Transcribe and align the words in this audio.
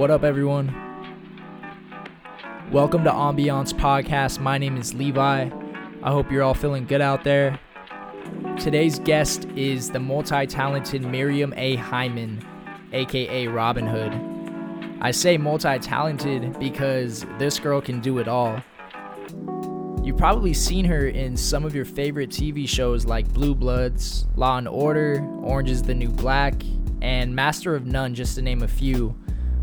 What 0.00 0.10
up, 0.10 0.24
everyone? 0.24 0.68
Welcome 2.72 3.04
to 3.04 3.10
Ambiance 3.10 3.74
Podcast. 3.74 4.40
My 4.40 4.56
name 4.56 4.78
is 4.78 4.94
Levi. 4.94 5.50
I 6.02 6.10
hope 6.10 6.32
you're 6.32 6.42
all 6.42 6.54
feeling 6.54 6.86
good 6.86 7.02
out 7.02 7.22
there. 7.22 7.60
Today's 8.58 8.98
guest 8.98 9.46
is 9.56 9.90
the 9.90 10.00
multi 10.00 10.46
talented 10.46 11.02
Miriam 11.02 11.52
A. 11.54 11.76
Hyman, 11.76 12.42
aka 12.94 13.46
Robin 13.48 13.86
Hood. 13.86 14.98
I 15.02 15.10
say 15.10 15.36
multi 15.36 15.78
talented 15.78 16.58
because 16.58 17.26
this 17.38 17.58
girl 17.58 17.82
can 17.82 18.00
do 18.00 18.20
it 18.20 18.26
all. 18.26 18.58
You've 20.02 20.16
probably 20.16 20.54
seen 20.54 20.86
her 20.86 21.08
in 21.08 21.36
some 21.36 21.66
of 21.66 21.74
your 21.74 21.84
favorite 21.84 22.30
TV 22.30 22.66
shows 22.66 23.04
like 23.04 23.30
Blue 23.34 23.54
Bloods, 23.54 24.26
Law 24.34 24.56
and 24.56 24.66
Order, 24.66 25.22
Orange 25.42 25.68
is 25.68 25.82
the 25.82 25.94
New 25.94 26.08
Black, 26.08 26.54
and 27.02 27.36
Master 27.36 27.74
of 27.74 27.84
None, 27.84 28.14
just 28.14 28.36
to 28.36 28.42
name 28.42 28.62
a 28.62 28.68
few. 28.68 29.14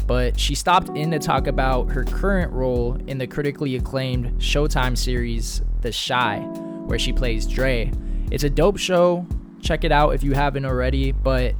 But 0.08 0.40
she 0.40 0.56
stopped 0.56 0.90
in 0.98 1.12
to 1.12 1.20
talk 1.20 1.48
about 1.48 1.92
her 1.92 2.06
current 2.06 2.52
role 2.54 2.98
in 3.08 3.18
the 3.18 3.28
critically 3.28 3.76
acclaimed 3.76 4.40
Showtime 4.40 4.98
series, 4.98 5.62
The 5.82 5.92
Chi, 5.92 6.40
where 6.86 6.98
she 6.98 7.12
plays 7.12 7.46
Dre. 7.46 7.92
It's 8.32 8.46
a 8.46 8.50
dope 8.50 8.78
show. 8.78 9.28
Check 9.62 9.84
it 9.84 9.92
out 9.92 10.16
if 10.16 10.24
you 10.24 10.32
haven't 10.32 10.66
already. 10.66 11.12
But 11.12 11.56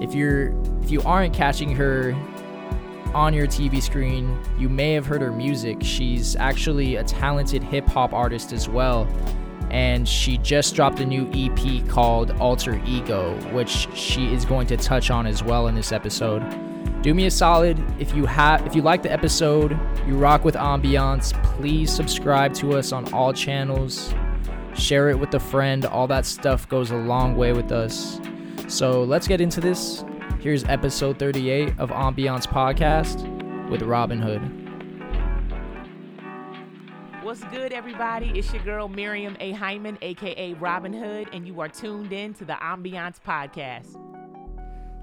if 0.00 0.14
you're 0.14 0.54
if 0.82 0.90
you 0.90 1.00
aren't 1.02 1.34
catching 1.34 1.74
her 1.74 2.12
on 3.14 3.32
your 3.32 3.46
TV 3.46 3.82
screen, 3.82 4.38
you 4.58 4.68
may 4.68 4.92
have 4.92 5.06
heard 5.06 5.22
her 5.22 5.32
music. 5.32 5.78
She's 5.80 6.36
actually 6.36 6.96
a 6.96 7.04
talented 7.04 7.62
hip 7.62 7.86
hop 7.86 8.12
artist 8.12 8.52
as 8.52 8.68
well. 8.68 9.08
And 9.70 10.06
she 10.06 10.38
just 10.38 10.74
dropped 10.74 11.00
a 11.00 11.06
new 11.06 11.28
EP 11.34 11.88
called 11.88 12.30
Alter 12.32 12.80
Ego, 12.86 13.34
which 13.52 13.88
she 13.94 14.32
is 14.32 14.44
going 14.44 14.66
to 14.68 14.76
touch 14.76 15.10
on 15.10 15.26
as 15.26 15.42
well 15.42 15.66
in 15.66 15.74
this 15.74 15.92
episode. 15.92 16.42
Do 17.06 17.14
me 17.14 17.26
a 17.26 17.30
solid 17.30 17.80
if 18.00 18.16
you 18.16 18.26
have 18.26 18.66
if 18.66 18.74
you 18.74 18.82
like 18.82 19.04
the 19.04 19.12
episode, 19.12 19.78
you 20.08 20.16
rock 20.16 20.44
with 20.44 20.56
ambiance, 20.56 21.40
please 21.44 21.88
subscribe 21.88 22.52
to 22.54 22.72
us 22.72 22.90
on 22.90 23.14
all 23.14 23.32
channels. 23.32 24.12
Share 24.74 25.08
it 25.10 25.16
with 25.16 25.32
a 25.34 25.38
friend. 25.38 25.86
All 25.86 26.08
that 26.08 26.26
stuff 26.26 26.68
goes 26.68 26.90
a 26.90 26.96
long 26.96 27.36
way 27.36 27.52
with 27.52 27.70
us. 27.70 28.20
So, 28.66 29.04
let's 29.04 29.28
get 29.28 29.40
into 29.40 29.60
this. 29.60 30.04
Here's 30.40 30.64
episode 30.64 31.16
38 31.20 31.78
of 31.78 31.90
Ambiance 31.90 32.44
Podcast 32.44 33.68
with 33.70 33.82
Robin 33.82 34.20
Hood. 34.20 34.42
What's 37.22 37.44
good, 37.44 37.72
everybody? 37.72 38.36
It's 38.36 38.52
your 38.52 38.64
girl 38.64 38.88
Miriam 38.88 39.36
A. 39.38 39.52
Hyman, 39.52 39.96
aka 40.02 40.54
Robin 40.54 40.92
Hood, 40.92 41.28
and 41.32 41.46
you 41.46 41.60
are 41.60 41.68
tuned 41.68 42.12
in 42.12 42.34
to 42.34 42.44
the 42.44 42.54
Ambiance 42.54 43.20
Podcast. 43.24 44.05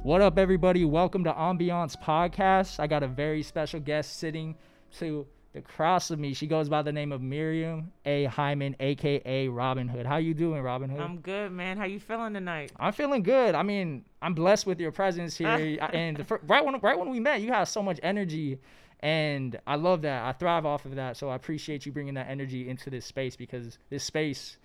What 0.04 0.20
up, 0.20 0.38
everybody? 0.38 0.84
Welcome 0.84 1.24
to 1.24 1.32
Ambiance 1.32 1.96
Podcast. 1.96 2.78
I 2.78 2.88
got 2.88 3.04
a 3.04 3.08
very 3.08 3.42
special 3.42 3.80
guest 3.80 4.18
sitting 4.20 4.54
to 4.98 5.26
the 5.54 5.62
cross 5.62 6.12
of 6.12 6.20
me. 6.20 6.34
She 6.34 6.46
goes 6.46 6.68
by 6.68 6.82
the 6.82 6.92
name 6.92 7.14
of 7.14 7.22
Miriam 7.22 7.90
A. 8.04 8.26
Hyman, 8.26 8.76
aka 8.82 9.48
Robin 9.48 9.88
Hood. 9.88 10.06
How 10.06 10.18
you 10.18 10.34
doing, 10.34 10.62
Robin 10.62 10.90
Hood? 10.90 11.00
I'm 11.00 11.20
good, 11.20 11.54
man. 11.54 11.78
How 11.78 11.86
you 11.86 12.02
feeling 12.02 12.34
tonight? 12.34 12.74
I'm 12.78 12.92
feeling 12.92 13.24
good. 13.24 13.56
I 13.56 13.64
mean, 13.64 14.04
I'm 14.22 14.34
blessed 14.34 14.68
with 14.68 14.78
your 14.82 14.92
presence 14.92 15.38
here. 15.38 15.80
and 15.94 16.30
right 16.50 16.66
when 16.66 16.78
right 16.82 17.00
when 17.00 17.10
we 17.10 17.22
met, 17.22 17.40
you 17.40 17.54
had 17.54 17.64
so 17.64 17.82
much 17.82 18.02
energy, 18.04 18.60
and 19.00 19.58
I 19.66 19.78
love 19.78 20.02
that. 20.02 20.26
I 20.26 20.34
thrive 20.34 20.66
off 20.66 20.84
of 20.84 20.96
that. 20.96 21.16
So 21.16 21.30
I 21.30 21.36
appreciate 21.36 21.86
you 21.86 21.94
bringing 21.94 22.16
that 22.16 22.30
energy 22.30 22.68
into 22.68 22.90
this 22.90 23.06
space 23.06 23.38
because 23.38 23.78
this 23.90 24.04
space. 24.04 24.58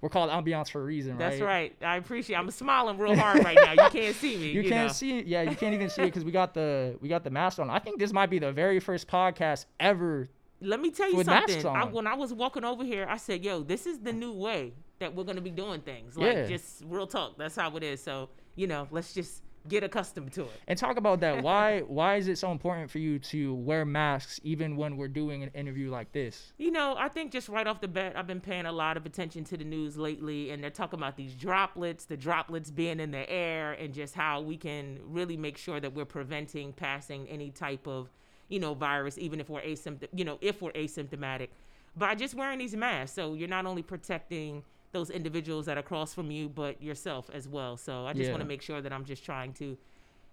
We're 0.00 0.10
called 0.10 0.30
ambiance 0.30 0.70
for 0.70 0.80
a 0.80 0.84
reason, 0.84 1.12
right? 1.12 1.18
That's 1.18 1.40
right? 1.40 1.74
right. 1.80 1.88
I 1.88 1.96
appreciate. 1.96 2.36
I'm 2.36 2.50
smiling 2.50 2.98
real 2.98 3.16
hard 3.16 3.42
right 3.44 3.56
now. 3.60 3.72
You 3.84 3.90
can't 3.90 4.14
see 4.14 4.36
me. 4.36 4.48
You, 4.48 4.62
You, 4.62 4.68
can't 4.68 4.88
know. 4.88 4.92
see 4.92 5.18
it. 5.18 5.26
Yeah, 5.26 5.42
you 5.42 5.56
can't 5.56 5.74
even 5.74 5.88
see 5.88 6.02
it 6.02 6.06
because 6.06 6.24
we 6.24 6.32
got 6.32 6.52
the 6.54 6.96
we 7.00 7.08
got 7.08 7.24
the 7.24 7.30
mask 7.30 7.58
on. 7.58 7.70
I 7.70 7.78
think 7.78 7.98
this 7.98 8.12
might 8.12 8.28
be 8.30 8.38
the 8.38 8.52
very 8.52 8.78
first 8.78 9.08
podcast 9.08 9.66
ever. 9.80 10.28
Let 10.60 10.80
me 10.80 10.90
tell 10.90 11.10
you 11.12 11.22
something. 11.24 11.66
I, 11.66 11.84
when 11.84 12.06
I 12.06 12.14
was 12.14 12.32
walking 12.32 12.64
over 12.64 12.84
here, 12.84 13.06
I 13.08 13.16
said, 13.16 13.44
"Yo, 13.44 13.62
this 13.62 13.86
is 13.86 13.98
the 13.98 14.12
new 14.12 14.32
way 14.32 14.74
that 14.98 15.14
we're 15.14 15.24
gonna 15.24 15.40
be 15.40 15.50
doing 15.50 15.80
things. 15.80 16.16
Like 16.16 16.34
Yeah. 16.34 16.46
just 16.46 16.82
real 16.86 17.06
talk. 17.06 17.36
That's 17.38 17.56
how 17.56 17.74
it 17.76 17.82
is. 17.82 18.02
So 18.02 18.28
you 18.54 18.66
know, 18.66 18.88
let's 18.90 19.12
just 19.12 19.42
get 19.68 19.82
accustomed 19.82 20.32
to 20.32 20.42
it. 20.42 20.60
And 20.66 20.78
talk 20.78 20.96
about 20.96 21.20
that. 21.20 21.42
Why 21.46 21.80
why 21.80 22.16
is 22.16 22.28
it 22.28 22.38
so 22.38 22.50
important 22.50 22.90
for 22.90 22.98
you 22.98 23.18
to 23.18 23.54
wear 23.54 23.84
masks 23.84 24.40
even 24.42 24.76
when 24.76 24.96
we're 24.96 25.08
doing 25.08 25.42
an 25.42 25.50
interview 25.54 25.90
like 25.90 26.12
this? 26.12 26.52
You 26.58 26.70
know, 26.70 26.94
I 26.98 27.08
think 27.08 27.30
just 27.30 27.48
right 27.48 27.66
off 27.66 27.80
the 27.80 27.88
bat, 27.88 28.14
I've 28.16 28.26
been 28.26 28.40
paying 28.40 28.66
a 28.66 28.72
lot 28.72 28.96
of 28.96 29.06
attention 29.06 29.44
to 29.44 29.56
the 29.56 29.64
news 29.64 29.96
lately, 29.96 30.50
and 30.50 30.62
they're 30.62 30.70
talking 30.70 30.98
about 30.98 31.16
these 31.16 31.34
droplets, 31.34 32.04
the 32.06 32.16
droplets 32.16 32.70
being 32.70 33.00
in 33.00 33.10
the 33.10 33.28
air, 33.30 33.72
and 33.72 33.94
just 33.94 34.14
how 34.14 34.40
we 34.40 34.56
can 34.56 34.98
really 35.04 35.36
make 35.36 35.56
sure 35.56 35.80
that 35.80 35.94
we're 35.94 36.04
preventing 36.04 36.72
passing 36.72 37.28
any 37.28 37.50
type 37.50 37.86
of, 37.86 38.10
you 38.48 38.58
know, 38.58 38.74
virus, 38.74 39.18
even 39.18 39.40
if 39.40 39.48
we're 39.48 39.62
asymptom, 39.62 40.08
you 40.14 40.24
know, 40.24 40.38
if 40.40 40.62
we're 40.62 40.72
asymptomatic, 40.72 41.48
by 41.96 42.14
just 42.14 42.34
wearing 42.34 42.58
these 42.58 42.74
masks. 42.74 43.14
So 43.14 43.34
you're 43.34 43.48
not 43.48 43.66
only 43.66 43.82
protecting 43.82 44.62
those 44.96 45.10
individuals 45.10 45.66
that 45.66 45.76
are 45.76 45.80
across 45.80 46.14
from 46.14 46.30
you, 46.30 46.48
but 46.48 46.82
yourself 46.82 47.28
as 47.32 47.46
well. 47.46 47.76
So 47.76 48.06
I 48.06 48.12
just 48.14 48.26
Yeah. 48.28 48.32
want 48.32 48.40
to 48.40 48.48
make 48.48 48.62
sure 48.62 48.80
that 48.80 48.92
I'm 48.92 49.04
just 49.04 49.22
trying 49.24 49.52
to, 49.54 49.76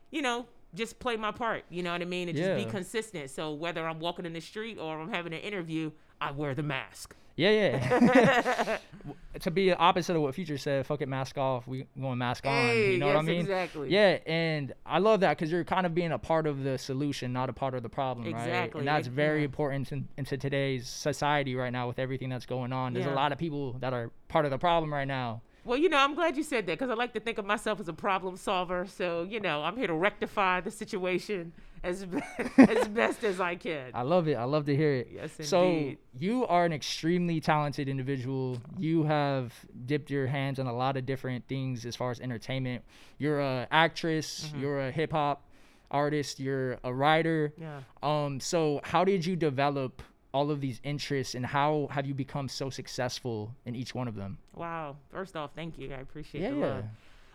you 0.10 0.22
know, 0.22 0.48
just 0.74 1.00
play 1.00 1.18
my 1.18 1.32
part. 1.32 1.66
You 1.70 1.84
know 1.84 1.92
what 1.92 2.02
I 2.02 2.06
mean? 2.06 2.30
And 2.30 2.38
just 2.38 2.56
be 2.56 2.66
consistent. 2.66 3.30
So 3.30 3.54
whether 3.54 3.86
I'm 3.88 4.00
walking 4.00 4.26
in 4.26 4.34
the 4.34 4.40
street 4.40 4.78
or 4.80 5.00
I'm 5.02 5.12
having 5.12 5.34
an 5.34 5.40
interview, 5.42 5.92
I 6.24 6.32
wear 6.32 6.56
the 6.56 6.64
mask. 6.64 7.16
Yeah, 7.36 7.50
yeah. 7.50 8.78
to 9.40 9.52
be 9.52 9.74
opposite 9.74 10.16
of 10.16 10.22
what 10.22 10.36
Future 10.36 10.58
said, 10.58 10.86
fuck 10.86 11.02
it, 11.02 11.10
mask 11.10 11.38
off. 11.38 11.68
We 11.68 11.88
going 12.00 12.20
mask 12.20 12.46
on. 12.46 12.76
You 12.76 13.00
know 13.00 13.08
what 13.08 13.16
I 13.16 13.20
yes, 13.20 13.26
mean? 13.26 13.40
exactly. 13.40 13.90
Yeah, 13.90 14.20
and 14.28 14.74
I 14.86 15.00
love 15.00 15.22
that 15.22 15.38
because 15.38 15.52
you're 15.52 15.64
kind 15.64 15.86
of 15.86 15.96
being 15.96 16.12
a 16.12 16.20
part 16.20 16.46
of 16.46 16.64
the 16.64 16.78
solution, 16.78 17.34
not 17.34 17.50
a 17.50 17.54
part 17.54 17.74
of 17.74 17.82
the 17.82 17.90
problem, 17.90 18.32
right? 18.32 18.40
Exactly, 18.40 18.80
And 18.80 18.88
that's 18.88 19.08
very 19.08 19.40
yeah. 19.40 19.46
important 19.46 19.92
in, 19.92 20.08
into 20.18 20.38
today's 20.38 20.88
society 20.88 21.56
right 21.56 21.74
now 21.74 21.88
with 21.88 21.98
everything 21.98 22.30
that's 22.30 22.46
going 22.46 22.72
on. 22.72 22.94
There's 22.94 23.08
a 23.08 23.12
lot 23.12 23.32
of 23.32 23.40
people 23.40 23.74
that 23.80 23.94
are 23.94 24.12
part 24.28 24.46
of 24.46 24.52
the 24.52 24.60
problem 24.60 24.94
right 24.94 25.08
now. 25.08 25.42
Well, 25.66 25.78
you 25.78 25.90
know, 25.90 25.98
I'm 25.98 26.14
glad 26.14 26.36
you 26.38 26.44
said 26.44 26.68
that 26.68 26.78
because 26.78 26.90
I 26.90 26.94
like 26.94 27.14
to 27.14 27.20
think 27.20 27.38
of 27.38 27.46
myself 27.46 27.80
as 27.80 27.88
a 27.88 27.94
problem 27.94 28.36
solver. 28.36 28.86
So, 28.86 29.24
you 29.24 29.40
know, 29.40 29.64
I'm 29.64 29.78
here 29.78 29.88
to 29.88 29.94
rectify 29.94 30.60
the 30.60 30.72
situation 30.72 31.54
as 31.84 32.06
be- 32.06 32.22
as 32.58 32.88
best 32.88 33.24
as 33.24 33.40
I 33.40 33.56
can. 33.56 33.92
I 33.94 34.02
love 34.04 34.28
it. 34.28 34.36
I 34.36 34.44
love 34.46 34.66
to 34.66 34.76
hear 34.76 34.94
it. 34.94 35.10
Yes, 35.14 35.32
So 35.42 35.94
you 36.18 36.46
are 36.48 36.66
an 36.66 36.74
extremely 36.74 37.42
talented 37.42 37.88
individual. 37.90 38.62
You 38.78 39.04
have 39.04 39.54
dipped 39.86 40.10
your 40.10 40.28
hands 40.28 40.60
in 40.60 40.68
a 40.68 40.74
lot 40.74 40.98
of 40.98 41.06
different 41.06 41.48
things 41.48 41.86
as 41.86 41.96
far 41.96 42.12
as 42.12 42.20
entertainment. 42.20 42.84
You're 43.18 43.40
a 43.42 43.68
actress. 43.72 44.48
Mm-hmm. 44.48 44.62
You're 44.62 44.80
a 44.88 44.92
hip 44.92 45.12
hop 45.12 45.46
artist. 45.92 46.40
You're 46.40 46.80
a 46.84 46.94
writer. 46.94 47.54
Yeah. 47.60 47.82
Um. 48.02 48.40
So 48.40 48.80
how 48.84 49.04
did 49.04 49.26
you 49.26 49.36
develop 49.36 50.02
all 50.34 50.50
of 50.50 50.62
these 50.62 50.82
interests, 50.84 51.36
and 51.36 51.46
how 51.46 51.88
have 51.92 52.08
you 52.08 52.14
become 52.16 52.50
so 52.50 52.68
successful 52.72 53.54
in 53.66 53.76
each 53.76 53.94
one 53.94 54.08
of 54.08 54.16
them? 54.16 54.40
Wow. 54.56 54.96
First 55.12 55.36
off, 55.36 55.52
thank 55.56 55.78
you. 55.78 55.94
I 55.94 55.98
appreciate 56.00 56.42
Yeah, 56.42 56.50
the 56.50 56.56
love. 56.56 56.84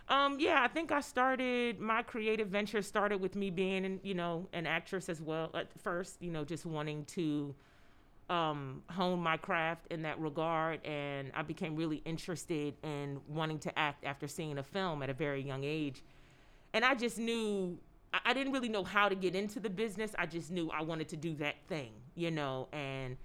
Um, 0.09 0.39
yeah, 0.39 0.63
I 0.63 0.67
think 0.67 0.91
I 0.91 1.01
started 1.01 1.79
my 1.79 2.01
creative 2.01 2.47
venture 2.47 2.81
started 2.81 3.21
with 3.21 3.35
me 3.35 3.51
being, 3.51 3.99
you 4.03 4.15
know, 4.15 4.47
an 4.53 4.65
actress 4.65 5.07
as 5.07 5.21
well 5.21 5.51
at 5.53 5.67
first, 5.81 6.17
you 6.19 6.31
know, 6.31 6.43
just 6.43 6.65
wanting 6.65 7.05
to 7.05 7.53
um, 8.27 8.81
hone 8.89 9.19
my 9.19 9.37
craft 9.37 9.85
in 9.91 10.01
that 10.01 10.19
regard. 10.19 10.83
And 10.83 11.31
I 11.35 11.43
became 11.43 11.75
really 11.75 11.97
interested 12.05 12.73
in 12.83 13.19
wanting 13.27 13.59
to 13.59 13.79
act 13.79 14.03
after 14.03 14.27
seeing 14.27 14.57
a 14.57 14.63
film 14.63 15.03
at 15.03 15.11
a 15.11 15.13
very 15.13 15.43
young 15.43 15.63
age. 15.63 16.03
And 16.73 16.83
I 16.83 16.95
just 16.95 17.19
knew, 17.19 17.77
I, 18.11 18.19
I 18.25 18.33
didn't 18.33 18.51
really 18.51 18.69
know 18.69 18.83
how 18.83 19.09
to 19.09 19.15
get 19.15 19.35
into 19.35 19.59
the 19.59 19.69
business. 19.69 20.15
I 20.17 20.25
just 20.25 20.49
knew 20.49 20.71
I 20.71 20.81
wanted 20.81 21.09
to 21.09 21.17
do 21.17 21.35
that 21.35 21.55
thing, 21.67 21.91
you 22.15 22.31
know, 22.31 22.67
and 22.71 23.15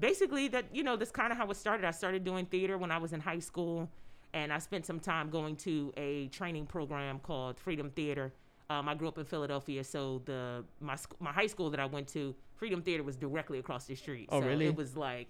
basically 0.00 0.48
that, 0.48 0.66
you 0.70 0.82
know, 0.82 0.96
that's 0.96 1.10
kind 1.10 1.32
of 1.32 1.38
how 1.38 1.50
it 1.50 1.56
started. 1.56 1.86
I 1.86 1.92
started 1.92 2.24
doing 2.24 2.44
theater 2.44 2.76
when 2.76 2.90
I 2.90 2.98
was 2.98 3.14
in 3.14 3.20
high 3.20 3.38
school 3.38 3.88
and 4.36 4.52
I 4.52 4.58
spent 4.58 4.84
some 4.84 5.00
time 5.00 5.30
going 5.30 5.56
to 5.56 5.94
a 5.96 6.28
training 6.28 6.66
program 6.66 7.20
called 7.20 7.58
Freedom 7.58 7.90
Theater. 7.90 8.34
Um, 8.68 8.86
I 8.86 8.94
grew 8.94 9.08
up 9.08 9.16
in 9.16 9.24
Philadelphia, 9.24 9.82
so 9.82 10.20
the 10.26 10.62
my 10.78 10.96
my 11.20 11.32
high 11.32 11.46
school 11.46 11.70
that 11.70 11.80
I 11.80 11.86
went 11.86 12.06
to, 12.08 12.34
Freedom 12.54 12.82
Theater, 12.82 13.02
was 13.02 13.16
directly 13.16 13.58
across 13.58 13.86
the 13.86 13.94
street. 13.94 14.28
Oh, 14.30 14.42
so 14.42 14.46
really? 14.46 14.66
It 14.66 14.76
was 14.76 14.94
like, 14.94 15.28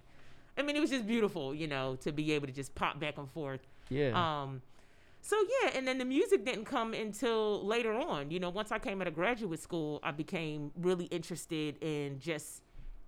I 0.58 0.62
mean, 0.62 0.74
it 0.74 0.80
was 0.80 0.90
just 0.90 1.06
beautiful, 1.06 1.54
you 1.54 1.68
know, 1.68 1.96
to 2.00 2.10
be 2.10 2.32
able 2.32 2.48
to 2.48 2.52
just 2.52 2.74
pop 2.74 2.98
back 2.98 3.16
and 3.16 3.30
forth. 3.30 3.60
Yeah. 3.90 4.10
Um, 4.10 4.60
so 5.20 5.36
yeah, 5.62 5.70
and 5.76 5.86
then 5.86 5.98
the 5.98 6.04
music 6.04 6.44
didn't 6.44 6.64
come 6.64 6.92
until 6.92 7.64
later 7.64 7.94
on. 7.94 8.32
You 8.32 8.40
know, 8.40 8.50
once 8.50 8.72
I 8.72 8.80
came 8.80 9.00
out 9.00 9.06
of 9.06 9.14
graduate 9.14 9.60
school, 9.60 10.00
I 10.02 10.10
became 10.10 10.72
really 10.80 11.04
interested 11.06 11.76
in 11.80 12.18
just 12.18 12.62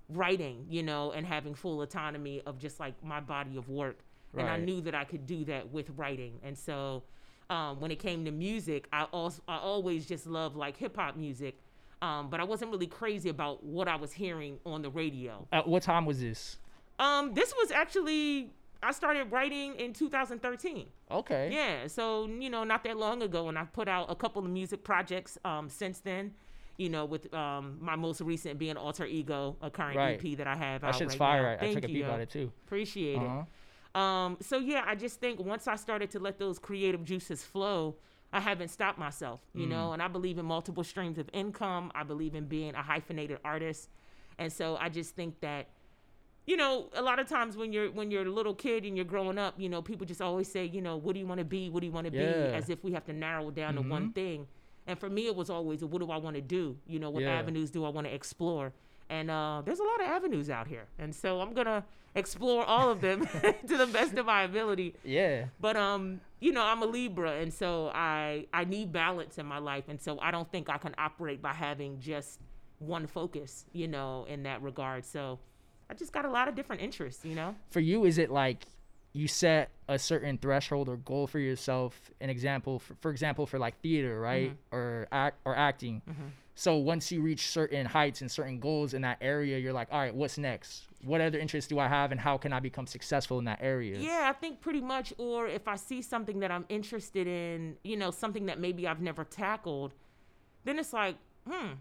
writing, 0.08 0.64
you 0.68 0.84
know, 0.84 1.10
and 1.10 1.26
having 1.26 1.54
full 1.54 1.82
autonomy 1.82 2.40
of 2.46 2.58
just 2.58 2.78
like 2.78 2.94
my 3.02 3.18
body 3.18 3.56
of 3.56 3.68
work. 3.68 3.98
And 4.36 4.48
I 4.48 4.56
knew 4.58 4.80
that 4.82 4.94
I 4.94 5.04
could 5.04 5.26
do 5.26 5.44
that 5.46 5.72
with 5.72 5.90
writing. 5.96 6.38
And 6.42 6.56
so 6.56 7.02
um, 7.50 7.80
when 7.80 7.90
it 7.90 7.98
came 7.98 8.24
to 8.26 8.30
music, 8.30 8.86
I 8.92 9.04
also 9.04 9.42
I 9.48 9.56
always 9.58 10.06
just 10.06 10.26
loved 10.26 10.56
like 10.56 10.76
hip 10.76 10.96
hop 10.96 11.16
music. 11.16 11.58
Um, 12.00 12.30
but 12.30 12.38
I 12.38 12.44
wasn't 12.44 12.70
really 12.70 12.86
crazy 12.86 13.28
about 13.28 13.64
what 13.64 13.88
I 13.88 13.96
was 13.96 14.12
hearing 14.12 14.58
on 14.64 14.82
the 14.82 14.90
radio. 14.90 15.48
At 15.52 15.66
what 15.66 15.82
time 15.82 16.04
was 16.06 16.20
this? 16.20 16.58
Um, 17.00 17.34
this 17.34 17.52
was 17.60 17.70
actually 17.72 18.50
I 18.82 18.92
started 18.92 19.32
writing 19.32 19.74
in 19.74 19.92
2013. 19.92 20.86
Okay. 21.10 21.50
Yeah, 21.52 21.88
so 21.88 22.26
you 22.26 22.50
know, 22.50 22.62
not 22.64 22.84
that 22.84 22.96
long 22.96 23.22
ago, 23.22 23.48
and 23.48 23.58
I've 23.58 23.72
put 23.72 23.88
out 23.88 24.10
a 24.10 24.14
couple 24.14 24.44
of 24.44 24.50
music 24.50 24.84
projects 24.84 25.38
um, 25.44 25.68
since 25.68 25.98
then. 26.00 26.34
You 26.76 26.88
know, 26.90 27.04
with 27.06 27.34
um, 27.34 27.76
my 27.80 27.96
most 27.96 28.20
recent 28.20 28.56
being 28.56 28.76
Alter 28.76 29.04
Ego, 29.04 29.56
a 29.60 29.68
current 29.68 29.96
Right. 29.96 30.24
EP 30.24 30.36
that 30.38 30.46
I 30.46 30.54
have 30.54 30.82
That 30.82 30.88
out 30.90 30.94
shit's 30.94 31.14
right 31.14 31.18
fire. 31.18 31.42
now. 31.42 31.48
I, 31.48 31.54
I 31.54 31.58
Thank 31.58 31.74
took 31.74 31.84
a 31.86 31.88
you, 31.88 31.94
peek 31.94 32.04
yo. 32.06 32.12
at 32.12 32.20
it 32.20 32.30
too. 32.30 32.52
Appreciate 32.66 33.16
Uh-huh. 33.16 33.40
it. 33.40 33.46
Um, 33.98 34.36
so 34.40 34.58
yeah, 34.58 34.84
I 34.86 34.94
just 34.94 35.18
think 35.20 35.40
once 35.40 35.66
I 35.66 35.74
started 35.76 36.10
to 36.12 36.20
let 36.20 36.38
those 36.38 36.58
creative 36.58 37.04
juices 37.04 37.42
flow, 37.42 37.96
I 38.32 38.40
haven't 38.40 38.68
stopped 38.68 38.98
myself, 38.98 39.40
you 39.54 39.66
Mm. 39.66 39.70
know, 39.70 39.92
and 39.92 40.02
I 40.02 40.08
believe 40.08 40.38
in 40.38 40.44
multiple 40.44 40.84
streams 40.84 41.18
of 41.18 41.28
income. 41.32 41.90
I 41.94 42.04
believe 42.04 42.34
in 42.34 42.44
being 42.46 42.74
a 42.74 42.82
hyphenated 42.82 43.38
artist. 43.44 43.88
And 44.38 44.52
so 44.52 44.76
I 44.76 44.88
just 44.88 45.16
think 45.16 45.40
that 45.40 45.66
you 46.46 46.56
know, 46.56 46.88
a 46.94 47.02
lot 47.02 47.18
of 47.18 47.28
times 47.28 47.58
when 47.58 47.74
you're 47.74 47.90
when 47.90 48.10
you're 48.10 48.24
a 48.24 48.30
little 48.30 48.54
kid 48.54 48.86
and 48.86 48.96
you're 48.96 49.04
growing 49.04 49.36
up, 49.36 49.54
you 49.58 49.68
know, 49.68 49.82
people 49.82 50.06
just 50.06 50.22
always 50.22 50.50
say, 50.50 50.64
you 50.64 50.80
know, 50.80 50.96
what 50.96 51.12
do 51.12 51.20
you 51.20 51.26
want 51.26 51.40
to 51.40 51.44
be? 51.44 51.68
What 51.68 51.80
do 51.80 51.86
you 51.86 51.92
want 51.92 52.06
to 52.06 52.12
Yeah. 52.12 52.48
be? 52.48 52.54
As 52.54 52.70
if 52.70 52.82
we 52.82 52.92
have 52.92 53.04
to 53.04 53.12
narrow 53.12 53.48
it 53.48 53.54
down 53.54 53.74
to 53.74 53.82
one 53.82 54.12
thing. 54.14 54.46
And 54.86 54.98
for 54.98 55.10
me, 55.10 55.26
it 55.26 55.36
was 55.36 55.50
always, 55.50 55.84
what 55.84 56.00
do 56.00 56.10
I 56.10 56.16
want 56.16 56.36
to 56.36 56.40
do? 56.40 56.78
You 56.86 57.00
know, 57.00 57.10
what 57.10 57.24
Yeah. 57.24 57.38
avenues 57.38 57.70
do 57.70 57.84
I 57.84 57.90
want 57.90 58.06
to 58.06 58.14
explore? 58.14 58.72
And 59.10 59.30
uh, 59.30 59.62
there's 59.64 59.78
a 59.80 59.84
lot 59.84 60.00
of 60.02 60.06
avenues 60.06 60.50
out 60.50 60.66
here, 60.68 60.84
and 60.98 61.14
so 61.14 61.40
I'm 61.40 61.54
gonna 61.54 61.84
explore 62.14 62.64
all 62.64 62.90
of 62.90 63.00
them 63.00 63.26
to 63.66 63.76
the 63.76 63.86
best 63.86 64.14
of 64.18 64.26
my 64.26 64.42
ability. 64.42 64.94
Yeah. 65.04 65.46
But 65.60 65.76
um, 65.76 66.20
you 66.40 66.52
know, 66.52 66.62
I'm 66.62 66.82
a 66.82 66.86
Libra, 66.86 67.32
and 67.40 67.52
so 67.52 67.90
I 67.94 68.46
I 68.52 68.64
need 68.64 68.92
balance 68.92 69.38
in 69.38 69.46
my 69.46 69.58
life, 69.58 69.84
and 69.88 70.00
so 70.00 70.18
I 70.20 70.30
don't 70.30 70.50
think 70.52 70.68
I 70.68 70.76
can 70.78 70.94
operate 70.98 71.40
by 71.40 71.54
having 71.54 72.00
just 72.00 72.40
one 72.80 73.06
focus, 73.06 73.64
you 73.72 73.88
know, 73.88 74.26
in 74.28 74.42
that 74.42 74.60
regard. 74.62 75.04
So 75.06 75.38
I 75.90 75.94
just 75.94 76.12
got 76.12 76.24
a 76.26 76.30
lot 76.30 76.46
of 76.48 76.54
different 76.54 76.82
interests, 76.82 77.24
you 77.24 77.34
know. 77.34 77.54
For 77.70 77.80
you, 77.80 78.04
is 78.04 78.18
it 78.18 78.30
like 78.30 78.66
you 79.14 79.26
set 79.26 79.70
a 79.88 79.98
certain 79.98 80.36
threshold 80.36 80.88
or 80.88 80.98
goal 80.98 81.26
for 81.26 81.38
yourself? 81.38 82.10
An 82.20 82.28
example, 82.28 82.78
for, 82.78 82.94
for 83.00 83.10
example, 83.10 83.46
for 83.46 83.58
like 83.58 83.80
theater, 83.80 84.20
right, 84.20 84.50
Mm-hmm. 84.50 84.76
or 84.76 85.08
act 85.10 85.38
or 85.46 85.56
acting. 85.56 86.02
So 86.58 86.74
once 86.74 87.12
you 87.12 87.20
reach 87.22 87.46
certain 87.46 87.86
heights 87.86 88.20
and 88.20 88.28
certain 88.28 88.58
goals 88.58 88.92
in 88.92 89.02
that 89.02 89.18
area, 89.20 89.58
you're 89.58 89.72
like, 89.72 89.86
all 89.92 90.00
right, 90.00 90.12
what's 90.12 90.38
next? 90.38 90.88
What 91.04 91.20
other 91.20 91.38
interests 91.38 91.68
do 91.68 91.78
I 91.78 91.86
have, 91.86 92.10
and 92.10 92.20
how 92.20 92.36
can 92.36 92.52
I 92.52 92.58
become 92.58 92.88
successful 92.88 93.38
in 93.38 93.44
that 93.44 93.60
area? 93.62 93.96
Yeah, 93.96 94.26
I 94.28 94.32
think 94.32 94.60
pretty 94.60 94.80
much. 94.80 95.14
Or 95.18 95.46
if 95.46 95.68
I 95.68 95.76
see 95.76 96.02
something 96.02 96.40
that 96.40 96.50
I'm 96.50 96.64
interested 96.68 97.28
in, 97.28 97.76
you 97.84 97.96
know, 97.96 98.10
something 98.10 98.46
that 98.46 98.58
maybe 98.58 98.88
I've 98.88 99.00
never 99.00 99.22
tackled, 99.22 99.94
then 100.64 100.80
it's 100.80 100.92
like, 100.92 101.14
hmm, 101.48 101.74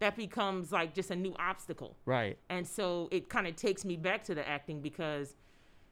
that 0.00 0.14
becomes 0.14 0.72
like 0.72 0.94
just 0.94 1.10
a 1.10 1.16
new 1.16 1.34
obstacle. 1.38 1.96
Right. 2.04 2.36
and 2.50 2.66
so 2.66 3.08
it 3.10 3.30
kind 3.30 3.46
of 3.46 3.56
takes 3.56 3.82
me 3.82 3.96
back 3.96 4.24
to 4.24 4.34
the 4.34 4.46
acting 4.46 4.82
because 4.82 5.36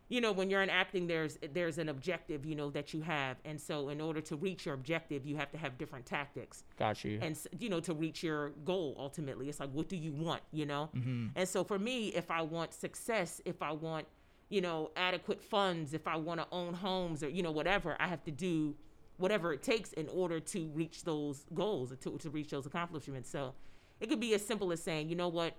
you 0.08 0.20
know 0.20 0.32
when 0.32 0.49
you're 0.50 0.62
in 0.62 0.70
acting 0.70 1.06
there's 1.06 1.38
there's 1.53 1.79
an 1.79 1.88
objective 1.88 2.47
you 2.47 2.55
know 2.55 2.70
that 2.70 2.94
you 2.94 3.00
have. 3.03 3.37
And 3.44 3.61
so 3.61 3.88
in 3.88 4.00
order 4.00 4.20
to 4.23 4.37
reach 4.37 4.67
your 4.67 4.75
objective 4.75 5.26
you 5.26 5.37
have 5.37 5.50
to 5.53 5.58
have 5.58 5.79
different 5.79 6.06
tactics. 6.06 6.64
Got 6.79 7.05
you. 7.05 7.19
and 7.23 7.37
you 7.58 7.69
know 7.69 7.81
to 7.81 7.94
reach 7.94 8.23
your 8.23 8.50
goal 8.64 8.94
ultimately. 8.99 9.49
It's 9.49 9.61
like 9.61 9.70
what 9.73 9.88
do 9.88 9.97
you 9.97 10.12
want 10.12 10.43
you 10.53 10.67
know? 10.67 10.91
Mm-hmm. 10.97 11.29
And 11.37 11.49
so 11.49 11.64
for 11.64 11.79
me 11.79 12.08
if 12.08 12.31
i 12.31 12.43
want 12.43 12.73
success 12.73 13.41
if 13.44 13.62
i 13.62 13.73
want 13.73 14.06
you 14.49 14.61
know 14.61 14.91
adequate 14.97 15.43
funds 15.43 15.93
if 15.93 16.06
i 16.06 16.17
want 16.17 16.41
to 16.41 16.47
own 16.52 16.73
homes 16.73 17.23
or 17.25 17.29
you 17.29 17.43
know 17.43 17.50
whatever 17.50 17.97
i 17.99 18.06
have 18.06 18.23
to 18.25 18.31
do 18.31 18.76
whatever 19.17 19.52
it 19.52 19.62
takes 19.62 19.93
in 19.94 20.09
order 20.09 20.38
to 20.38 20.69
reach 20.75 21.02
those 21.05 21.47
goals 21.55 21.93
to, 22.00 22.19
to 22.19 22.29
reach 22.31 22.50
those 22.50 22.67
accomplishments. 22.67 23.31
So 23.31 23.55
it 23.99 24.09
could 24.09 24.20
be 24.20 24.35
as 24.35 24.44
simple 24.44 24.73
as 24.73 24.82
saying 24.82 25.09
you 25.09 25.17
know 25.17 25.29
what? 25.29 25.55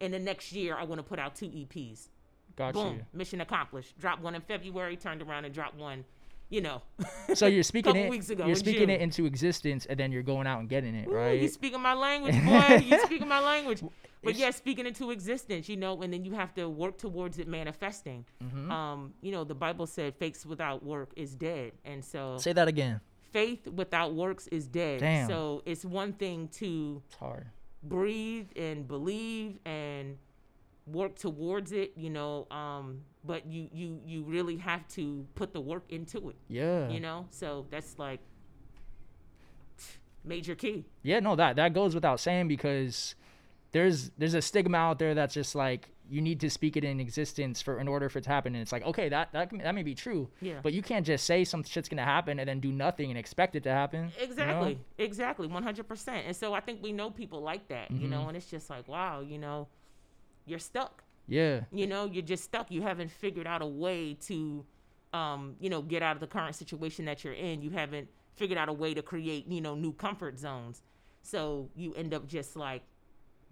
In 0.00 0.10
the 0.10 0.18
next 0.18 0.52
year 0.52 0.76
i 0.76 0.82
want 0.82 0.98
to 0.98 1.04
put 1.04 1.18
out 1.20 1.36
two 1.36 1.46
eps 1.46 2.08
Got 2.56 2.74
boom 2.74 3.02
mission 3.12 3.40
accomplished 3.40 3.98
drop 3.98 4.20
one 4.20 4.34
in 4.34 4.40
february 4.42 4.96
turned 4.96 5.20
around 5.22 5.44
and 5.44 5.52
dropped 5.54 5.76
one 5.76 6.04
you 6.50 6.60
know 6.60 6.82
So 7.34 7.46
you're 7.46 7.62
speaking 7.62 7.96
it. 8.02 8.10
weeks 8.10 8.30
ago 8.30 8.46
you're 8.46 8.54
speaking 8.54 8.82
June. 8.88 8.90
it 8.90 9.00
into 9.00 9.26
existence, 9.26 9.86
and 9.86 9.98
then 9.98 10.12
you're 10.12 10.22
going 10.22 10.46
out 10.46 10.60
and 10.60 10.68
getting 10.68 10.94
it, 10.94 11.08
Ooh, 11.08 11.12
right? 11.14 11.40
You 11.40 11.48
speaking 11.48 11.80
my 11.80 11.94
language, 11.94 12.34
boy. 12.44 12.76
you 12.84 13.00
speaking 13.00 13.26
my 13.28 13.40
language. 13.40 13.80
But 14.22 14.30
It's- 14.30 14.38
yeah, 14.40 14.50
speaking 14.52 14.86
into 14.86 15.10
existence, 15.10 15.68
you 15.68 15.76
know, 15.76 16.00
and 16.02 16.12
then 16.12 16.24
you 16.24 16.32
have 16.34 16.54
to 16.54 16.68
work 16.68 16.96
towards 16.98 17.38
it 17.38 17.48
manifesting. 17.48 18.24
Mm-hmm. 18.42 18.70
Um, 18.70 19.14
you 19.20 19.32
know, 19.32 19.44
the 19.44 19.54
Bible 19.54 19.86
said 19.86 20.14
faith 20.16 20.46
without 20.46 20.82
work 20.84 21.10
is 21.16 21.34
dead. 21.34 21.72
And 21.84 22.02
so 22.04 22.38
Say 22.38 22.52
that 22.54 22.68
again. 22.68 23.00
faith 23.32 23.66
without 23.66 24.14
works 24.14 24.46
is 24.48 24.66
dead. 24.66 25.00
Damn. 25.00 25.26
So 25.28 25.62
it's 25.66 25.84
one 25.84 26.12
thing 26.14 26.48
to 26.60 27.02
It's 27.06 27.16
hard. 27.16 27.46
breathe 27.82 28.48
and 28.56 28.86
believe 28.88 29.58
and 29.66 30.16
work 30.86 31.16
towards 31.18 31.72
it, 31.72 31.92
you 31.96 32.10
know, 32.10 32.46
um, 32.50 33.00
but 33.24 33.46
you 33.46 33.68
you 33.72 34.00
you 34.04 34.22
really 34.22 34.56
have 34.58 34.86
to 34.88 35.26
put 35.34 35.52
the 35.52 35.60
work 35.60 35.84
into 35.88 36.28
it, 36.30 36.36
Yeah. 36.48 36.88
you 36.90 37.00
know? 37.00 37.26
So 37.30 37.66
that's 37.70 37.98
like 37.98 38.20
major 40.24 40.54
key. 40.54 40.84
Yeah, 41.02 41.20
no, 41.20 41.36
that 41.36 41.56
that 41.56 41.72
goes 41.74 41.94
without 41.94 42.20
saying 42.20 42.48
because 42.48 43.14
there's 43.72 44.10
there's 44.18 44.34
a 44.34 44.42
stigma 44.42 44.78
out 44.78 44.98
there 44.98 45.14
that's 45.14 45.34
just 45.34 45.54
like 45.54 45.90
you 46.10 46.20
need 46.20 46.38
to 46.40 46.50
speak 46.50 46.76
it 46.76 46.84
in 46.84 47.00
existence 47.00 47.62
for 47.62 47.80
in 47.80 47.88
order 47.88 48.10
for 48.10 48.18
it 48.18 48.24
to 48.24 48.30
happen, 48.30 48.54
and 48.54 48.60
it's 48.60 48.72
like 48.72 48.84
okay, 48.84 49.08
that 49.08 49.32
that 49.32 49.50
that 49.62 49.74
may 49.74 49.82
be 49.82 49.94
true, 49.94 50.28
Yeah. 50.40 50.60
but 50.62 50.72
you 50.74 50.82
can't 50.82 51.06
just 51.06 51.24
say 51.24 51.44
some 51.44 51.62
shit's 51.62 51.88
gonna 51.88 52.04
happen 52.04 52.38
and 52.38 52.48
then 52.48 52.60
do 52.60 52.70
nothing 52.72 53.10
and 53.10 53.18
expect 53.18 53.56
it 53.56 53.62
to 53.64 53.70
happen. 53.70 54.10
you 54.18 54.18
know? 54.18 54.30
Exactly. 54.32 54.78
Exactly. 54.98 55.46
One 55.46 55.62
hundred 55.62 55.88
percent. 55.88 56.26
And 56.26 56.36
so 56.36 56.52
I 56.52 56.60
think 56.60 56.82
we 56.82 56.92
know 56.92 57.10
people 57.10 57.40
like 57.40 57.68
that, 57.68 57.90
you 57.90 58.00
Mm-hmm. 58.00 58.10
know, 58.10 58.28
and 58.28 58.36
it's 58.36 58.50
just 58.50 58.68
like, 58.68 58.86
wow, 58.86 59.20
you 59.20 59.38
know, 59.38 59.68
you're 60.46 60.58
stuck. 60.58 61.02
Yeah. 61.26 61.62
You 61.72 61.86
know, 61.86 62.04
you're 62.04 62.22
just 62.22 62.44
stuck. 62.44 62.70
You 62.70 62.82
haven't 62.82 63.10
figured 63.10 63.46
out 63.46 63.62
a 63.62 63.66
way 63.66 64.14
to 64.26 64.64
um, 65.14 65.54
you 65.60 65.70
know, 65.70 65.80
get 65.80 66.02
out 66.02 66.16
of 66.16 66.20
the 66.20 66.26
current 66.26 66.56
situation 66.56 67.04
that 67.04 67.24
you're 67.24 67.34
in. 67.34 67.62
You 67.62 67.70
haven't 67.70 68.08
figured 68.34 68.58
out 68.58 68.68
a 68.68 68.72
way 68.72 68.92
to 68.94 69.02
create, 69.02 69.46
you 69.46 69.60
know, 69.60 69.76
new 69.76 69.92
comfort 69.92 70.38
zones. 70.38 70.82
So 71.22 71.70
you 71.76 71.94
end 71.94 72.12
up 72.12 72.26
just 72.26 72.56
like 72.56 72.82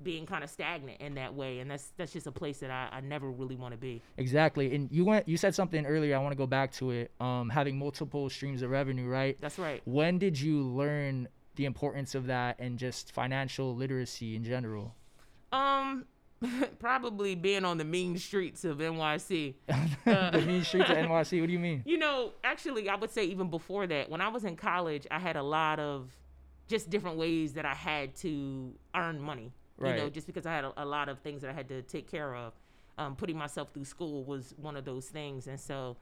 being 0.02 0.26
kind 0.26 0.42
of 0.42 0.50
stagnant 0.50 1.00
in 1.00 1.14
that 1.14 1.32
way. 1.32 1.60
And 1.60 1.70
that's 1.70 1.92
that's 1.96 2.12
just 2.12 2.26
a 2.26 2.32
place 2.32 2.58
that 2.58 2.70
I, 2.70 2.96
I 2.96 3.00
never 3.00 3.30
really 3.30 3.54
want 3.54 3.72
to 3.72 3.78
be. 3.78 4.02
Exactly. 4.16 4.74
And 4.74 4.90
you 4.90 5.04
went 5.04 5.28
you 5.28 5.36
said 5.36 5.54
something 5.54 5.86
earlier. 5.86 6.16
I 6.16 6.18
want 6.18 6.32
to 6.32 6.36
go 6.36 6.48
back 6.48 6.72
to 6.74 6.90
it. 6.90 7.12
Um, 7.20 7.48
having 7.48 7.78
multiple 7.78 8.28
streams 8.28 8.62
of 8.62 8.70
revenue, 8.70 9.06
right? 9.06 9.38
That's 9.40 9.58
right. 9.58 9.80
When 9.84 10.18
did 10.18 10.38
you 10.38 10.62
learn 10.62 11.28
the 11.54 11.64
importance 11.66 12.16
of 12.16 12.26
that 12.26 12.56
and 12.58 12.76
just 12.76 13.12
financial 13.12 13.76
literacy 13.76 14.34
in 14.34 14.42
general? 14.42 14.96
Um 15.52 16.06
probably 16.78 17.34
being 17.34 17.64
on 17.64 17.78
the 17.78 17.84
mean 17.84 18.18
streets 18.18 18.64
of 18.64 18.78
NYC. 18.78 19.54
the 20.04 20.44
mean 20.46 20.64
streets 20.64 20.90
of 20.90 20.96
NYC. 20.96 21.40
What 21.40 21.46
do 21.46 21.52
you 21.52 21.58
mean? 21.58 21.82
You 21.86 21.98
know, 21.98 22.32
actually, 22.44 22.88
I 22.88 22.96
would 22.96 23.10
say 23.10 23.24
even 23.24 23.50
before 23.50 23.86
that, 23.86 24.10
when 24.10 24.20
I 24.20 24.28
was 24.28 24.44
in 24.44 24.56
college, 24.56 25.06
I 25.10 25.18
had 25.18 25.36
a 25.36 25.42
lot 25.42 25.78
of 25.78 26.10
just 26.68 26.90
different 26.90 27.16
ways 27.16 27.52
that 27.54 27.66
I 27.66 27.74
had 27.74 28.14
to 28.16 28.72
earn 28.94 29.20
money. 29.20 29.52
Right. 29.78 29.96
You 29.96 30.02
know, 30.02 30.10
just 30.10 30.26
because 30.26 30.46
I 30.46 30.52
had 30.52 30.64
a, 30.64 30.72
a 30.76 30.84
lot 30.84 31.08
of 31.08 31.18
things 31.20 31.42
that 31.42 31.50
I 31.50 31.52
had 31.52 31.68
to 31.68 31.82
take 31.82 32.10
care 32.10 32.34
of. 32.34 32.52
Um, 32.98 33.16
putting 33.16 33.38
myself 33.38 33.70
through 33.72 33.86
school 33.86 34.22
was 34.24 34.54
one 34.58 34.76
of 34.76 34.84
those 34.84 35.06
things. 35.06 35.46
And 35.46 35.58
so, 35.58 35.96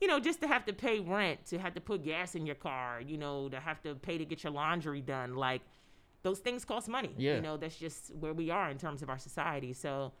you 0.00 0.08
know, 0.08 0.18
just 0.18 0.40
to 0.40 0.48
have 0.48 0.64
to 0.66 0.72
pay 0.72 0.98
rent, 0.98 1.46
to 1.46 1.58
have 1.58 1.74
to 1.74 1.80
put 1.80 2.04
gas 2.04 2.34
in 2.34 2.44
your 2.46 2.56
car, 2.56 3.00
you 3.00 3.16
know, 3.16 3.48
to 3.48 3.60
have 3.60 3.80
to 3.84 3.94
pay 3.94 4.18
to 4.18 4.24
get 4.24 4.42
your 4.42 4.52
laundry 4.52 5.00
done, 5.00 5.34
like 5.34 5.62
those 6.22 6.38
things 6.38 6.64
cost 6.64 6.88
money. 6.88 7.10
Yeah. 7.16 7.36
You 7.36 7.40
know, 7.40 7.56
that's 7.56 7.76
just 7.76 8.14
where 8.14 8.32
we 8.32 8.50
are 8.50 8.70
in 8.70 8.78
terms 8.78 9.02
of 9.02 9.10
our 9.10 9.18
society. 9.18 9.72
So, 9.72 10.12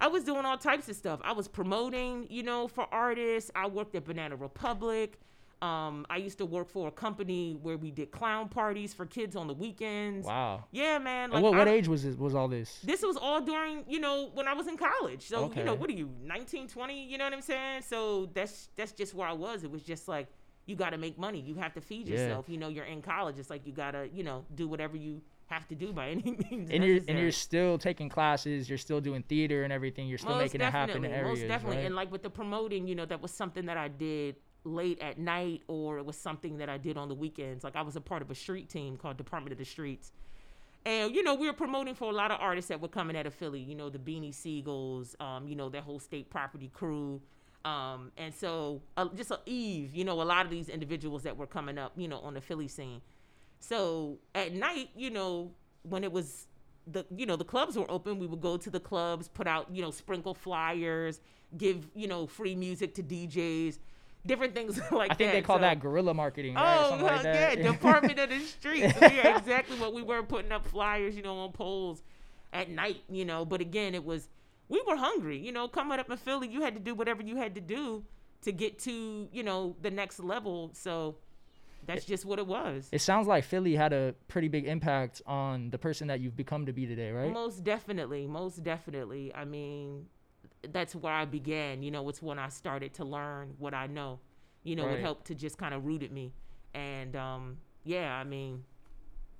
I 0.00 0.08
was 0.08 0.24
doing 0.24 0.44
all 0.44 0.58
types 0.58 0.88
of 0.88 0.96
stuff. 0.96 1.20
I 1.24 1.32
was 1.32 1.48
promoting, 1.48 2.26
you 2.28 2.42
know, 2.42 2.68
for 2.68 2.86
artists. 2.92 3.50
I 3.54 3.66
worked 3.68 3.94
at 3.94 4.04
Banana 4.04 4.36
Republic. 4.36 5.18
Um, 5.62 6.04
I 6.10 6.18
used 6.18 6.36
to 6.38 6.44
work 6.44 6.68
for 6.68 6.88
a 6.88 6.90
company 6.90 7.56
where 7.62 7.78
we 7.78 7.90
did 7.90 8.10
clown 8.10 8.48
parties 8.50 8.92
for 8.92 9.06
kids 9.06 9.34
on 9.34 9.46
the 9.46 9.54
weekends. 9.54 10.26
Wow. 10.26 10.64
Yeah, 10.72 10.98
man. 10.98 11.32
And 11.32 11.42
what, 11.42 11.54
what 11.54 11.68
I- 11.68 11.72
age 11.72 11.88
was 11.88 12.02
this, 12.02 12.16
was 12.16 12.34
all 12.34 12.48
this? 12.48 12.80
This 12.84 13.02
was 13.02 13.16
all 13.16 13.40
during, 13.40 13.84
you 13.88 13.98
know, 13.98 14.30
when 14.34 14.46
I 14.46 14.52
was 14.52 14.66
in 14.66 14.76
college. 14.76 15.22
So, 15.26 15.50
you 15.56 15.62
know, 15.62 15.74
what 15.74 15.88
are 15.88 15.94
you, 15.94 16.10
19, 16.22 16.68
20? 16.68 17.06
You 17.06 17.16
know 17.16 17.24
what 17.24 17.32
I'm 17.32 17.40
saying? 17.40 17.82
So 17.82 18.26
that's 18.34 18.68
that's 18.76 18.92
just 18.92 19.14
where 19.14 19.26
I 19.28 19.32
was. 19.32 19.64
It 19.64 19.70
was 19.70 19.82
just 19.82 20.06
like 20.06 20.26
you 20.66 20.76
got 20.76 20.90
to 20.90 20.98
make 20.98 21.18
money. 21.18 21.40
You 21.40 21.54
have 21.56 21.74
to 21.74 21.80
feed 21.80 22.08
Yeah. 22.08 22.14
yourself. 22.16 22.48
You 22.48 22.56
know, 22.58 22.68
you're 22.68 22.84
in 22.84 23.02
college. 23.02 23.38
It's 23.38 23.50
like 23.50 23.66
you 23.66 23.72
got 23.72 23.92
to, 23.92 24.08
you 24.12 24.22
know, 24.22 24.44
do 24.54 24.66
whatever 24.68 24.96
you 24.96 25.20
have 25.46 25.68
to 25.68 25.74
do 25.74 25.92
by 25.92 26.08
any 26.10 26.22
means 26.50 26.70
and 26.70 26.82
you're 26.82 27.00
and 27.06 27.18
you're 27.18 27.30
still 27.30 27.76
taking 27.78 28.08
classes. 28.08 28.68
You're 28.68 28.78
still 28.78 29.00
doing 29.00 29.22
theater 29.22 29.62
and 29.64 29.72
everything. 29.72 30.08
You're 30.08 30.18
still 30.18 30.30
most 30.34 30.40
making 30.54 30.62
it 30.62 30.70
happen 30.70 31.04
in 31.04 31.12
areas, 31.12 31.40
most 31.40 31.48
definitely. 31.48 31.76
right? 31.78 31.86
And 31.86 31.94
like 31.94 32.10
with 32.10 32.22
the 32.22 32.30
promoting, 32.30 32.86
you 32.88 32.94
know, 32.94 33.04
that 33.06 33.20
was 33.20 33.30
something 33.30 33.66
that 33.66 33.76
I 33.76 33.88
did 33.88 34.36
late 34.64 34.98
at 35.02 35.18
night, 35.18 35.60
or 35.68 35.98
it 35.98 36.06
was 36.06 36.16
something 36.16 36.56
that 36.56 36.70
I 36.70 36.78
did 36.78 36.96
on 36.96 37.08
the 37.08 37.14
weekends. 37.14 37.62
Like 37.62 37.76
I 37.76 37.82
was 37.82 37.96
a 37.96 38.00
part 38.00 38.22
of 38.22 38.30
a 38.30 38.34
street 38.34 38.70
team 38.70 38.96
called 38.96 39.18
Department 39.18 39.52
of 39.52 39.58
the 39.58 39.64
Streets, 39.66 40.12
and 40.86 41.14
you 41.14 41.22
know, 41.22 41.34
we 41.34 41.46
were 41.46 41.52
promoting 41.52 41.94
for 41.94 42.10
a 42.10 42.14
lot 42.14 42.30
of 42.30 42.38
artists 42.40 42.70
that 42.70 42.80
were 42.80 42.88
coming 42.88 43.14
out 43.16 43.26
of 43.26 43.34
Philly. 43.34 43.60
You 43.60 43.74
know, 43.74 43.90
the 43.90 43.98
Beanie 43.98 44.34
Sigels, 44.34 45.14
um, 45.20 45.46
you 45.46 45.56
know, 45.56 45.68
that 45.68 45.82
whole 45.82 45.98
state 45.98 46.30
property 46.30 46.70
crew. 46.72 47.20
Um, 47.64 48.12
and 48.18 48.34
so 48.34 48.82
uh, 48.96 49.08
just 49.16 49.30
a 49.30 49.40
Eve, 49.46 49.94
you 49.94 50.04
know, 50.04 50.20
a 50.20 50.24
lot 50.24 50.44
of 50.44 50.50
these 50.50 50.68
individuals 50.68 51.22
that 51.22 51.36
were 51.36 51.46
coming 51.46 51.78
up, 51.78 51.92
you 51.96 52.08
know, 52.08 52.18
on 52.20 52.34
the 52.34 52.40
Philly 52.40 52.68
scene. 52.68 53.00
So 53.60 54.18
at 54.34 54.52
night, 54.52 54.90
you 54.94 55.10
know, 55.10 55.50
when 55.82 56.04
it 56.04 56.12
was 56.12 56.46
the 56.86 57.06
you 57.16 57.24
know 57.24 57.36
the 57.36 57.44
clubs 57.44 57.76
were 57.78 57.90
open, 57.90 58.18
we 58.18 58.26
would 58.26 58.42
go 58.42 58.56
to 58.58 58.68
the 58.70 58.80
clubs, 58.80 59.28
put 59.28 59.46
out 59.46 59.68
you 59.72 59.80
know 59.80 59.90
sprinkle 59.90 60.34
flyers, 60.34 61.20
give 61.56 61.88
you 61.94 62.06
know 62.06 62.26
free 62.26 62.54
music 62.54 62.94
to 62.96 63.02
DJs, 63.02 63.78
different 64.26 64.54
things 64.54 64.76
like 64.92 65.08
that. 65.08 65.14
I 65.14 65.14
think 65.14 65.18
that. 65.18 65.32
they 65.32 65.42
call 65.42 65.56
So- 65.56 65.62
that 65.62 65.80
guerrilla 65.80 66.12
marketing, 66.12 66.54
right? 66.56 66.88
Oh, 66.92 67.02
like 67.02 67.22
that. 67.22 67.56
yeah, 67.58 67.70
Department 67.72 68.18
of 68.18 68.28
the 68.28 68.40
Streets. 68.44 68.94
yeah, 69.00 69.38
exactly 69.38 69.78
what 69.78 69.94
we 69.94 70.02
were 70.02 70.22
putting 70.22 70.52
up 70.52 70.66
flyers, 70.66 71.16
you 71.16 71.22
know, 71.22 71.38
on 71.38 71.52
poles 71.52 72.02
at 72.52 72.68
night, 72.68 73.02
you 73.08 73.24
know. 73.24 73.46
But 73.46 73.62
again, 73.62 73.94
it 73.94 74.04
was 74.04 74.28
we 74.74 74.82
were 74.86 74.96
hungry, 74.96 75.38
you 75.38 75.52
know. 75.52 75.68
Coming 75.68 75.98
up 75.98 76.10
in 76.10 76.16
Philly, 76.16 76.48
you 76.48 76.60
had 76.62 76.74
to 76.74 76.80
do 76.80 76.94
whatever 76.94 77.22
you 77.22 77.36
had 77.36 77.54
to 77.54 77.60
do 77.60 78.04
to 78.42 78.52
get 78.52 78.78
to, 78.80 79.28
you 79.32 79.42
know, 79.42 79.76
the 79.80 79.90
next 79.90 80.18
level. 80.20 80.70
So 80.74 81.16
that's 81.86 82.04
just 82.04 82.24
what 82.24 82.38
it 82.38 82.46
was. 82.46 82.88
It 82.92 83.00
sounds 83.00 83.26
like 83.26 83.44
Philly 83.44 83.74
had 83.76 83.92
a 83.92 84.14
pretty 84.28 84.48
big 84.48 84.66
impact 84.66 85.22
on 85.26 85.70
the 85.70 85.78
person 85.78 86.08
that 86.08 86.20
you've 86.20 86.36
become 86.36 86.66
to 86.66 86.72
be 86.72 86.86
today, 86.86 87.10
right? 87.12 87.32
Most 87.32 87.62
definitely, 87.64 88.26
most 88.26 88.62
definitely. 88.62 89.32
I 89.34 89.44
mean, 89.44 90.06
that's 90.72 90.94
where 90.94 91.12
I 91.12 91.24
began. 91.24 91.82
You 91.82 91.90
know, 91.90 92.08
it's 92.08 92.22
when 92.22 92.38
I 92.38 92.48
started 92.48 92.94
to 92.94 93.04
learn 93.04 93.54
what 93.58 93.74
I 93.74 93.86
know. 93.86 94.18
You 94.62 94.76
know, 94.76 94.86
Right. 94.86 94.98
it 94.98 95.02
helped 95.02 95.26
to 95.26 95.34
just 95.34 95.56
kind 95.58 95.74
of 95.74 95.84
rooted 95.84 96.10
me. 96.10 96.32
And 96.74 97.14
um, 97.16 97.58
yeah, 97.84 98.14
I 98.14 98.24
mean, 98.24 98.64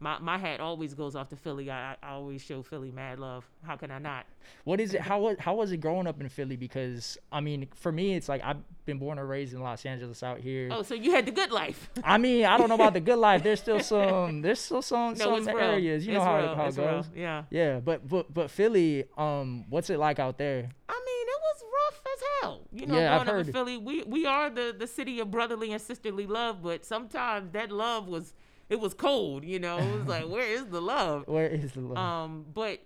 my 0.05 0.19
my 0.19 0.37
hat 0.37 0.61
always 0.61 0.93
goes 0.95 1.17
off 1.17 1.31
to 1.31 1.37
Philly. 1.37 1.71
I, 1.71 1.97
I 2.03 2.11
always 2.11 2.43
show 2.43 2.63
Philly 2.63 2.91
mad 2.93 3.19
love. 3.19 3.49
How 3.63 3.75
can 3.77 3.91
I 3.91 3.99
not? 3.99 4.27
What 4.65 4.79
is 4.79 4.93
it? 4.93 5.01
How 5.01 5.19
was 5.21 5.37
how 5.41 5.55
was 5.55 5.73
it 5.73 5.79
growing 5.79 6.07
up 6.07 6.21
in 6.21 6.29
Philly? 6.29 6.57
Because 6.57 7.17
I 7.33 7.41
mean, 7.41 7.67
for 7.75 7.91
me, 7.91 8.15
it's 8.15 8.29
like 8.29 8.43
I've 8.45 8.59
been 8.85 8.99
born 8.99 9.19
and 9.19 9.27
raised 9.27 9.55
in 9.55 9.61
Los 9.63 9.87
Angeles 9.87 10.23
out 10.23 10.41
here. 10.41 10.69
Oh, 10.71 10.83
so 10.83 10.95
you 10.95 11.13
had 11.13 11.25
the 11.25 11.33
good 11.33 11.51
life. 11.51 11.89
I 12.05 12.19
mean, 12.19 12.45
I 12.45 12.59
don't 12.59 12.69
know 12.69 12.75
about 12.75 12.93
the 12.93 13.01
good 13.01 13.19
life. 13.19 13.43
There's 13.43 13.61
still 13.61 13.81
some. 13.93 14.43
There's 14.43 14.61
still 14.61 14.83
some 14.83 15.15
no, 15.15 15.43
some 15.43 15.49
areas. 15.59 16.07
You 16.07 16.13
know 16.13 16.19
It's 16.19 16.27
how, 16.27 16.37
real. 16.39 16.53
it, 16.53 16.57
how 16.57 16.65
it 16.65 16.69
It's 16.69 16.79
real. 16.79 16.87
goes. 16.89 17.11
Yeah. 17.17 17.45
Yeah, 17.51 17.81
but 17.81 18.07
but 18.07 18.33
but 18.35 18.51
Philly, 18.51 19.05
um, 19.17 19.65
what's 19.71 19.89
it 19.89 19.99
like 19.99 20.19
out 20.19 20.37
there? 20.37 20.69
I 20.89 20.93
mean, 21.09 21.27
it 21.35 21.41
was 21.49 21.65
rough 21.79 22.01
as 22.15 22.23
hell. 22.43 22.61
You 22.73 22.87
know, 22.87 22.99
Yeah, 22.99 23.25
growing 23.25 23.41
up 23.41 23.47
in. 23.47 23.53
Philly, 23.55 23.77
we 23.79 24.03
we 24.03 24.27
are 24.27 24.51
the 24.51 24.77
the 24.79 24.87
city 24.87 25.21
of 25.21 25.31
brotherly 25.31 25.73
and 25.73 25.81
sisterly 25.81 26.27
love, 26.27 26.63
but 26.63 26.85
sometimes 26.85 27.53
that 27.53 27.73
love 27.73 28.07
was 28.09 28.35
it 28.69 28.81
was 28.81 28.95
cold. 28.95 29.45
You 29.45 29.59
know, 29.59 29.79
it 29.79 29.99
was 29.99 30.07
like, 30.09 30.29
where 30.29 30.47
is 30.47 30.67
the 30.67 30.81
love? 30.81 31.25
Where 31.27 31.47
is 31.49 31.73
the 31.73 31.81
love? 31.81 31.97
Um, 31.99 32.47
but 32.53 32.79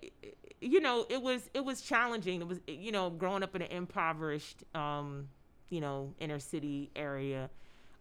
you 0.61 0.79
know, 0.81 1.05
it 1.09 1.21
was 1.21 1.49
it 1.53 1.63
was 1.63 1.81
challenging. 1.81 2.41
It 2.41 2.47
was 2.47 2.59
you 2.67 2.91
know, 2.91 3.09
growing 3.09 3.43
up 3.43 3.55
in 3.55 3.61
an 3.61 3.71
impoverished, 3.71 4.63
um, 4.75 5.29
you 5.69 5.81
know, 5.81 6.13
inner 6.19 6.39
city 6.39 6.91
area, 6.95 7.49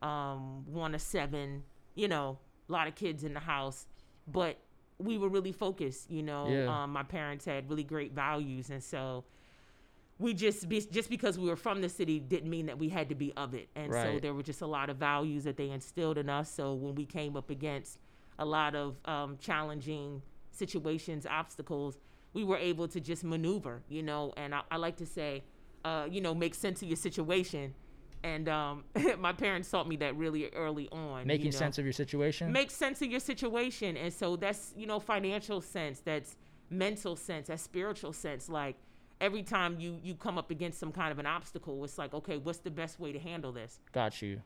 um, 0.02 0.64
one 0.73 0.94
of 0.94 1.00
seven. 1.00 1.62
You 1.94 2.08
know, 2.08 2.38
a 2.68 2.73
lot 2.73 2.87
of 2.88 2.94
kids 2.94 3.25
in 3.25 3.35
the 3.35 3.40
house, 3.40 3.87
but 4.26 4.56
we 4.99 5.18
were 5.18 5.28
really 5.28 5.52
focused. 5.52 6.11
You 6.11 6.23
know, 6.23 6.49
Yeah. 6.49 6.82
um, 6.85 6.92
my 6.92 7.02
parents 7.02 7.44
had 7.44 7.68
really 7.68 7.85
great 7.85 8.12
values, 8.12 8.70
and 8.70 8.82
so 8.82 9.25
we 10.19 10.35
just 10.35 10.69
be, 10.69 10.81
just 10.81 11.11
because 11.11 11.39
we 11.39 11.49
were 11.49 11.57
from 11.57 11.81
the 11.81 11.89
city 11.89 12.19
didn't 12.19 12.51
mean 12.51 12.67
that 12.67 12.79
we 12.79 12.89
had 12.89 13.09
to 13.09 13.15
be 13.15 13.33
of 13.37 13.55
it. 13.55 13.69
And 13.77 13.93
so 13.93 14.19
there 14.21 14.35
were 14.35 14.43
just 14.43 14.63
a 14.63 14.67
lot 14.67 14.91
of 14.91 14.97
values 14.97 15.45
that 15.45 15.57
they 15.57 15.71
instilled 15.71 16.19
in 16.19 16.29
us. 16.29 16.51
So 16.51 16.75
when 16.75 16.95
we 16.95 17.05
came 17.05 17.37
up 17.37 17.51
against 17.51 17.99
a 18.39 18.45
lot 18.45 18.75
of 18.75 18.97
um, 19.05 19.37
challenging 19.41 20.23
situations 20.51 21.27
obstacles 21.29 21.99
we 22.33 22.45
were 22.45 22.57
able 22.57 22.89
to 22.89 23.01
just 23.01 23.25
maneuver 23.25 23.83
you 23.89 24.03
know? 24.03 24.33
And 24.37 24.55
i, 24.55 24.63
I 24.71 24.77
like 24.77 24.97
to 24.97 25.07
say 25.07 25.45
uh, 25.85 26.07
you 26.11 26.21
know 26.21 26.35
make 26.35 26.55
sense 26.55 26.83
of 26.83 26.89
your 26.89 26.97
situation. 26.97 27.75
And 28.25 28.49
um, 28.49 28.83
my 29.19 29.33
parents 29.33 29.71
taught 29.71 29.87
me 29.87 29.95
that 29.97 30.17
really 30.17 30.49
early 30.49 30.89
on 30.91 31.21
you 31.21 31.27
Making 31.27 31.53
know? 31.53 31.59
sense 31.59 31.79
of 31.79 31.85
your 31.85 31.93
situation. 31.93 32.51
make 32.53 32.71
sense 32.73 33.01
of 33.01 33.11
your 33.11 33.21
situation. 33.21 33.97
And 33.97 34.13
so 34.13 34.37
that's 34.37 34.75
you 34.77 34.87
know 34.87 34.99
financial 34.99 35.61
sense 35.61 36.01
that's 36.01 36.37
mental 36.69 37.17
sense 37.17 37.47
that's 37.47 37.63
spiritual 37.63 38.13
sense. 38.13 38.49
Like 38.49 38.77
every 39.21 39.43
time 39.43 39.79
you 39.79 39.99
you 40.03 40.15
come 40.15 40.39
up 40.39 40.51
against 40.51 40.79
some 40.79 40.93
kind 40.93 41.13
of 41.13 41.19
an 41.19 41.27
obstacle 41.27 41.83
it's 41.85 41.99
like 41.99 42.15
okay 42.15 42.37
what's 42.37 42.59
the 42.59 42.71
best 42.71 43.01
way 43.01 43.13
to 43.13 43.19
handle 43.19 43.53
this? 43.53 43.81
Got 43.93 44.23
you. 44.23 44.43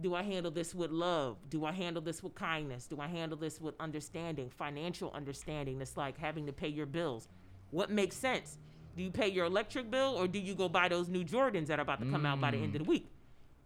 do 0.00 0.14
i 0.14 0.22
handle 0.22 0.50
this 0.50 0.74
with 0.74 0.90
love? 0.90 1.36
Do 1.48 1.64
i 1.64 1.72
handle 1.72 2.02
this 2.02 2.22
with 2.22 2.34
kindness? 2.34 2.86
Do 2.86 3.00
i 3.00 3.06
handle 3.06 3.38
this 3.38 3.60
with 3.60 3.74
understanding 3.80 4.50
financial 4.50 5.10
understanding? 5.12 5.80
It's 5.80 5.96
like 5.96 6.18
having 6.18 6.46
to 6.46 6.52
pay 6.52 6.68
your 6.68 6.86
bills. 6.86 7.28
What 7.70 7.90
makes 7.90 8.16
sense? 8.16 8.58
Do 8.96 9.02
you 9.02 9.10
pay 9.10 9.28
your 9.28 9.46
electric 9.46 9.90
bill 9.90 10.16
or 10.18 10.26
do 10.26 10.38
you 10.38 10.54
go 10.54 10.68
buy 10.68 10.88
those 10.88 11.08
new 11.08 11.24
jordans 11.24 11.66
that 11.68 11.78
are 11.78 11.82
about 11.82 12.00
to 12.00 12.10
come 12.10 12.26
out 12.26 12.40
by 12.40 12.50
the 12.50 12.58
end 12.58 12.74
of 12.74 12.80
the 12.80 12.84
mm. 12.84 12.88
week? 12.88 13.10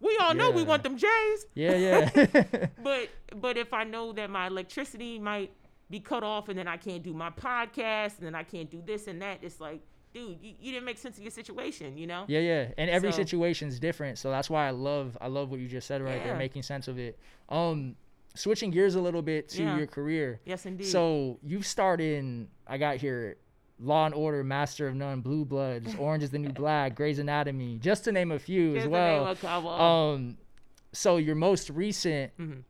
We 0.00 0.18
all 0.20 0.34
know 0.34 0.50
we 0.50 0.64
want 0.64 0.82
them 0.82 0.98
j's. 0.98 1.46
Yeah, 1.54 1.76
yeah. 1.76 2.66
but 2.82 3.08
but 3.34 3.56
if 3.56 3.72
I 3.72 3.84
know 3.84 4.12
that 4.12 4.28
my 4.28 4.48
electricity 4.48 5.18
might 5.18 5.50
be 5.90 6.00
cut 6.00 6.22
off 6.22 6.48
and 6.48 6.58
then 6.58 6.68
I 6.68 6.76
can't 6.76 7.02
do 7.02 7.14
my 7.14 7.30
podcast 7.30 8.18
and 8.18 8.26
then 8.26 8.34
I 8.34 8.42
can't 8.42 8.70
do 8.70 8.82
this 8.84 9.06
and 9.06 9.20
that, 9.22 9.38
it's 9.42 9.60
like, 9.60 9.80
dude, 10.14 10.38
you, 10.40 10.54
you 10.60 10.72
didn't 10.72 10.86
make 10.86 10.96
sense 10.98 11.16
of 11.18 11.22
your 11.22 11.30
situation, 11.30 11.98
you 11.98 12.06
know? 12.06 12.24
Yeah, 12.28 12.40
yeah, 12.40 12.68
and 12.78 12.88
every 12.88 13.10
So- 13.12 13.16
situation's 13.18 13.78
different, 13.78 14.16
so 14.18 14.30
that's 14.30 14.48
why 14.48 14.66
I 14.66 14.70
love 14.70 15.18
I 15.20 15.26
love 15.26 15.50
what 15.50 15.60
you 15.60 15.68
just 15.68 15.86
said 15.86 16.00
right 16.00 16.22
there, 16.24 16.36
making 16.38 16.62
sense 16.62 16.88
of 16.88 16.98
it. 16.98 17.18
Um, 17.50 17.96
switching 18.34 18.70
gears 18.70 18.94
a 18.94 19.00
little 19.00 19.22
bit 19.22 19.48
to 19.50 19.62
Yeah. 19.62 19.76
your 19.76 19.86
career. 19.86 20.40
Yes, 20.46 20.64
indeed. 20.66 20.86
So 20.86 21.38
you've 21.42 21.66
starred 21.66 22.00
in 22.00 22.48
I 22.66 22.78
got 22.78 22.96
here, 22.96 23.36
Law 23.80 24.06
and 24.06 24.14
Order, 24.14 24.42
Master 24.44 24.86
of 24.88 24.94
None, 24.94 25.20
Blue 25.20 25.44
Bloods, 25.44 25.94
Orange 25.98 26.22
is 26.22 26.30
the 26.30 26.38
New 26.38 26.50
Black, 26.52 26.94
Grey's 26.94 27.18
Anatomy, 27.18 27.78
just 27.78 28.04
to 28.04 28.12
name 28.12 28.30
a 28.32 28.38
few 28.38 28.74
Just 28.74 28.86
as 28.86 28.90
well. 28.90 29.26
a 29.28 29.36
couple. 29.36 29.70
Um, 29.70 30.38
so 30.92 31.16
your 31.16 31.34
most 31.34 31.70
recent 31.70 32.36
Mhm. 32.38 32.62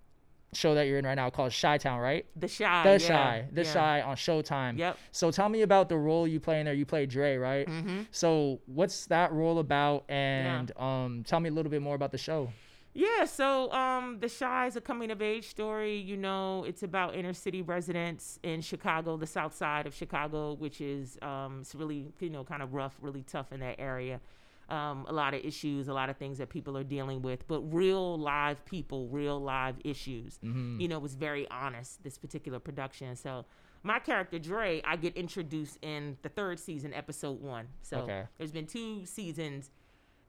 Show 0.57 0.75
that 0.75 0.87
you're 0.87 0.99
in 0.99 1.07
right 1.07 1.15
now 1.15 1.31
called 1.31 1.53
Chi 1.59 1.79
Town, 1.79 2.01
right? 2.01 2.27
the 2.37 2.49
Chi. 2.49 2.83
The 2.97 3.05
yeah, 3.05 3.09
Chi, 3.09 3.49
The 3.53 3.65
yeah. 3.65 3.73
Chi 3.73 4.03
on 4.03 4.17
Showtime. 4.17 4.79
Yep. 4.79 4.99
So 5.13 5.31
tell 5.31 5.49
me 5.49 5.63
about 5.63 5.89
the 5.89 5.99
role 5.99 6.27
you 6.27 6.41
play 6.41 6.61
in 6.61 6.67
there. 6.67 6.75
You 6.75 6.87
play 6.87 7.07
Dre, 7.07 7.37
right? 7.37 7.67
Mm-hmm. 7.67 8.03
So 8.11 8.61
what's 8.67 9.07
that 9.07 9.33
role 9.33 9.59
about? 9.59 10.05
And 10.09 10.73
um, 10.79 11.25
tell 11.27 11.41
me 11.41 11.49
a 11.49 11.53
little 11.53 11.71
bit 11.71 11.83
more 11.83 11.95
about 11.95 12.13
the 12.13 12.19
show. 12.19 12.51
Yeah, 12.97 13.25
so 13.25 13.73
um, 13.73 14.19
The 14.21 14.29
Chi 14.29 14.67
is 14.69 14.77
a 14.77 14.81
coming 14.81 15.11
of 15.11 15.21
age 15.21 15.49
story. 15.49 15.97
You 15.97 16.17
know, 16.17 16.63
it's 16.63 16.85
about 16.85 17.17
inner 17.17 17.33
city 17.33 17.61
residents 17.61 18.39
in 18.45 18.61
Chicago, 18.61 19.17
the 19.17 19.27
south 19.27 19.55
side 19.57 19.89
of 19.89 19.95
Chicago, 19.95 20.55
which 20.55 20.81
is 20.81 21.19
um, 21.21 21.59
it's 21.63 21.75
really 21.75 22.07
you 22.21 22.31
know 22.31 22.45
kind 22.45 22.63
of 22.63 22.73
rough, 22.73 22.95
really 23.01 23.25
tough 23.25 23.53
in 23.53 23.59
that 23.61 23.81
area. 23.81 24.21
Um, 24.69 25.05
a 25.09 25.13
lot 25.13 25.35
of 25.35 25.45
issues, 25.45 25.89
a 25.89 25.93
lot 25.93 26.09
of 26.09 26.17
things 26.17 26.39
that 26.39 26.49
people 26.49 26.77
are 26.79 26.85
dealing 26.85 27.21
with, 27.21 27.47
but 27.47 27.61
real 27.73 28.19
live 28.19 28.65
people, 28.65 29.09
real 29.09 29.39
live 29.39 29.77
issues. 29.85 30.39
Mm-hmm. 30.43 30.81
You 30.81 30.89
know, 30.89 30.97
it 30.97 31.03
was 31.03 31.15
very 31.15 31.47
honest 31.51 32.03
this 32.03 32.17
particular 32.17 32.59
production. 32.59 33.15
So 33.15 33.45
my 33.83 33.99
character 33.99 34.39
Dre, 34.39 34.81
I 34.85 34.97
get 34.97 35.17
introduced 35.17 35.79
in 35.83 36.17
the 36.23 36.31
third 36.31 36.59
season, 36.59 36.95
episode 36.95 37.43
one. 37.43 37.69
So 37.83 37.99
Okay. 37.99 38.23
there's 38.39 38.53
been 38.53 38.67
two 38.67 39.05
seasons 39.05 39.71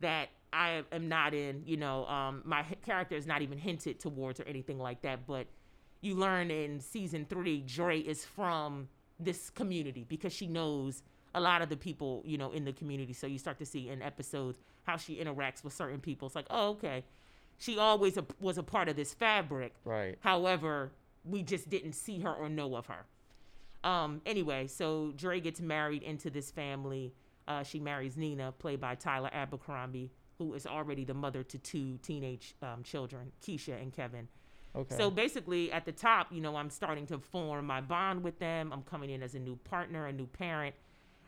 that 0.01 0.27
I 0.51 0.84
am 0.92 1.08
not 1.08 1.34
in. 1.34 1.63
You 1.65 1.77
know, 1.77 2.06
um, 2.08 2.42
my 2.44 2.63
character 2.86 3.15
is 3.15 3.25
not 3.25 3.42
even 3.42 3.58
hinted 3.58 4.00
towards 4.01 4.42
or 4.42 4.44
anything 4.44 4.80
like 4.80 5.01
that. 5.04 5.25
But 5.25 5.48
you 6.01 6.15
learn 6.15 6.51
in 6.51 6.82
season 6.82 7.25
three, 7.30 7.62
Dre 7.62 8.00
is 8.00 8.25
from 8.25 8.89
this 9.18 9.50
community 9.50 10.04
because 10.08 10.34
she 10.34 10.48
knows 10.48 11.04
a 11.36 11.39
lot 11.39 11.62
of 11.62 11.70
the 11.70 11.77
people, 11.77 12.24
you 12.25 12.38
know, 12.38 12.51
in 12.51 12.65
the 12.65 12.74
community. 12.74 13.13
So 13.13 13.27
you 13.27 13.38
start 13.38 13.60
to 13.60 13.65
see 13.65 13.89
in 13.89 14.01
episodes 14.01 14.58
how 14.84 14.98
she 14.98 15.18
interacts 15.18 15.63
with 15.63 15.74
certain 15.74 16.00
people. 16.00 16.25
It's 16.27 16.36
like, 16.36 16.48
oh, 16.50 16.70
okay, 16.70 17.04
she 17.58 17.77
always 17.77 18.18
a, 18.18 18.25
was 18.39 18.58
a 18.58 18.63
part 18.63 18.89
of 18.89 18.96
this 18.96 19.13
fabric. 19.13 19.74
Right. 19.84 20.18
However, 20.22 20.92
we 21.24 21.44
just 21.44 21.70
didn't 21.70 21.94
see 21.94 22.20
her 22.20 22.34
or 22.34 22.50
know 22.50 22.75
of 22.75 22.88
her. 22.88 23.06
Um, 23.84 24.22
anyway, 24.25 24.65
so 24.68 25.13
Dre 25.15 25.39
gets 25.39 25.62
married 25.62 26.01
into 26.01 26.30
this 26.30 26.50
family. 26.50 27.13
Uh, 27.48 27.62
she 27.62 27.80
marries 27.80 28.18
Nina, 28.18 28.51
played 28.54 28.80
by 28.80 28.96
Tyla 28.96 29.30
Abercrumbie, 29.30 30.10
who 30.39 30.54
is 30.54 30.65
already 30.65 31.04
the 31.04 31.13
mother 31.13 31.44
to 31.44 31.58
two 31.60 32.00
teenage 32.01 32.56
um, 32.63 32.82
children, 32.82 33.32
Keisha 33.46 33.80
and 33.80 33.94
Kevin. 33.94 34.27
Okay. 34.75 34.98
So 34.98 35.10
basically, 35.10 35.72
at 35.72 35.86
the 35.86 35.92
top, 35.92 36.27
you 36.32 36.42
know, 36.42 36.56
I'm 36.56 36.70
starting 36.70 37.06
to 37.08 37.20
form 37.20 37.65
my 37.65 37.80
bond 37.80 38.24
with 38.24 38.39
them. 38.39 38.74
I'm 38.74 38.82
coming 38.82 39.10
in 39.10 39.24
as 39.24 39.36
a 39.36 39.39
new 39.39 39.56
partner, 39.58 40.08
a 40.08 40.12
new 40.12 40.27
parent, 40.27 40.75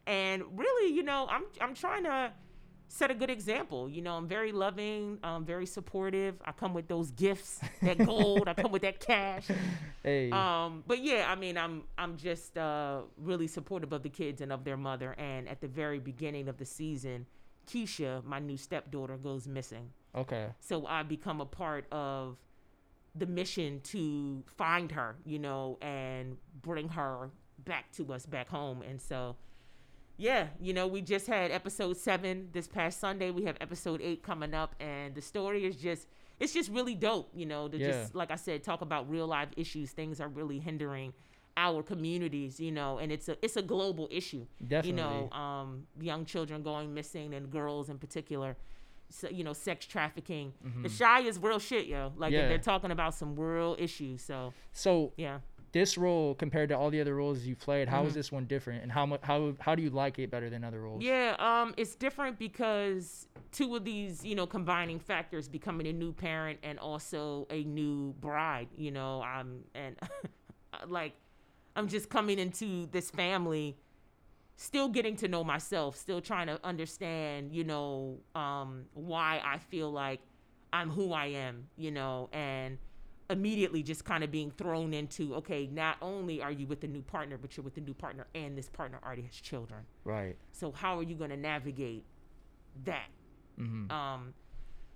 and 0.07 0.43
really, 0.55 0.93
you 0.93 1.03
know, 1.03 1.27
I'm 1.29 1.43
I'm 1.61 1.75
trying 1.75 2.05
to 2.05 2.31
set 2.87 3.11
a 3.11 3.13
good 3.13 3.29
example. 3.29 3.89
You 3.89 4.01
know, 4.01 4.15
I'm 4.15 4.27
very 4.27 4.51
loving, 4.53 5.19
um, 5.23 5.45
very 5.45 5.65
supportive. 5.65 6.35
I 6.45 6.53
come 6.53 6.73
with 6.73 6.87
those 6.87 7.11
gifts, 7.11 7.59
that 7.81 7.97
gold. 8.05 8.47
I 8.47 8.53
come 8.53 8.71
with 8.71 8.83
that 8.83 8.99
cash. 8.99 9.47
hey. 10.03 10.31
Um, 10.31 10.83
but 10.87 11.03
yeah, 11.03 11.27
I 11.29 11.35
mean, 11.35 11.57
I'm 11.57 11.83
I'm 11.97 12.17
just 12.17 12.57
uh, 12.57 13.01
really 13.17 13.47
supportive 13.47 13.91
of 13.93 14.03
the 14.03 14.09
kids 14.09 14.41
and 14.41 14.51
of 14.51 14.63
their 14.63 14.77
mother. 14.77 15.13
And 15.17 15.47
at 15.49 15.61
the 15.61 15.67
very 15.67 15.99
beginning 15.99 16.47
of 16.47 16.57
the 16.57 16.65
season, 16.65 17.25
Keisha, 17.69 18.23
my 18.23 18.39
new 18.39 18.57
stepdaughter, 18.57 19.17
goes 19.17 19.47
missing. 19.47 19.89
okay. 20.15 20.47
So 20.61 20.85
I 20.87 21.03
become 21.03 21.41
a 21.41 21.45
part 21.45 21.85
of 21.91 22.37
the 23.13 23.25
mission 23.25 23.81
to 23.81 24.43
find 24.55 24.91
her, 24.91 25.17
you 25.25 25.39
know, 25.39 25.77
and 25.81 26.37
bring 26.61 26.87
her 26.89 27.31
back 27.65 27.91
to 27.93 28.13
us 28.13 28.25
back 28.25 28.47
home. 28.47 28.81
And 28.83 29.01
so, 29.01 29.35
yeah, 30.17 30.47
you 30.59 30.73
know, 30.73 30.87
we 30.87 31.01
just 31.01 31.27
had 31.27 31.51
episode 31.51 31.97
seven 31.97 32.49
this 32.51 32.67
past 32.67 32.99
Sunday. 32.99 33.31
We 33.31 33.43
have 33.45 33.57
episode 33.61 34.01
eight 34.01 34.23
coming 34.23 34.53
up, 34.53 34.75
and 34.79 35.13
the 35.15 35.21
story 35.21 35.65
is 35.65 35.75
just. 35.75 36.07
It's 36.39 36.53
just 36.53 36.69
really 36.69 36.93
dope, 36.93 37.31
you 37.33 37.47
know, 37.47 37.67
to 37.67 37.77
Yeah. 37.77 37.87
just 37.91 38.13
like 38.13 38.29
I 38.29 38.35
said, 38.35 38.63
talk 38.63 38.81
about 38.81 39.09
real 39.09 39.25
life 39.25 39.49
issues. 39.57 39.91
Things 39.91 40.21
are 40.21 40.27
really 40.27 40.59
hindering 40.59 41.13
our 41.55 41.81
communities, 41.81 42.59
you 42.59 42.71
know, 42.71 42.99
and 42.99 43.11
it's 43.11 43.27
a 43.27 43.35
it's 43.43 43.57
a 43.57 43.63
global 43.63 44.07
issue 44.11 44.45
Definitely. 44.61 44.89
you 44.89 44.95
know, 44.95 45.29
um, 45.31 45.87
young 45.99 46.25
children 46.25 46.61
going 46.61 46.93
missing 46.93 47.33
and 47.33 47.49
girls 47.49 47.89
in 47.89 47.97
particular. 47.97 48.55
se- 49.09 49.31
you 49.31 49.43
know, 49.43 49.53
sex 49.53 49.85
trafficking. 49.87 50.53
The 50.83 50.89
Chi 50.89 51.21
is 51.21 51.39
real 51.39 51.59
shit, 51.59 51.87
yo. 51.87 52.11
Like 52.17 52.33
Mm-hmm. 52.33 52.33
Yeah. 52.41 52.47
they're 52.49 52.57
talking 52.59 52.91
about 52.91 53.15
some 53.15 53.35
real 53.39 53.75
issues. 53.79 54.21
So 54.21 54.53
So 54.73 55.13
yeah. 55.17 55.39
This 55.77 55.97
role 55.97 56.33
compared 56.33 56.69
to 56.69 56.77
all 56.77 56.89
the 56.89 56.99
other 56.99 57.15
roles 57.15 57.43
you 57.45 57.55
played, 57.55 57.87
how 57.87 58.05
is 58.05 58.09
Mm-hmm. 58.09 58.19
this 58.19 58.31
one 58.31 58.45
different, 58.45 58.81
and 58.83 58.91
how 58.91 59.05
mu- 59.05 59.17
how 59.21 59.53
how 59.59 59.75
do 59.75 59.83
you 59.83 59.91
like 59.91 60.17
it 60.17 60.31
better 60.31 60.49
than 60.49 60.63
other 60.63 60.81
roles? 60.81 61.03
Yeah, 61.03 61.35
um, 61.37 61.73
it's 61.77 61.95
different 61.95 62.39
because 62.39 63.27
two 63.51 63.75
of 63.75 63.85
these, 63.85 64.25
you 64.25 64.33
know, 64.35 64.47
combining 64.47 64.99
factors, 64.99 65.47
becoming 65.47 65.85
a 65.87 65.93
new 65.93 66.11
parent 66.13 66.59
and 66.63 66.79
also 66.79 67.45
a 67.51 67.63
new 67.63 68.13
bride, 68.13 68.69
you 68.75 68.91
know, 68.91 69.21
um, 69.23 69.59
and 69.75 69.95
like 70.87 71.13
I'm 71.75 71.87
just 71.87 72.09
coming 72.09 72.39
into 72.39 72.87
this 72.87 73.11
family, 73.11 73.77
still 74.55 74.89
getting 74.89 75.15
to 75.17 75.27
know 75.27 75.43
myself, 75.43 75.95
still 75.95 76.21
trying 76.21 76.47
to 76.47 76.59
understand, 76.65 77.51
you 77.53 77.63
know, 77.63 78.17
um, 78.33 78.85
why 78.93 79.41
I 79.45 79.59
feel 79.59 79.91
like 79.91 80.21
I'm 80.73 80.89
who 80.89 81.13
I 81.13 81.27
am, 81.27 81.67
you 81.77 81.91
know, 81.91 82.29
and 82.33 82.79
immediately 83.29 83.83
just 83.83 84.05
kind 84.05 84.23
of 84.23 84.31
being 84.31 84.51
thrown 84.51 84.93
into 84.93 85.35
okay, 85.35 85.67
not 85.71 85.97
only 86.01 86.41
are 86.41 86.51
you 86.51 86.67
with 86.67 86.83
a 86.83 86.87
new 86.87 87.01
partner, 87.01 87.37
but 87.37 87.55
you're 87.55 87.63
with 87.63 87.77
a 87.77 87.81
new 87.81 87.93
partner, 87.93 88.27
and 88.35 88.57
this 88.57 88.69
partner 88.69 88.99
already 89.05 89.23
has 89.23 89.35
children. 89.35 89.81
Right. 90.03 90.35
So 90.51 90.71
how 90.71 90.97
are 90.99 91.03
you 91.03 91.15
going 91.15 91.31
to 91.31 91.37
navigate 91.37 92.05
that? 92.85 93.07
Mm-hmm. 93.59 93.91
Um, 93.91 94.33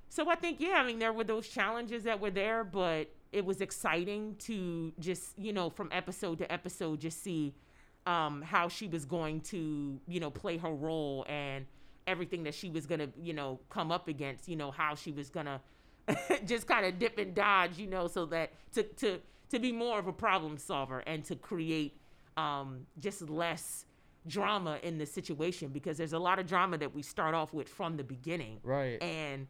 so 0.09 0.29
I 0.29 0.35
think 0.35 0.59
yeah, 0.59 0.73
I 0.75 0.85
mean 0.85 0.99
there 0.99 1.13
were 1.13 1.23
those 1.23 1.47
challenges 1.47 2.03
that 2.03 2.19
were 2.19 2.31
there, 2.31 2.63
but 2.63 3.09
it 3.31 3.45
was 3.45 3.61
exciting 3.61 4.35
to 4.39 4.93
just 4.99 5.37
you 5.37 5.53
know 5.53 5.69
from 5.69 5.89
episode 5.91 6.37
to 6.39 6.51
episode 6.51 6.99
just 6.99 7.23
see 7.23 7.53
um, 8.05 8.41
how 8.41 8.67
she 8.67 8.87
was 8.87 9.05
going 9.05 9.41
to 9.41 9.99
you 10.07 10.19
know 10.19 10.29
play 10.29 10.57
her 10.57 10.73
role 10.73 11.25
and 11.27 11.65
everything 12.07 12.43
that 12.43 12.53
she 12.53 12.69
was 12.69 12.85
gonna 12.85 13.07
you 13.21 13.33
know 13.33 13.59
come 13.69 13.91
up 13.91 14.07
against. 14.07 14.47
You 14.47 14.55
know 14.55 14.71
how 14.71 14.95
she 14.95 15.11
was 15.11 15.29
gonna 15.29 15.61
just 16.45 16.67
kind 16.67 16.85
of 16.85 16.97
dip 16.99 17.17
and 17.17 17.33
dodge, 17.35 17.77
you 17.77 17.87
know, 17.87 18.07
so 18.07 18.25
that 18.27 18.51
to 18.73 18.83
to 18.83 19.19
to 19.49 19.59
be 19.59 19.71
more 19.71 19.99
of 19.99 20.07
a 20.07 20.13
problem 20.13 20.57
solver 20.57 20.99
and 21.05 21.23
to 21.25 21.35
create 21.35 21.99
um, 22.37 22.85
just 22.99 23.29
less 23.29 23.85
drama 24.27 24.77
in 24.83 24.97
the 24.97 25.05
situation 25.05 25.69
because 25.69 25.97
there's 25.97 26.13
a 26.13 26.19
lot 26.19 26.39
of 26.39 26.45
drama 26.47 26.77
that 26.77 26.93
we 26.93 27.01
start 27.01 27.33
off 27.33 27.53
with 27.53 27.67
from 27.67 27.97
the 27.97 28.03
beginning 28.03 28.59
Right. 28.63 29.01
and 29.01 29.47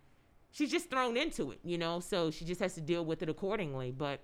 she's 0.51 0.71
just 0.71 0.89
thrown 0.89 1.17
into 1.17 1.51
it, 1.51 1.59
you 1.63 1.77
know. 1.77 1.99
So 1.99 2.31
she 2.31 2.45
just 2.45 2.61
has 2.61 2.73
to 2.75 2.81
deal 2.81 3.03
with 3.05 3.21
it 3.21 3.29
accordingly. 3.29 3.91
But 3.91 4.21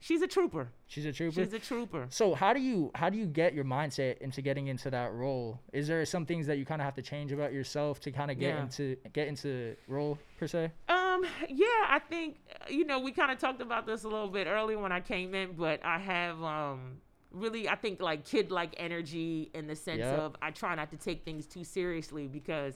she's 0.00 0.22
a 0.22 0.26
trooper. 0.26 0.68
She's 0.86 1.06
a 1.06 1.12
trooper. 1.12 1.44
She's 1.44 1.52
a 1.54 1.58
trooper. 1.58 2.06
so 2.10 2.34
how 2.34 2.52
do 2.52 2.60
you 2.60 2.90
how 2.94 3.08
do 3.08 3.16
you 3.16 3.26
get 3.26 3.54
your 3.54 3.64
mindset 3.64 4.18
into 4.18 4.42
getting 4.42 4.66
into 4.66 4.90
that 4.90 5.12
role? 5.14 5.60
Is 5.72 5.86
there 5.88 6.04
some 6.04 6.26
things 6.26 6.46
that 6.48 6.58
you 6.58 6.64
kind 6.66 6.80
of 6.82 6.84
have 6.84 6.94
to 6.96 7.02
change 7.02 7.32
about 7.32 7.52
yourself 7.52 8.00
to 8.00 8.10
kind 8.10 8.30
of 8.30 8.38
get 8.38 8.54
Yeah. 8.56 8.62
into 8.62 8.96
get 9.12 9.28
into 9.28 9.76
role 9.88 10.18
per 10.38 10.46
se? 10.46 10.70
Um, 11.14 11.24
yeah, 11.48 11.66
I 11.88 11.98
think 11.98 12.36
you 12.68 12.84
know 12.84 12.98
we 12.98 13.12
kind 13.12 13.30
of 13.30 13.38
talked 13.38 13.60
about 13.60 13.86
this 13.86 14.04
a 14.04 14.08
little 14.08 14.28
bit 14.28 14.46
earlier 14.46 14.78
when 14.78 14.92
I 14.92 15.00
came 15.00 15.34
in, 15.34 15.52
but 15.52 15.84
I 15.84 15.98
have 15.98 16.42
um 16.42 16.98
really 17.30 17.68
I 17.68 17.74
think 17.74 18.00
like 18.00 18.24
kid 18.24 18.50
like 18.50 18.74
energy 18.78 19.50
in 19.54 19.66
the 19.66 19.76
sense 19.76 20.10
Yep. 20.10 20.12
of 20.12 20.36
I 20.42 20.50
try 20.50 20.74
not 20.74 20.90
to 20.90 20.96
take 20.96 21.24
things 21.24 21.46
too 21.46 21.64
seriously 21.64 22.26
because 22.28 22.74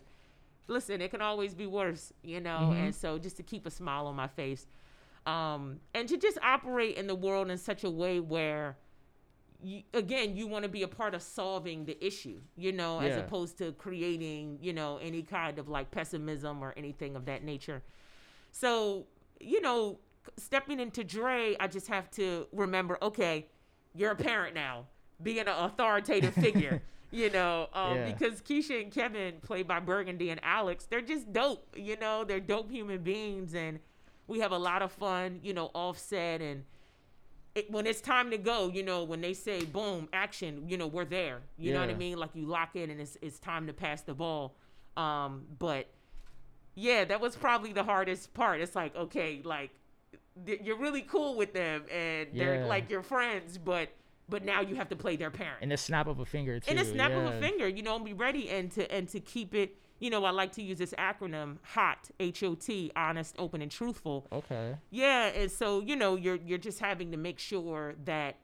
listen, 0.69 1.01
it 1.01 1.11
can 1.11 1.23
always 1.23 1.55
be 1.55 1.67
worse, 1.67 2.13
you 2.23 2.41
know, 2.41 2.73
Mhm. 2.73 2.79
and 2.79 2.95
so 2.95 3.19
just 3.19 3.37
to 3.39 3.43
keep 3.43 3.67
a 3.67 3.71
smile 3.71 4.07
on 4.07 4.15
my 4.17 4.29
face. 4.29 4.67
Um, 5.27 5.81
and 5.95 6.09
to 6.09 6.17
just 6.17 6.39
operate 6.43 6.97
in 6.97 7.07
the 7.07 7.15
world 7.15 7.51
in 7.51 7.59
such 7.59 7.85
a 7.85 7.91
way 7.91 8.21
where 8.21 8.77
you, 9.63 9.83
again, 9.95 10.37
you 10.37 10.47
want 10.47 10.63
to 10.65 10.69
be 10.69 10.83
a 10.83 10.89
part 10.89 11.15
of 11.15 11.23
solving 11.23 11.85
the 11.85 12.03
issue, 12.05 12.41
you 12.57 12.73
know, 12.73 13.01
as 13.01 13.17
opposed 13.17 13.59
to 13.59 13.73
creating, 13.73 14.59
you 14.63 14.73
know, 14.73 14.99
any 14.99 15.23
kind 15.23 15.59
of 15.59 15.69
like 15.69 15.91
pessimism 15.91 16.63
or 16.63 16.75
anything 16.77 17.17
of 17.17 17.25
that 17.27 17.43
nature. 17.45 17.83
So, 18.59 19.07
you 19.41 19.61
know, 19.61 20.01
stepping 20.37 20.81
into 20.81 21.05
Dre, 21.05 21.57
I 21.61 21.69
just 21.69 21.87
have 21.87 22.11
to 22.13 22.47
remember, 22.53 22.99
okay, 23.03 23.47
you're 23.95 24.11
a 24.11 24.17
parent 24.17 24.55
now, 24.55 24.87
being 25.23 25.39
an 25.39 25.49
authoritative 25.49 26.35
figure, 26.35 26.83
you 27.13 27.31
know, 27.31 27.69
um, 27.73 27.97
Yeah. 27.99 28.13
because 28.13 28.43
Keisha 28.43 28.83
and 28.83 28.91
Kevin, 28.93 29.35
played 29.43 29.69
by 29.69 29.79
Birgundi 29.81 30.31
and 30.31 30.41
Alex, 30.43 30.87
they're 30.87 31.01
just 31.01 31.33
dope, 31.33 31.77
you 31.77 31.97
know, 31.97 32.25
they're 32.25 32.41
dope 32.41 32.71
human 32.71 33.03
beings, 33.03 33.55
and 33.55 33.79
we 34.27 34.41
have 34.41 34.51
a 34.53 34.59
lot 34.59 34.83
of 34.83 34.91
fun, 34.93 35.41
you 35.43 35.55
know, 35.55 35.71
offset 35.75 36.41
and. 36.41 36.65
It, 37.55 37.71
when 37.73 37.87
it's 37.87 38.01
time 38.01 38.31
to 38.31 38.39
go, 38.39 38.69
you 38.69 38.85
know, 38.85 39.03
when 39.03 39.21
they 39.21 39.33
say 39.35 39.65
boom, 39.65 40.09
action, 40.13 40.69
you 40.69 40.77
know, 40.77 40.87
we're 40.87 41.07
there. 41.07 41.41
You 41.57 41.73
know 41.73 41.81
what 41.81 41.89
I 41.91 41.95
mean? 41.95 42.17
Like 42.19 42.31
you 42.35 42.47
lock 42.47 42.77
in 42.77 42.91
and 42.91 43.01
it's 43.01 43.17
it's 43.21 43.41
time 43.41 43.67
to 43.67 43.73
pass 43.73 44.03
the 44.03 44.15
ball. 44.15 44.55
Um, 44.97 45.45
but 45.59 45.89
yeah, 46.79 47.05
that 47.05 47.21
was 47.21 47.35
probably 47.37 47.73
the 47.73 47.83
hardest 47.83 48.33
part. 48.35 48.61
It's 48.61 48.77
like, 48.77 48.95
okay, 48.95 49.41
like 49.45 49.71
th- 50.47 50.61
you're 50.63 50.79
really 50.79 51.03
cool 51.03 51.37
with 51.37 51.53
them 51.53 51.85
and 51.93 52.29
they're 52.33 52.61
Yeah. 52.61 52.67
like 52.67 52.89
your 52.91 53.03
friends, 53.03 53.59
but 53.59 53.91
but 54.31 54.45
now 54.45 54.61
you 54.61 54.75
have 54.77 54.91
to 54.91 54.97
play 54.97 55.17
their 55.17 55.31
parent. 55.31 55.63
In 55.63 55.71
the 55.71 55.77
snap 55.79 56.07
of 56.07 56.21
a 56.21 56.27
finger 56.27 56.61
too. 56.61 56.71
In 56.71 56.79
a 56.79 56.85
snap 56.85 57.13
of 57.13 57.25
a 57.25 57.41
finger, 57.41 57.67
you 57.67 57.83
know, 57.83 57.97
and 57.97 58.05
be 58.05 58.13
ready 58.13 58.51
and 58.51 58.71
to 58.73 58.91
and 58.93 59.09
to 59.09 59.21
keep 59.21 59.55
it, 59.55 59.75
you 60.01 60.11
know, 60.11 60.25
I 60.25 60.31
like 60.31 60.53
to 60.53 60.63
use 60.63 60.79
this 60.79 60.93
acronym 60.99 61.57
HOT, 61.63 62.11
H 62.21 62.43
O 62.43 62.55
T, 62.55 62.93
honest, 62.95 63.35
open 63.39 63.63
and 63.63 63.71
truthful. 63.71 64.29
Okay. 64.31 64.77
Yeah, 64.91 65.29
and 65.29 65.51
so 65.51 65.81
you 65.81 65.97
know 65.97 66.15
you're 66.17 66.37
you're 66.37 66.59
just 66.59 66.79
having 66.79 67.11
to 67.11 67.17
make 67.17 67.39
sure 67.39 67.95
that 68.05 68.37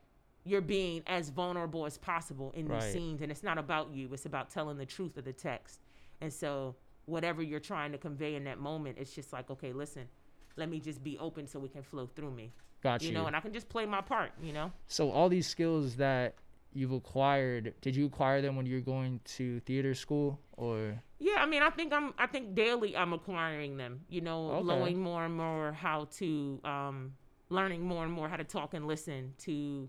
you're 0.47 0.61
being 0.61 1.03
as 1.07 1.29
vulnerable 1.31 1.87
as 1.87 1.97
possible 1.99 2.51
in 2.57 2.67
these 2.67 2.93
scenes, 2.93 3.23
and 3.23 3.31
it's 3.31 3.43
not 3.43 3.59
about 3.59 3.95
you; 3.95 4.09
it's 4.13 4.27
about 4.27 4.51
telling 4.51 4.79
the 4.79 4.87
truth 4.87 5.17
of 5.19 5.25
the 5.25 5.33
text. 5.33 5.81
And 6.21 6.33
so 6.33 6.77
whatever 7.07 7.43
you're 7.43 7.61
trying 7.61 7.93
to 7.93 7.99
convey 7.99 8.35
in 8.35 8.45
that 8.45 8.59
moment, 8.59 8.97
it's 8.99 9.13
just 9.15 9.33
like, 9.33 9.51
okay, 9.51 9.73
listen, 9.73 10.09
let 10.57 10.69
me 10.69 10.81
just 10.81 11.03
be 11.03 11.19
open 11.19 11.47
so 11.47 11.65
it 11.65 11.73
can 11.73 11.83
flow 11.83 12.07
through 12.07 12.31
me, 12.31 12.53
Got 12.83 13.03
you 13.03 13.09
you. 13.09 13.15
know, 13.15 13.27
and 13.27 13.35
I 13.37 13.41
can 13.41 13.53
just 13.53 13.69
play 13.69 13.87
my 13.87 14.01
part, 14.01 14.33
you 14.43 14.53
know. 14.53 14.73
so 14.87 15.11
all 15.11 15.29
these 15.29 15.47
skills 15.47 15.97
that 15.97 16.35
you've 16.73 16.93
acquired, 16.93 17.75
did 17.81 17.95
you 17.95 18.07
acquire 18.07 18.41
them 18.43 18.57
when 18.57 18.67
you 18.67 18.75
were 18.77 18.81
going 18.81 19.21
to 19.25 19.61
theater 19.61 19.95
school 19.95 20.41
or? 20.57 21.03
Yeah, 21.21 21.37
I 21.39 21.47
mean, 21.47 21.63
I 21.63 21.71
think 21.71 21.93
I'm. 21.93 22.13
I 22.19 22.27
think 22.27 22.55
daily 22.55 22.97
I'm 22.97 23.13
acquiring 23.13 23.77
them. 23.77 24.01
You 24.09 24.21
know, 24.21 24.51
Okay. 24.51 24.65
learning 24.67 25.01
more 25.01 25.25
and 25.25 25.35
more 25.35 25.73
how 25.73 26.07
to, 26.19 26.61
um, 26.65 27.15
learning 27.49 27.83
more 27.83 28.03
and 28.05 28.13
more 28.13 28.29
how 28.29 28.37
to 28.37 28.45
talk 28.45 28.75
and 28.75 28.87
listen 28.87 29.33
to, 29.39 29.89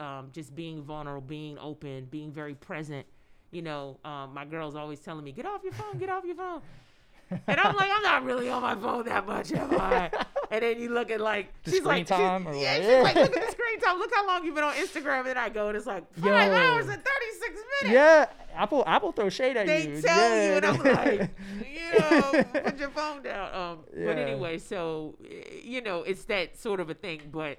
um, 0.00 0.30
just 0.32 0.54
being 0.54 0.82
vulnerable, 0.82 1.20
being 1.26 1.58
open, 1.58 2.06
being 2.06 2.32
very 2.32 2.54
present. 2.54 3.06
You 3.54 3.62
know, 3.62 3.98
um, 4.04 4.34
my 4.34 4.44
girl's 4.44 4.74
always 4.74 4.98
telling 5.00 5.24
me, 5.24 5.30
"Get 5.32 5.46
off 5.46 5.62
your 5.62 5.72
phone, 5.72 5.96
get 5.98 6.08
off 6.10 6.24
your 6.24 6.34
phone," 6.34 6.60
and 7.30 7.60
I'm 7.60 7.76
like, 7.76 7.88
"I'm 7.94 8.02
not 8.02 8.24
really 8.24 8.48
on 8.50 8.62
my 8.62 8.74
phone 8.74 9.04
that 9.06 9.26
much, 9.26 9.52
am 9.52 9.80
I?" 9.80 10.10
And 10.50 10.62
then 10.62 10.80
you 10.80 10.88
look 10.90 11.10
at 11.10 11.20
like 11.20 11.52
The 11.62 11.70
she's 11.70 11.80
screen 11.80 11.98
like, 11.98 12.08
she's- 12.08 12.46
or 12.46 12.54
yeah, 12.56 12.76
she's 12.76 13.02
like, 13.04 13.14
"Look 13.14 13.36
at 13.36 13.46
the 13.46 13.52
screen 13.52 13.80
time. 13.80 13.98
Look 13.98 14.12
how 14.12 14.26
long 14.26 14.44
you've 14.44 14.54
been 14.56 14.64
on 14.64 14.74
Instagram." 14.74 15.26
And 15.28 15.38
I 15.38 15.48
go, 15.50 15.68
and 15.68 15.76
it's 15.76 15.86
like 15.86 16.12
five 16.14 16.50
Yo. 16.50 16.56
hours 16.56 16.88
and 16.88 17.02
thirty 17.02 17.30
six 17.40 17.54
minutes 17.82 17.94
Yeah, 17.94 18.26
Apple 18.56 18.82
Apple 18.88 19.12
throw 19.12 19.28
shade 19.28 19.56
at 19.56 19.66
they 19.66 19.86
you. 19.86 20.00
They 20.00 20.08
tell 20.08 20.30
yeah. 20.30 20.48
you, 20.50 20.56
and 20.56 20.66
I'm 20.66 20.82
like, 20.82 21.30
you 21.72 21.98
know, 22.00 22.44
put 22.64 22.78
your 22.78 22.90
phone 22.90 23.22
down. 23.22 23.54
Um, 23.54 23.78
But 23.94 24.18
anyway, 24.18 24.58
so 24.58 25.14
eh, 25.30 25.60
you 25.62 25.80
know, 25.80 26.02
it's 26.02 26.24
that 26.24 26.58
sort 26.58 26.80
of 26.80 26.90
a 26.90 26.94
thing. 26.94 27.20
But 27.32 27.58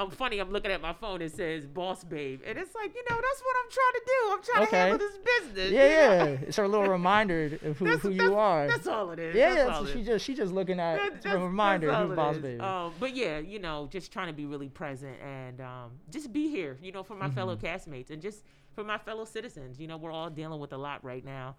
I'm 0.00 0.10
funny. 0.12 0.38
I'm 0.38 0.52
looking 0.52 0.70
at 0.70 0.80
my 0.80 0.92
phone. 0.92 1.20
It 1.22 1.32
says 1.34 1.66
"boss 1.66 2.04
babe," 2.04 2.40
and 2.46 2.56
it's 2.56 2.72
like, 2.74 2.94
you 2.94 3.02
know, 3.10 3.16
that's 3.16 3.42
what 3.42 3.56
I'm 3.64 3.70
trying 3.70 3.92
to 3.94 4.02
do. 4.06 4.32
I'm 4.32 4.42
trying 4.42 4.62
Okay. 4.62 4.70
to 4.70 4.76
handle 4.76 4.98
this 4.98 5.18
business. 5.18 5.70
yeah, 5.72 5.82
you 5.82 6.08
know? 6.26 6.32
yeah. 6.32 6.38
It's 6.46 6.56
her 6.56 6.68
little 6.68 6.86
reminder 6.88 7.46
of 7.64 7.76
who, 7.78 7.84
That's, 7.86 8.02
who 8.02 8.10
that's- 8.10 8.14
you 8.30 8.36
are. 8.36 8.68
That's 8.68 8.86
all 8.86 9.10
it 9.10 9.18
is. 9.18 9.34
yeah, 9.34 9.54
that's 9.54 9.66
that's 9.66 9.78
all 9.78 9.86
it 9.86 9.92
she 9.92 10.02
just 10.04 10.24
she 10.24 10.34
just 10.36 10.52
looking 10.52 10.78
at 10.78 10.98
That- 10.98 11.22
that's- 11.22 11.34
a 11.34 11.38
reminder 11.44 11.88
that's 11.88 12.06
who's 12.06 12.16
boss 12.16 12.36
is. 12.36 12.42
baby. 12.42 12.60
Um, 12.60 12.92
but 13.00 13.16
yeah, 13.16 13.38
you 13.38 13.58
know, 13.58 13.88
just 13.90 14.12
trying 14.12 14.28
to 14.28 14.32
be 14.32 14.46
really 14.46 14.68
present 14.68 15.16
and 15.20 15.60
um, 15.60 15.90
just 16.10 16.32
be 16.32 16.48
here, 16.48 16.78
you 16.80 16.92
know, 16.92 17.02
for 17.02 17.16
my 17.16 17.28
fellow 17.30 17.56
Mm-hmm. 17.56 17.66
castmates 17.66 18.10
and 18.10 18.22
just 18.22 18.44
for 18.74 18.84
my 18.84 18.98
fellow 18.98 19.24
citizens. 19.24 19.80
You 19.80 19.88
know, 19.88 19.96
we're 19.96 20.12
all 20.12 20.30
dealing 20.30 20.60
with 20.60 20.72
a 20.72 20.78
lot 20.78 21.02
right 21.04 21.24
now, 21.24 21.56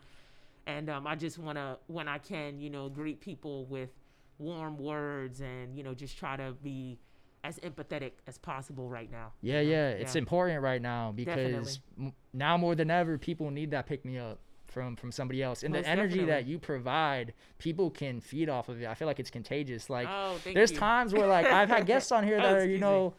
and 0.65 0.89
um, 0.89 1.05
I 1.07 1.15
just 1.15 1.37
want 1.39 1.57
to, 1.57 1.77
when 1.87 2.07
I 2.07 2.19
can, 2.19 2.57
you 2.61 2.69
know, 2.69 2.87
greet 2.87 3.19
people 3.19 3.65
with 3.65 3.89
warm 4.37 4.77
words 4.77 5.41
and 5.41 5.75
you 5.75 5.83
know, 5.83 5.93
just 5.93 6.17
try 6.17 6.37
to 6.37 6.53
be 6.63 6.97
as 7.43 7.57
empathetic 7.59 8.11
as 8.27 8.37
possible 8.37 8.89
right 8.89 9.11
now. 9.11 9.31
Yeah, 9.41 9.61
you 9.61 9.67
know? 9.69 9.75
yeah, 9.75 9.89
it's 9.91 10.15
important 10.15 10.61
right 10.61 10.81
now 10.81 11.11
because 11.15 11.79
m- 11.97 12.13
now 12.33 12.57
more 12.57 12.75
than 12.75 12.91
ever, 12.91 13.17
people 13.17 13.49
need 13.51 13.71
that 13.71 13.85
pick 13.87 14.03
me 14.05 14.17
up 14.17 14.39
from 14.67 14.95
from 14.95 15.11
somebody 15.11 15.41
else, 15.41 15.63
and 15.63 15.73
Most 15.73 15.85
the 15.85 15.89
energy 15.89 16.25
that 16.25 16.45
you 16.45 16.59
provide, 16.59 17.33
people 17.57 17.89
can 17.89 18.19
feed 18.21 18.49
off 18.49 18.69
of 18.69 18.81
it. 18.81 18.87
I 18.87 18.93
feel 18.93 19.07
like 19.07 19.19
it's 19.19 19.31
contagious. 19.31 19.89
Like 19.89 20.07
Oh, 20.09 20.37
there's 20.43 20.71
you. 20.71 20.77
times 20.77 21.11
where 21.13 21.27
like 21.27 21.45
I've 21.47 21.69
had 21.69 21.85
guests 21.87 22.11
on 22.11 22.23
here 22.23 22.37
that 22.37 22.45
Oh, 22.55 22.59
are 22.59 22.65
you 22.65 22.77
know 22.77 23.09
me. 23.09 23.15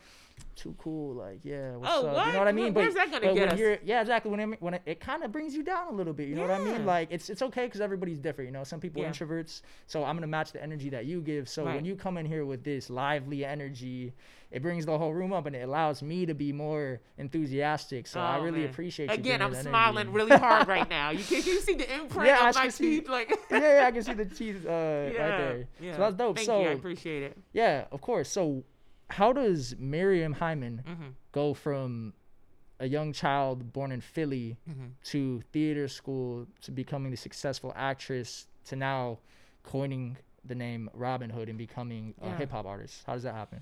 Too 0.56 0.74
cool. 0.78 1.14
Like, 1.14 1.40
yeah, 1.42 1.76
what's 1.76 1.92
Oh, 1.92 2.06
up? 2.08 2.14
what? 2.16 2.26
You 2.26 2.32
know 2.32 2.38
what 2.40 2.48
I 2.48 2.52
Where- 2.52 2.64
mean? 2.64 2.74
where's 2.74 2.94
that 2.94 3.10
gonna 3.10 3.26
but 3.26 3.34
get 3.34 3.40
when 3.40 3.48
us? 3.54 3.58
you're, 3.58 3.78
yeah, 3.84 4.00
exactly. 4.00 4.30
When 4.30 4.40
it, 4.52 4.62
when 4.62 4.74
it, 4.74 4.82
it 4.86 5.00
kind 5.00 5.22
of 5.22 5.32
brings 5.32 5.54
you 5.54 5.62
down 5.62 5.88
a 5.88 5.96
little 5.96 6.12
bit. 6.12 6.28
You 6.28 6.34
know 6.34 6.42
what 6.42 6.50
I 6.50 6.58
mean? 6.58 6.84
Like, 6.86 7.08
it's 7.10 7.30
it's 7.30 7.42
okay 7.42 7.66
because 7.66 7.80
everybody's 7.80 8.18
different. 8.18 8.48
You 8.48 8.52
know, 8.52 8.64
some 8.64 8.80
people 8.80 9.02
are 9.02 9.06
Yeah. 9.06 9.10
introverts, 9.12 9.62
so 9.86 10.04
I'm 10.04 10.16
gonna 10.16 10.26
match 10.26 10.52
the 10.52 10.62
energy 10.62 10.88
that 10.90 11.04
you 11.06 11.20
give. 11.20 11.48
So 11.48 11.64
when 11.64 11.84
you 11.84 11.96
come 11.96 12.18
in 12.18 12.26
here 12.26 12.44
with 12.44 12.62
this 12.64 12.90
lively 12.90 13.44
energy, 13.44 14.12
it 14.50 14.62
brings 14.62 14.84
the 14.84 14.98
whole 14.98 15.12
room 15.12 15.32
up 15.32 15.46
and 15.46 15.54
it 15.54 15.60
allows 15.60 16.02
me 16.02 16.26
to 16.26 16.34
be 16.34 16.52
more 16.52 17.00
enthusiastic. 17.18 18.06
So 18.08 18.20
I 18.20 18.38
Oh, 18.38 18.42
really 18.42 18.60
man. 18.62 18.70
appreciate 18.70 19.08
you. 19.08 19.14
Again, 19.14 19.42
I'm 19.42 19.54
smiling 19.54 20.08
energy. 20.08 20.16
really 20.16 20.36
hard 20.36 20.66
right 20.68 20.88
now. 20.90 21.10
You 21.10 21.22
can, 21.22 21.40
can 21.42 21.52
you 21.52 21.60
see 21.60 21.74
the 21.74 21.94
imprint 21.94 22.26
Yeah, 22.28 22.40
I 22.40 22.52
my 22.64 22.68
see- 22.68 22.96
teeth? 23.00 23.08
Like, 23.08 23.30
yeah, 23.50 23.80
yeah, 23.80 23.86
I 23.86 23.90
can 23.92 24.02
see 24.02 24.12
the 24.14 24.24
teeth 24.24 24.66
uh, 24.66 24.68
yeah, 24.70 24.74
right 24.74 25.14
there. 25.14 25.68
yeah. 25.80 25.92
So 25.94 25.98
that's 26.00 26.16
dope. 26.16 26.36
Thank 26.36 26.46
so 26.46 26.62
you. 26.62 26.68
I 26.68 26.72
appreciate 26.72 27.22
it. 27.22 27.36
yeah, 27.52 27.84
of 27.92 28.00
course. 28.00 28.28
So 28.28 28.64
how 29.10 29.32
does 29.32 29.74
Miriam 29.78 30.32
Hyman 30.32 30.82
hmm 30.86 31.08
go 31.32 31.54
from 31.54 32.12
a 32.80 32.86
young 32.88 33.12
child 33.12 33.72
born 33.72 33.92
in 33.92 34.00
Philly 34.00 34.56
hmm 34.66 34.88
to 35.04 35.40
theater 35.52 35.88
school 35.88 36.46
to 36.62 36.70
becoming 36.70 37.10
the 37.10 37.16
successful 37.16 37.72
actress 37.76 38.46
to 38.64 38.76
now 38.76 39.18
coining 39.62 40.16
the 40.44 40.54
name 40.54 40.88
Robin 40.94 41.30
Hood 41.30 41.48
and 41.48 41.58
becoming 41.58 42.14
a 42.22 42.34
hip 42.34 42.50
hop 42.50 42.66
artist? 42.66 43.02
How 43.06 43.14
does 43.14 43.22
that 43.24 43.34
happen? 43.34 43.60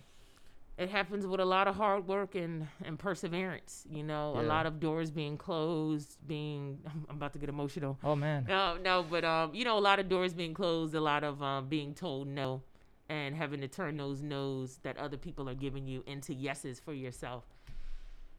It 0.78 0.90
happens 0.90 1.26
with 1.26 1.40
a 1.40 1.44
lot 1.44 1.66
of 1.66 1.74
hard 1.74 2.06
work 2.06 2.36
and, 2.36 2.68
and 2.84 2.96
perseverance. 2.96 3.84
You 3.90 4.04
know, 4.04 4.38
a 4.38 4.42
lot 4.42 4.64
of 4.64 4.78
doors 4.78 5.10
being 5.10 5.36
closed, 5.36 6.16
being. 6.24 6.78
I'm 7.08 7.16
about 7.16 7.32
to 7.32 7.40
get 7.40 7.48
emotional. 7.48 7.98
Oh 8.04 8.14
man. 8.14 8.46
No, 8.48 8.76
no, 8.76 9.04
but 9.10 9.24
um, 9.24 9.52
you 9.54 9.64
know, 9.64 9.76
a 9.76 9.80
lot 9.80 9.98
of 9.98 10.08
doors 10.08 10.32
being 10.34 10.54
closed, 10.54 10.94
a 10.94 11.00
lot 11.00 11.24
of 11.24 11.42
um, 11.42 11.68
being 11.68 11.94
told 11.94 12.28
no, 12.28 12.62
and 13.08 13.34
having 13.34 13.60
to 13.60 13.68
turn 13.68 13.96
those 13.96 14.22
no's 14.22 14.78
that 14.82 14.96
other 14.98 15.16
people 15.16 15.48
are 15.48 15.54
giving 15.54 15.86
you 15.86 16.02
into 16.06 16.34
yeses 16.34 16.78
for 16.80 16.92
yourself. 16.92 17.44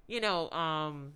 You 0.07 0.21
know, 0.21 0.49
um, 0.51 1.13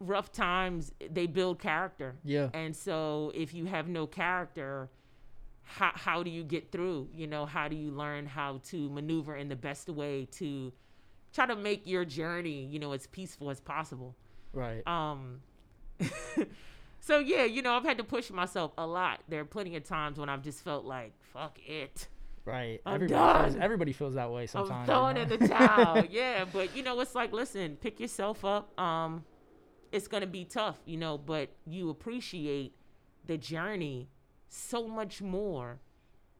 rough 0.00 0.30
times 0.32 0.92
they 1.10 1.26
build 1.26 1.58
character, 1.58 2.16
Yeah. 2.24 2.50
and 2.54 2.74
so 2.76 3.32
if 3.34 3.52
you 3.52 3.66
have 3.66 3.88
no 3.88 4.06
character, 4.06 4.88
how 5.62 5.90
how 5.94 6.22
do 6.22 6.30
you 6.30 6.44
get 6.44 6.70
through? 6.72 7.08
You 7.14 7.26
know, 7.26 7.46
how 7.46 7.68
do 7.68 7.76
you 7.76 7.90
learn 7.90 8.26
how 8.26 8.58
to 8.66 8.88
maneuver 8.90 9.36
in 9.36 9.48
the 9.48 9.56
best 9.56 9.88
way 9.88 10.26
to 10.32 10.72
try 11.32 11.46
to 11.46 11.56
make 11.56 11.86
your 11.86 12.04
journey, 12.04 12.64
you 12.64 12.78
know, 12.78 12.92
as 12.92 13.06
peaceful 13.06 13.50
as 13.50 13.60
possible? 13.60 14.14
Right. 14.52 14.86
Um, 14.86 15.40
so 17.08 17.20
yeah, 17.20 17.44
you 17.44 17.62
know, 17.62 17.72
I've 17.72 17.84
had 17.84 17.96
to 17.96 18.04
push 18.04 18.30
myself 18.30 18.72
a 18.76 18.86
lot. 18.86 19.20
There 19.28 19.40
are 19.40 19.46
plenty 19.46 19.74
of 19.76 19.84
times 19.84 20.18
when 20.18 20.28
I've 20.28 20.42
just 20.42 20.62
felt 20.62 20.84
like, 20.84 21.14
fuck 21.32 21.58
it. 21.66 22.06
Right. 22.44 22.82
I'm 22.84 22.96
everybody 22.96 23.42
feels, 23.42 23.56
everybody 23.56 23.92
feels 23.94 24.14
that 24.14 24.30
way 24.30 24.46
sometimes. 24.46 24.70
I'm 24.70 24.80
you 24.80 24.86
throwing 24.86 25.14
know? 25.14 25.22
in 25.22 25.28
the 25.28 25.48
towel. 25.48 26.04
yeah, 26.10 26.44
but 26.52 26.76
you 26.76 26.82
know, 26.82 27.00
it's 27.00 27.14
like, 27.14 27.32
listen, 27.32 27.76
pick 27.76 27.98
yourself 27.98 28.44
up. 28.44 28.78
Um, 28.78 29.24
it's 29.90 30.06
gonna 30.06 30.26
be 30.26 30.44
tough, 30.44 30.76
you 30.84 30.98
know, 30.98 31.16
but 31.16 31.48
you 31.66 31.88
appreciate 31.88 32.74
the 33.24 33.38
journey 33.38 34.10
so 34.50 34.86
much 34.86 35.22
more 35.22 35.80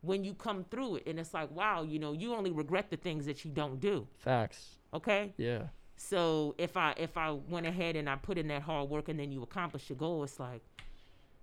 when 0.02 0.22
you 0.22 0.34
come 0.34 0.64
through 0.70 0.96
it. 0.96 1.04
And 1.06 1.18
it's 1.18 1.32
like, 1.32 1.50
wow, 1.50 1.82
you 1.82 1.98
know, 1.98 2.12
you 2.12 2.34
only 2.34 2.50
regret 2.50 2.90
the 2.90 2.98
things 2.98 3.24
that 3.24 3.42
you 3.42 3.50
don't 3.50 3.80
do. 3.80 4.06
Facts. 4.18 4.76
Okay. 4.92 5.32
Yeah. 5.38 5.68
So 6.00 6.54
if 6.58 6.76
I 6.76 6.94
if 6.96 7.16
I 7.18 7.32
went 7.32 7.66
ahead 7.66 7.96
and 7.96 8.08
I 8.08 8.14
put 8.16 8.38
in 8.38 8.46
that 8.48 8.62
hard 8.62 8.88
work 8.88 9.08
and 9.08 9.18
then 9.18 9.32
you 9.32 9.42
accomplish 9.42 9.90
your 9.90 9.96
goal, 9.98 10.22
it's 10.22 10.38
like, 10.38 10.62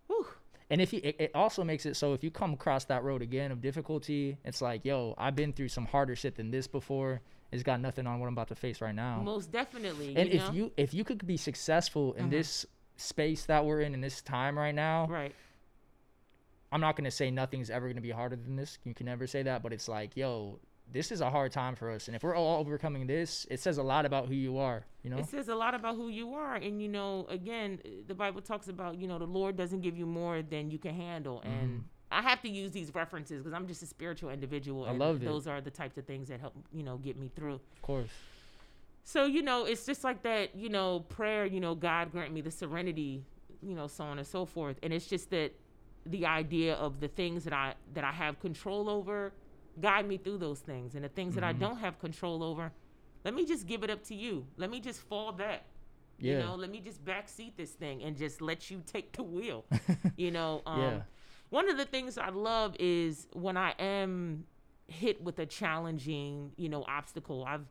whew, 0.07 0.25
And 0.69 0.79
if 0.81 0.93
you, 0.93 1.01
it, 1.03 1.15
it 1.19 1.31
also 1.35 1.63
makes 1.65 1.85
it 1.85 1.95
so 1.97 2.13
if 2.13 2.23
you 2.23 2.31
come 2.31 2.53
across 2.53 2.85
that 2.85 3.03
road 3.03 3.21
again 3.21 3.51
of 3.51 3.61
difficulty, 3.61 4.37
it's 4.45 4.61
like, 4.61 4.85
yo, 4.85 5.13
I've 5.17 5.35
been 5.35 5.51
through 5.51 5.67
some 5.67 5.85
harder 5.85 6.15
shit 6.15 6.35
than 6.35 6.51
this 6.51 6.67
before. 6.67 7.21
It's 7.51 7.63
got 7.63 7.81
nothing 7.81 8.07
on 8.07 8.19
what 8.19 8.27
I'm 8.27 8.33
about 8.33 8.47
to 8.47 8.55
face 8.55 8.79
right 8.81 8.95
now. 8.95 9.21
most 9.21 9.51
definitely. 9.51 10.15
and 10.15 10.29
you 10.29 10.35
if 10.35 10.47
know? 10.47 10.53
you 10.53 10.71
if 10.77 10.93
you 10.93 11.03
could 11.03 11.27
be 11.27 11.37
successful 11.37 12.13
in 12.13 12.27
Mhm. 12.27 12.31
this 12.31 12.65
space 12.95 13.45
that 13.47 13.65
we're 13.65 13.81
in 13.81 13.93
in 13.93 13.99
this 13.99 14.21
time 14.21 14.57
right 14.57 14.73
now, 14.73 15.05
right, 15.07 15.35
I'm 16.71 16.79
not 16.81 16.95
gonna 16.95 17.11
say 17.11 17.29
nothing's 17.29 17.69
ever 17.69 17.89
gonna 17.89 17.99
be 18.01 18.11
harder 18.11 18.37
than 18.37 18.55
this. 18.55 18.77
You 18.85 18.93
can 18.93 19.05
never 19.05 19.27
say 19.27 19.43
that, 19.43 19.61
but 19.63 19.73
it's 19.73 19.87
like, 19.89 20.15
yo, 20.15 20.59
this 20.91 21.11
is 21.11 21.21
a 21.21 21.29
hard 21.29 21.51
time 21.51 21.75
for 21.75 21.89
us, 21.91 22.07
and 22.07 22.15
if 22.15 22.23
we're 22.23 22.35
all 22.35 22.59
overcoming 22.59 23.07
this, 23.07 23.45
it 23.49 23.59
says 23.59 23.77
a 23.77 23.83
lot 23.83 24.05
about 24.05 24.27
who 24.27 24.33
you 24.35 24.57
are. 24.57 24.85
You 25.03 25.09
know? 25.11 25.17
it 25.17 25.27
says 25.27 25.49
a 25.49 25.55
lot 25.55 25.73
about 25.75 25.95
who 25.95 26.07
you 26.09 26.33
are, 26.33 26.55
and 26.55 26.81
you 26.81 26.87
know, 26.87 27.25
again, 27.29 27.79
the 28.07 28.15
Bible 28.15 28.41
talks 28.41 28.67
about 28.67 28.97
you 28.97 29.07
know 29.07 29.19
the 29.19 29.25
Lord 29.25 29.55
doesn't 29.57 29.81
give 29.81 29.97
you 29.97 30.05
more 30.05 30.41
than 30.41 30.71
you 30.71 30.77
can 30.79 30.95
handle, 30.95 31.41
and 31.41 31.79
Mhm. 31.79 31.83
I 32.11 32.21
have 32.21 32.41
to 32.43 32.49
use 32.49 32.71
these 32.71 32.93
references 32.95 33.41
because 33.41 33.53
I'm 33.53 33.67
just 33.67 33.83
a 33.83 33.87
spiritual 33.87 34.29
individual, 34.29 34.85
I 34.85 34.89
and 34.91 34.99
loved 34.99 35.23
it. 35.23 35.25
those 35.25 35.47
are 35.47 35.59
the 35.59 35.71
types 35.71 35.97
of 35.97 36.05
things 36.05 36.27
that 36.29 36.39
help 36.39 36.53
you 36.71 36.83
know 36.83 36.97
get 36.97 37.17
me 37.17 37.29
through. 37.35 37.55
Of 37.55 37.81
course. 37.81 38.09
So, 39.03 39.25
you 39.25 39.43
know, 39.43 39.65
it's 39.65 39.85
just 39.85 40.03
like 40.03 40.23
that, 40.23 40.55
you 40.55 40.67
know, 40.69 41.01
prayer, 41.01 41.45
you 41.45 41.59
know, 41.59 41.75
God 41.75 42.11
grant 42.11 42.33
me 42.33 42.41
the 42.41 42.49
serenity, 42.49 43.23
you 43.61 43.75
know, 43.75 43.85
so 43.85 44.03
on 44.03 44.17
and 44.17 44.25
so 44.27 44.45
forth. 44.45 44.79
And 44.81 44.91
it's 44.91 45.05
just 45.05 45.29
that 45.29 45.51
the 46.07 46.25
idea 46.25 46.73
of 46.73 46.99
the 46.99 47.07
things 47.07 47.43
that 47.43 47.53
I 47.53 47.75
that 47.93 48.03
I 48.03 48.11
have 48.11 48.39
control 48.39 48.89
over, 48.89 49.31
guide 49.79 50.07
me 50.07 50.17
through 50.17 50.37
those 50.37 50.59
things. 50.59 50.95
And 50.95 51.03
the 51.03 51.09
things 51.09 51.35
that 51.35 51.43
I 51.43 51.53
Mhm. 51.53 51.59
don't 51.59 51.77
have 51.77 51.99
control 51.99 52.43
over, 52.43 52.71
let 53.23 53.33
me 53.33 53.45
just 53.45 53.65
give 53.67 53.83
it 53.83 53.89
up 53.89 54.03
to 54.05 54.15
you. 54.15 54.47
Let 54.57 54.69
me 54.69 54.79
just 54.79 55.01
fall 55.01 55.31
back. 55.31 55.65
Yeah. 56.17 56.33
You 56.33 56.39
know, 56.39 56.55
let 56.55 56.69
me 56.69 56.79
just 56.79 57.03
backseat 57.03 57.55
this 57.57 57.71
thing 57.71 58.01
and 58.03 58.15
just 58.17 58.41
let 58.41 58.69
you 58.71 58.81
take 58.85 59.11
the 59.13 59.23
wheel. 59.23 59.65
you 60.17 60.31
know, 60.31 60.61
um, 60.65 60.79
Yeah. 60.81 61.01
one 61.49 61.69
of 61.69 61.77
the 61.77 61.85
things 61.85 62.17
I 62.17 62.29
love 62.29 62.75
is 62.79 63.27
when 63.33 63.57
I 63.57 63.71
am 63.79 64.45
hit 64.87 65.21
with 65.23 65.39
a 65.39 65.45
challenging, 65.45 66.53
you 66.57 66.69
know, 66.69 66.83
obstacle. 66.87 67.43
I've 67.45 67.65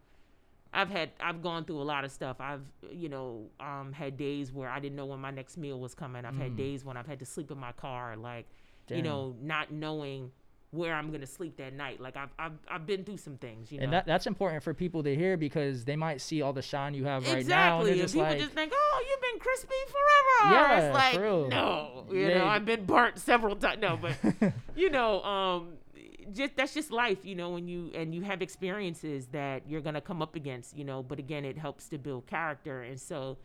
I've 0.77 0.91
had 0.91 1.11
I've 1.21 1.41
gone 1.41 1.65
through 1.65 1.81
a 1.81 1.85
lot 1.85 2.05
of 2.05 2.11
stuff. 2.11 2.37
I've 2.41 2.65
you 2.91 3.09
know 3.09 3.49
um, 3.61 3.93
had 3.93 4.17
days 4.17 4.53
where 4.53 4.69
I 4.69 4.81
didn't 4.81 4.97
know 4.97 5.07
when 5.07 5.21
my 5.21 5.31
next 5.31 5.57
meal 5.57 5.79
was 5.79 5.95
coming. 5.95 6.25
I've 6.25 6.37
had 6.37 6.53
Mm. 6.53 6.57
days 6.57 6.85
when 6.85 6.97
I've 6.97 7.07
had 7.07 7.21
to 7.21 7.25
sleep 7.25 7.51
in 7.53 7.59
my 7.59 7.71
car, 7.73 8.17
like 8.17 8.47
you 8.91 9.03
know, 9.03 9.37
not 9.41 9.71
knowing 9.73 10.33
where 10.75 10.95
I'm 10.95 11.11
gonna 11.13 11.27
sleep 11.27 11.57
that 11.59 11.73
night. 11.73 12.01
Like 12.01 12.17
I've 12.17 12.31
I've, 12.39 12.59
I've 12.69 12.87
been 12.87 13.05
through 13.05 13.19
some 13.19 13.37
things. 13.37 13.71
You 13.71 13.79
know, 13.79 13.85
And 13.85 13.93
that, 13.93 14.07
that's 14.07 14.27
important 14.27 14.63
for 14.63 14.75
people 14.75 15.03
to 15.05 15.15
hear 15.15 15.37
because 15.37 15.85
they 15.85 15.97
might 15.97 16.21
see 16.21 16.43
all 16.43 16.53
the 16.53 16.63
shine 16.63 16.95
you 16.95 17.05
have 17.05 17.23
right 17.27 17.47
now, 17.47 17.81
and 17.81 17.83
exactly. 17.83 17.85
they're 17.85 17.93
and 17.93 18.01
just 18.03 18.15
people 18.15 18.29
like, 18.29 18.39
just 18.39 18.53
think, 18.53 18.73
"Oh, 18.75 19.05
you've 19.09 19.21
been 19.33 19.41
crispy 19.41 19.75
forever." 19.87 20.55
Yeah, 20.55 20.87
it's 20.87 20.95
like 20.95 21.21
real. 21.21 21.49
no, 21.49 22.07
you 22.11 22.21
Yeah. 22.29 22.39
know, 22.39 22.47
I've 22.47 22.65
been 22.65 22.85
burnt 22.85 23.19
several 23.19 23.57
times. 23.57 23.81
No, 23.81 23.97
but 24.01 24.17
you 24.77 24.91
know, 24.91 25.23
um, 25.23 25.75
just 26.33 26.57
that's 26.57 26.75
just 26.75 26.91
life, 26.91 27.25
you 27.25 27.35
know, 27.35 27.51
when 27.51 27.69
you 27.69 27.91
and 27.95 28.15
you 28.15 28.23
have 28.23 28.43
experiences 28.43 29.27
that 29.29 29.63
you're 29.69 29.81
gonna 29.83 30.01
come 30.01 30.21
up 30.23 30.35
against, 30.35 30.77
you 30.77 30.85
know. 30.85 31.03
But 31.03 31.19
again, 31.19 31.45
it 31.45 31.57
helps 31.59 31.89
to 31.91 31.99
build 31.99 32.27
character, 32.27 32.83
and 32.83 33.01
so, 33.01 33.39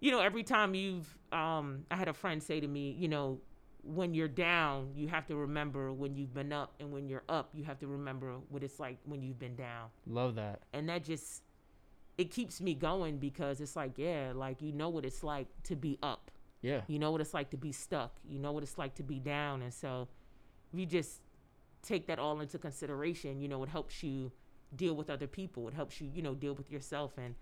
you 0.00 0.10
know, 0.10 0.20
every 0.20 0.42
time 0.42 0.74
you've, 0.74 1.06
um, 1.32 1.84
I 1.90 1.96
had 1.96 2.08
a 2.08 2.12
friend 2.14 2.42
say 2.42 2.60
to 2.60 2.66
me, 2.66 2.92
you 2.98 3.08
know, 3.08 3.38
when 3.86 4.14
you're 4.14 4.28
down, 4.28 4.90
you 4.94 5.08
have 5.08 5.26
to 5.26 5.36
remember 5.36 5.92
when 5.92 6.14
you've 6.16 6.34
been 6.34 6.52
up, 6.52 6.74
and 6.80 6.92
when 6.92 7.08
you're 7.08 7.24
up, 7.28 7.50
you 7.54 7.64
have 7.64 7.78
to 7.80 7.86
remember 7.86 8.34
what 8.48 8.62
it's 8.62 8.80
like 8.80 8.98
when 9.04 9.22
you've 9.22 9.38
been 9.38 9.56
down, 9.56 9.88
love 10.06 10.34
that. 10.34 10.60
and 10.72 10.88
that 10.88 11.04
just 11.04 11.42
it 12.18 12.30
keeps 12.30 12.60
me 12.60 12.74
going 12.74 13.18
because 13.18 13.60
it's 13.60 13.76
like, 13.76 13.92
yeah, 13.96 14.32
like 14.34 14.62
you 14.62 14.72
know 14.72 14.88
what 14.88 15.04
it's 15.04 15.22
like 15.22 15.48
to 15.64 15.76
be 15.76 15.98
up. 16.02 16.30
Yeah. 16.62 16.80
You 16.88 16.98
know 16.98 17.12
what 17.12 17.20
it's 17.20 17.34
like 17.34 17.50
to 17.50 17.56
be 17.56 17.72
stuck. 17.72 18.16
You 18.28 18.38
know 18.38 18.52
what 18.52 18.62
it's 18.62 18.78
like 18.78 18.94
to 18.96 19.02
be 19.02 19.20
down. 19.20 19.62
And 19.62 19.72
so 19.72 20.08
if 20.72 20.78
you 20.78 20.86
just 20.86 21.20
take 21.82 22.06
that 22.06 22.18
all 22.18 22.40
into 22.40 22.58
consideration, 22.58 23.40
you 23.40 23.48
know, 23.48 23.62
it 23.62 23.68
helps 23.68 24.02
you 24.02 24.32
deal 24.74 24.94
with 24.94 25.10
other 25.10 25.26
people. 25.26 25.68
It 25.68 25.74
helps 25.74 26.00
you, 26.00 26.10
you 26.12 26.22
know, 26.22 26.34
deal 26.34 26.54
with 26.54 26.70
yourself. 26.70 27.12
And, 27.18 27.34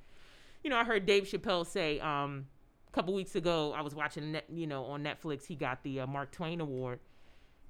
you 0.63 0.71
know, 0.71 0.77
I 0.77 0.85
heard 0.85 1.07
Dave 1.07 1.25
Chappelle 1.25 1.65
say 1.67 2.01
um, 2.01 2.47
a 2.95 2.97
couple 2.97 3.13
weeks 3.13 3.35
ago, 3.35 3.75
I 3.77 3.83
was 3.83 3.93
watching, 3.93 4.33
net, 4.33 4.45
you 4.49 4.69
know, 4.69 4.85
on 4.85 5.03
Netflix, 5.03 5.47
he 5.47 5.57
got 5.57 5.83
the 5.83 6.01
uh, 6.01 6.07
Mark 6.07 6.31
Twain 6.31 6.61
Award. 6.61 7.01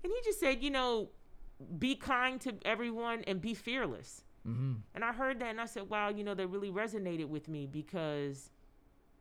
And 0.03 0.13
he 0.13 0.19
just 0.23 0.39
said, 0.39 0.63
you 0.63 0.69
know, 0.69 1.09
be 1.79 1.95
kind 1.95 2.39
to 2.43 2.55
everyone 2.67 3.25
and 3.27 3.41
be 3.41 3.55
fearless. 3.55 4.23
Mm-hmm. 4.47 4.75
And 4.95 5.03
I 5.03 5.15
heard 5.15 5.41
that 5.41 5.49
and 5.49 5.61
I 5.63 5.65
said, 5.65 5.89
wow, 5.89 6.11
you 6.11 6.25
know, 6.25 6.35
that 6.35 6.47
really 6.49 6.71
resonated 6.71 7.29
with 7.29 7.49
me 7.49 7.67
because, 7.67 8.51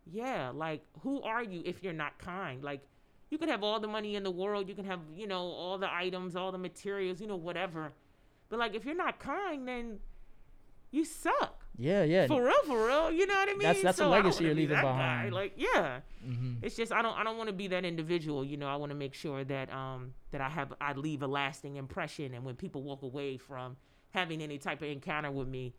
yeah, 0.06 0.52
like, 0.54 0.84
who 1.04 1.22
are 1.22 1.42
you 1.42 1.62
if 1.64 1.82
you're 1.82 1.94
not 1.94 2.20
kind? 2.20 2.62
Like, 2.62 2.82
you 3.30 3.38
can 3.38 3.48
have 3.48 3.64
all 3.64 3.80
the 3.80 3.88
money 3.88 4.18
in 4.18 4.24
the 4.24 4.32
world, 4.32 4.68
you 4.68 4.76
can 4.76 4.86
have, 4.86 5.00
you 5.16 5.26
know, 5.26 5.40
all 5.40 5.78
the 5.78 5.92
items, 5.92 6.36
all 6.36 6.52
the 6.52 6.58
materials, 6.58 7.22
you 7.22 7.28
know, 7.28 7.38
whatever. 7.38 7.94
But, 8.50 8.60
like, 8.60 8.76
if 8.76 8.84
you're 8.84 8.94
not 8.94 9.20
kind, 9.20 9.66
then 9.66 10.00
you 10.92 11.06
suck. 11.06 11.63
Yeah, 11.78 12.04
yeah. 12.04 12.28
For 12.28 12.44
real, 12.44 12.64
for 12.66 12.86
real. 12.86 13.12
You 13.12 13.26
know 13.26 13.34
what 13.34 13.50
I 13.50 13.54
mean? 13.54 13.60
That's- 13.60 13.84
that's 13.84 13.98
a 13.98 14.04
So 14.04 14.04
don't 14.06 14.12
legacy 14.12 14.44
you're 14.46 14.54
leaving 14.54 14.76
that 14.76 14.84
guy. 14.84 14.92
behind. 14.92 15.34
Like, 15.34 15.54
yeah 15.58 16.02
mm-hmm. 16.28 16.54
it's 16.62 16.76
just 16.76 16.92
I 16.92 17.02
don't 17.02 17.18
I 17.18 17.24
don't 17.24 17.38
want 17.38 17.48
to 17.48 17.54
be 17.54 17.68
that 17.68 17.86
individual. 17.86 18.44
You 18.44 18.58
know, 18.58 18.68
I 18.68 18.76
want 18.76 18.92
to 18.92 18.98
make 18.98 19.14
sure 19.14 19.44
that 19.44 19.72
um 19.74 20.14
that 20.32 20.42
I 20.42 20.50
have 20.50 20.74
I 20.80 20.94
leave 20.94 21.22
a 21.24 21.28
lasting 21.28 21.76
impression, 21.78 22.34
and 22.34 22.44
when 22.44 22.56
people 22.56 22.84
walk 22.84 23.02
away 23.02 23.38
from 23.38 23.78
having 24.12 24.42
any 24.42 24.58
type 24.58 24.82
of 24.82 24.90
encounter 24.90 25.32
with 25.32 25.48
me, 25.48 25.74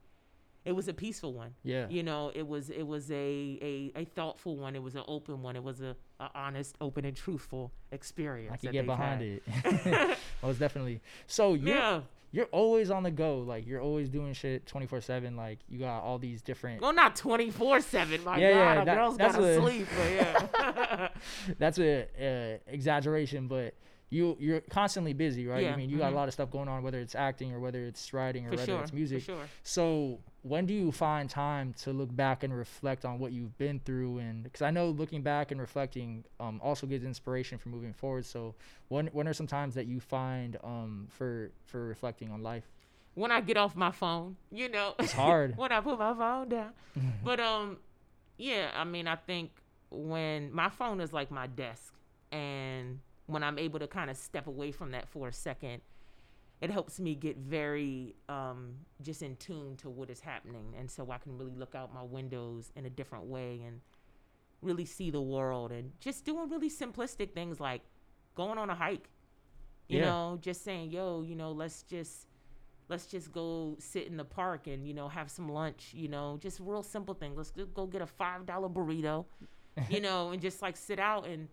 it 0.64 0.72
was 0.72 0.88
a 0.88 0.94
peaceful 0.94 1.32
one. 1.32 1.54
Yeah. 1.62 1.86
You 1.88 2.02
know, 2.02 2.32
it 2.34 2.46
was 2.46 2.70
it 2.70 2.86
was 2.86 3.10
a 3.10 3.14
a, 3.14 3.92
a 3.96 4.04
thoughtful 4.04 4.56
one. 4.56 4.74
It 4.76 4.82
was 4.82 4.94
an 4.94 5.04
open 5.08 5.42
one. 5.42 5.56
It 5.56 5.62
was 5.62 5.80
a, 5.80 5.96
a 6.20 6.30
honest, 6.34 6.76
open, 6.80 7.04
and 7.04 7.16
truthful 7.16 7.72
experience. 7.92 8.52
I 8.54 8.56
can 8.56 8.72
get 8.72 8.86
behind 8.86 9.20
had. 9.20 9.74
it. 9.74 10.18
Most 10.42 10.58
definitely. 10.58 11.00
So 11.26 11.54
Yeah. 11.54 12.02
You're 12.34 12.46
always 12.46 12.90
on 12.90 13.04
the 13.04 13.10
go. 13.12 13.38
Like 13.38 13.66
you're 13.66 13.80
always 13.80 14.08
doing 14.10 14.32
shit 14.34 14.66
24 14.66 15.00
seven. 15.00 15.36
Like 15.36 15.60
you 15.68 15.78
got 15.78 16.02
all 16.02 16.18
these 16.18 16.42
different. 16.42 16.82
Well, 16.82 16.92
not 16.92 17.14
24 17.14 17.80
seven. 17.80 18.24
My 18.24 18.38
Yeah, 18.38 18.50
God, 18.52 18.58
yeah, 18.78 18.84
that- 18.84 18.94
girl's 18.96 19.16
that's 19.16 19.36
gotta 19.36 19.56
a- 19.56 19.60
sleep. 19.60 19.86
But 19.96 20.12
yeah. 20.12 21.08
That's 21.58 21.78
a, 21.78 22.06
a 22.18 22.60
exaggeration, 22.66 23.46
but 23.48 23.74
you 24.14 24.36
you're 24.38 24.60
constantly 24.60 25.12
busy, 25.12 25.46
right? 25.46 25.64
Yeah, 25.64 25.72
I 25.72 25.76
mean, 25.76 25.90
you 25.90 25.98
got 25.98 26.10
mhm. 26.10 26.14
a 26.14 26.16
lot 26.16 26.28
of 26.28 26.34
stuff 26.34 26.50
going 26.50 26.68
on, 26.68 26.82
whether 26.82 27.00
it's 27.00 27.14
acting 27.14 27.52
or 27.52 27.58
whether 27.58 27.84
it's 27.84 28.12
writing 28.12 28.46
or 28.46 28.50
for 28.50 28.56
whether 28.56 28.72
sure. 28.72 28.82
it's 28.82 28.92
music. 28.92 29.20
For 29.20 29.32
sure. 29.32 29.48
So 29.64 30.20
when 30.42 30.66
do 30.66 30.74
you 30.74 30.92
find 30.92 31.28
time 31.28 31.74
to 31.82 31.92
look 31.92 32.14
back 32.14 32.44
and 32.44 32.56
reflect 32.56 33.04
on 33.04 33.18
what 33.18 33.32
you've 33.32 33.56
been 33.58 33.80
through? 33.80 34.18
And 34.18 34.44
because 34.44 34.62
I 34.62 34.70
know 34.70 34.90
looking 34.90 35.22
back 35.22 35.50
and 35.50 35.60
reflecting 35.60 36.24
um, 36.38 36.60
also 36.62 36.86
gives 36.86 37.04
inspiration 37.04 37.58
for 37.58 37.70
moving 37.70 37.92
forward. 37.92 38.24
So 38.24 38.54
when 38.88 39.08
when 39.08 39.26
are 39.26 39.34
some 39.34 39.46
times 39.46 39.74
that 39.74 39.86
you 39.86 40.00
find 40.00 40.56
um, 40.62 41.08
for 41.10 41.50
for 41.66 41.84
reflecting 41.84 42.30
on 42.30 42.42
life? 42.42 42.64
When 43.14 43.30
I 43.30 43.40
get 43.40 43.56
off 43.56 43.76
my 43.76 43.90
phone, 43.90 44.36
you 44.50 44.68
know. 44.68 44.94
It's 44.98 45.12
hard. 45.24 45.56
when 45.56 45.72
I 45.72 45.80
put 45.80 45.98
my 45.98 46.14
phone 46.14 46.48
down. 46.48 46.72
but 47.24 47.40
um, 47.40 47.78
yeah. 48.38 48.70
I 48.76 48.84
mean, 48.84 49.08
I 49.08 49.16
think 49.16 49.50
when 49.90 50.52
my 50.52 50.68
phone 50.68 51.00
is 51.00 51.12
like 51.12 51.30
my 51.30 51.46
desk, 51.46 51.94
and 52.32 53.00
when 53.26 53.42
I'm 53.42 53.58
able 53.58 53.78
to 53.78 53.86
kind 53.86 54.10
of 54.10 54.16
step 54.16 54.46
away 54.46 54.70
from 54.70 54.90
that 54.92 55.08
for 55.08 55.28
a 55.28 55.32
second, 55.32 55.80
it 56.60 56.70
helps 56.70 56.98
me 57.00 57.14
get 57.14 57.36
very 57.38 58.14
um, 58.28 58.74
just 59.02 59.22
in 59.22 59.36
tune 59.36 59.76
to 59.78 59.90
what 59.90 60.10
is 60.10 60.20
happening, 60.20 60.74
and 60.78 60.90
so 60.90 61.10
I 61.10 61.18
can 61.18 61.36
really 61.38 61.54
look 61.56 61.74
out 61.74 61.92
my 61.92 62.02
windows 62.02 62.70
in 62.76 62.86
a 62.86 62.90
different 62.90 63.24
way 63.26 63.60
and 63.66 63.80
really 64.62 64.84
see 64.84 65.10
the 65.10 65.20
world, 65.20 65.72
and 65.72 65.92
just 66.00 66.24
doing 66.24 66.48
really 66.48 66.70
simplistic 66.70 67.32
things 67.32 67.60
like 67.60 67.82
going 68.34 68.58
on 68.58 68.70
a 68.70 68.74
hike. 68.74 69.08
You 69.88 69.98
Yeah. 69.98 70.04
know, 70.06 70.38
just 70.40 70.64
saying, 70.64 70.90
"Yo, 70.90 71.22
you 71.22 71.34
know, 71.36 71.52
let's 71.52 71.82
just." 71.82 72.26
Let's 72.86 73.06
just 73.06 73.32
go 73.32 73.76
sit 73.78 74.08
in 74.08 74.18
the 74.18 74.26
park 74.26 74.66
and 74.66 74.86
you 74.86 74.92
know 74.92 75.08
have 75.08 75.30
some 75.30 75.48
lunch. 75.48 75.92
You 75.94 76.06
know, 76.08 76.36
just 76.38 76.60
real 76.60 76.82
simple 76.82 77.14
thing. 77.14 77.34
Let's 77.34 77.50
go- 77.50 77.64
go 77.64 77.86
get 77.86 78.02
a 78.02 78.06
five 78.06 78.44
dollar 78.44 78.68
burrito, 78.68 79.24
you 79.88 80.00
know, 80.06 80.32
and 80.32 80.42
just 80.42 80.60
like 80.60 80.76
sit 80.76 80.98
out 80.98 81.26
and 81.26 81.48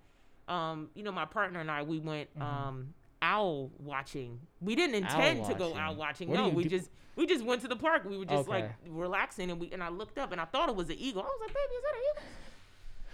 um, 0.52 0.90
you 0.96 1.04
know, 1.04 1.12
my 1.12 1.26
partner 1.26 1.60
and 1.60 1.72
I, 1.72 1.84
we 1.84 2.00
went 2.00 2.30
um, 2.40 2.94
owl 3.22 3.72
watching. 3.80 4.40
We 4.60 4.76
didn't 4.76 5.04
Mm-hmm. 5.04 5.20
Intend 5.22 5.46
to 5.46 5.54
go 5.56 5.76
owl 5.76 5.96
watching. 5.96 6.30
What 6.30 6.38
no, 6.38 6.50
we 6.50 6.64
do- 6.64 6.70
just 6.70 6.90
we 7.16 7.26
just 7.26 7.44
went 7.46 7.62
to 7.62 7.68
the 7.68 7.76
park. 7.76 8.04
We 8.06 8.18
were 8.18 8.26
just 8.26 8.48
like 8.48 8.70
relaxing, 8.88 9.50
and 9.52 9.60
we 9.60 9.72
and 9.72 9.82
I 9.84 9.90
looked 9.90 10.18
up 10.18 10.32
and 10.32 10.40
I 10.42 10.46
thought 10.46 10.70
it 10.70 10.76
was 10.76 10.90
an 10.90 10.98
eagle. 10.98 11.22
I 11.22 11.26
was 11.26 11.40
like, 11.42 11.50
"Baby, 11.54 11.76
is 11.76 11.84
that 11.84 11.94
an 11.96 12.02
eagle?" 12.12 12.24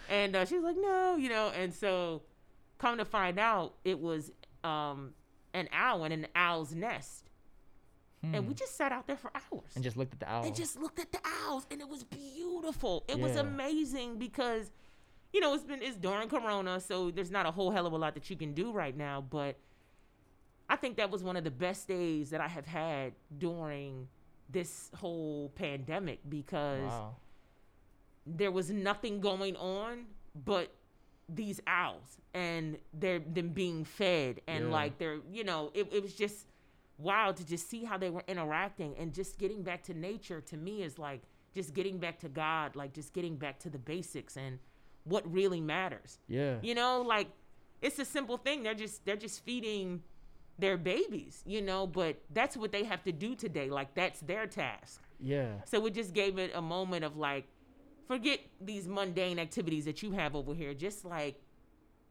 And 0.09 0.35
uh, 0.35 0.45
she 0.45 0.55
was 0.55 0.63
like, 0.63 0.75
"No," 0.79 1.15
you 1.17 1.29
know. 1.29 1.49
And 1.49 1.73
so, 1.73 2.21
come 2.77 2.97
to 2.97 3.05
find 3.05 3.37
out, 3.39 3.73
it 3.83 3.99
was 3.99 4.31
um, 4.63 5.13
an 5.53 5.67
owl 5.73 6.03
in 6.05 6.11
an 6.11 6.27
owl's 6.35 6.73
nest, 6.73 7.29
and 8.23 8.47
we 8.47 8.53
just 8.53 8.75
sat 8.77 8.91
out 8.91 9.07
there 9.07 9.17
for 9.17 9.31
hours 9.35 9.43
Hmm. 9.51 9.77
and 9.77 9.83
just 9.83 9.97
looked 9.97 10.13
at 10.13 10.19
the 10.19 10.29
owls. 10.29 10.45
and 10.47 10.55
just 10.55 10.79
looked 10.79 10.99
at 10.99 11.11
the 11.11 11.19
owls 11.45 11.65
and 11.71 11.79
it 11.81 11.87
was 11.87 12.03
beautiful 12.03 13.03
it 13.07 13.17
was 13.19 13.35
amazing 13.37 14.17
because 14.17 14.69
you 15.37 15.41
know 15.41 15.53
it's 15.53 15.63
been 15.63 15.83
it's 15.83 15.95
during 15.97 16.27
corona 16.27 16.79
so 16.79 17.11
there's 17.11 17.29
not 17.29 17.45
a 17.45 17.51
whole 17.51 17.69
hell 17.69 17.85
of 17.85 17.93
a 17.93 17.95
lot 17.95 18.15
that 18.15 18.27
you 18.27 18.35
can 18.35 18.53
do 18.55 18.71
right 18.71 18.97
now 18.97 19.23
but 19.29 19.55
i 20.67 20.75
think 20.75 20.97
that 20.97 21.11
was 21.11 21.21
one 21.21 21.37
of 21.37 21.43
the 21.43 21.51
best 21.51 21.87
days 21.87 22.31
that 22.31 22.41
i 22.41 22.47
have 22.47 22.65
had 22.65 23.13
during 23.37 24.07
this 24.49 24.89
whole 24.95 25.51
pandemic 25.53 26.19
because 26.27 26.81
wow. 26.81 27.15
there 28.25 28.49
was 28.49 28.71
nothing 28.71 29.19
going 29.19 29.55
on 29.57 30.05
but 30.43 30.73
these 31.29 31.61
owls 31.67 32.17
and 32.33 32.79
they're 32.95 33.19
them 33.19 33.49
being 33.49 33.85
fed 33.85 34.41
and 34.47 34.65
Yeah. 34.65 34.71
like 34.71 34.97
they're 34.97 35.19
you 35.31 35.43
know 35.43 35.69
it, 35.75 35.87
it 35.93 36.01
was 36.01 36.15
just 36.15 36.47
wild 36.97 37.35
to 37.37 37.45
just 37.45 37.69
see 37.69 37.83
how 37.83 37.95
they 37.99 38.09
were 38.09 38.23
interacting 38.27 38.95
and 38.97 39.13
just 39.13 39.37
getting 39.37 39.61
back 39.61 39.83
to 39.83 39.93
nature 39.93 40.41
to 40.41 40.57
me 40.57 40.81
is 40.81 40.97
like 40.97 41.21
just 41.53 41.75
getting 41.75 41.99
back 41.99 42.17
to 42.21 42.27
god 42.27 42.75
like 42.75 42.91
just 42.91 43.13
getting 43.13 43.35
back 43.35 43.59
to 43.59 43.69
the 43.69 43.77
basics 43.77 44.35
and 44.35 44.57
what 45.07 45.23
really 45.31 45.61
matters 45.61 46.19
Yeah. 46.27 46.55
you 46.61 46.75
know 46.75 47.01
like 47.01 47.27
it's 47.81 47.99
a 47.99 48.05
simple 48.05 48.37
thing 48.37 48.63
they're 48.63 48.73
just 48.85 49.05
they're 49.05 49.15
just 49.27 49.43
feeding 49.43 50.01
their 50.59 50.77
babies 50.77 51.43
you 51.45 51.61
know 51.61 51.85
but 51.87 52.21
that's 52.33 52.55
what 52.57 52.71
they 52.71 52.83
have 52.83 53.03
to 53.03 53.11
do 53.11 53.35
today 53.35 53.69
like 53.69 53.93
that's 53.93 54.19
their 54.21 54.47
task 54.47 55.01
Yeah. 55.19 55.51
so 55.65 55.79
we 55.79 55.91
just 55.91 56.13
gave 56.13 56.37
it 56.37 56.51
a 56.55 56.61
moment 56.61 57.03
of 57.05 57.15
like, 57.17 57.45
forget 58.07 58.39
these 58.61 58.87
mundane 58.87 59.37
activities 59.39 59.85
that 59.85 60.01
you 60.03 60.11
have 60.13 60.35
over 60.35 60.53
here. 60.53 60.73
Just 60.73 61.03
like 61.05 61.35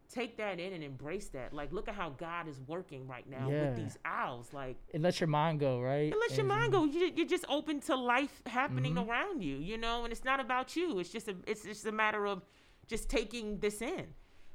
take 0.08 0.36
that 0.36 0.60
in 0.60 0.72
and 0.72 0.84
embrace 0.84 1.28
that. 1.30 1.52
Like, 1.52 1.72
look 1.72 1.88
at 1.88 1.94
how 1.94 2.10
God 2.10 2.46
is 2.48 2.60
working 2.66 3.08
right 3.08 3.28
now 3.28 3.50
Yeah. 3.50 3.64
with 3.70 3.76
these 3.76 3.98
owls. 4.04 4.52
Like, 4.52 4.76
It 4.92 5.00
lets 5.00 5.18
your 5.20 5.26
mind 5.28 5.58
go, 5.58 5.80
right? 5.80 6.12
it 6.12 6.18
lets 6.24 6.36
your 6.36 6.46
mind 6.46 6.70
go. 6.72 6.84
You, 6.84 7.10
you're 7.16 7.26
just 7.26 7.44
open 7.48 7.80
to 7.88 7.96
life 7.96 8.42
happening 8.46 8.94
Mhm. 8.94 9.08
around 9.08 9.42
you, 9.42 9.56
you 9.56 9.76
know. 9.78 10.04
And 10.04 10.12
it's 10.12 10.22
not 10.24 10.38
about 10.38 10.76
you. 10.76 10.98
It's 11.00 11.10
just 11.10 11.28
a 11.28 11.36
it's 11.46 11.62
just 11.64 11.86
a 11.86 11.92
matter 11.92 12.26
of 12.26 12.44
just 12.86 13.08
taking 13.08 13.58
this 13.58 13.80
in. 13.82 14.06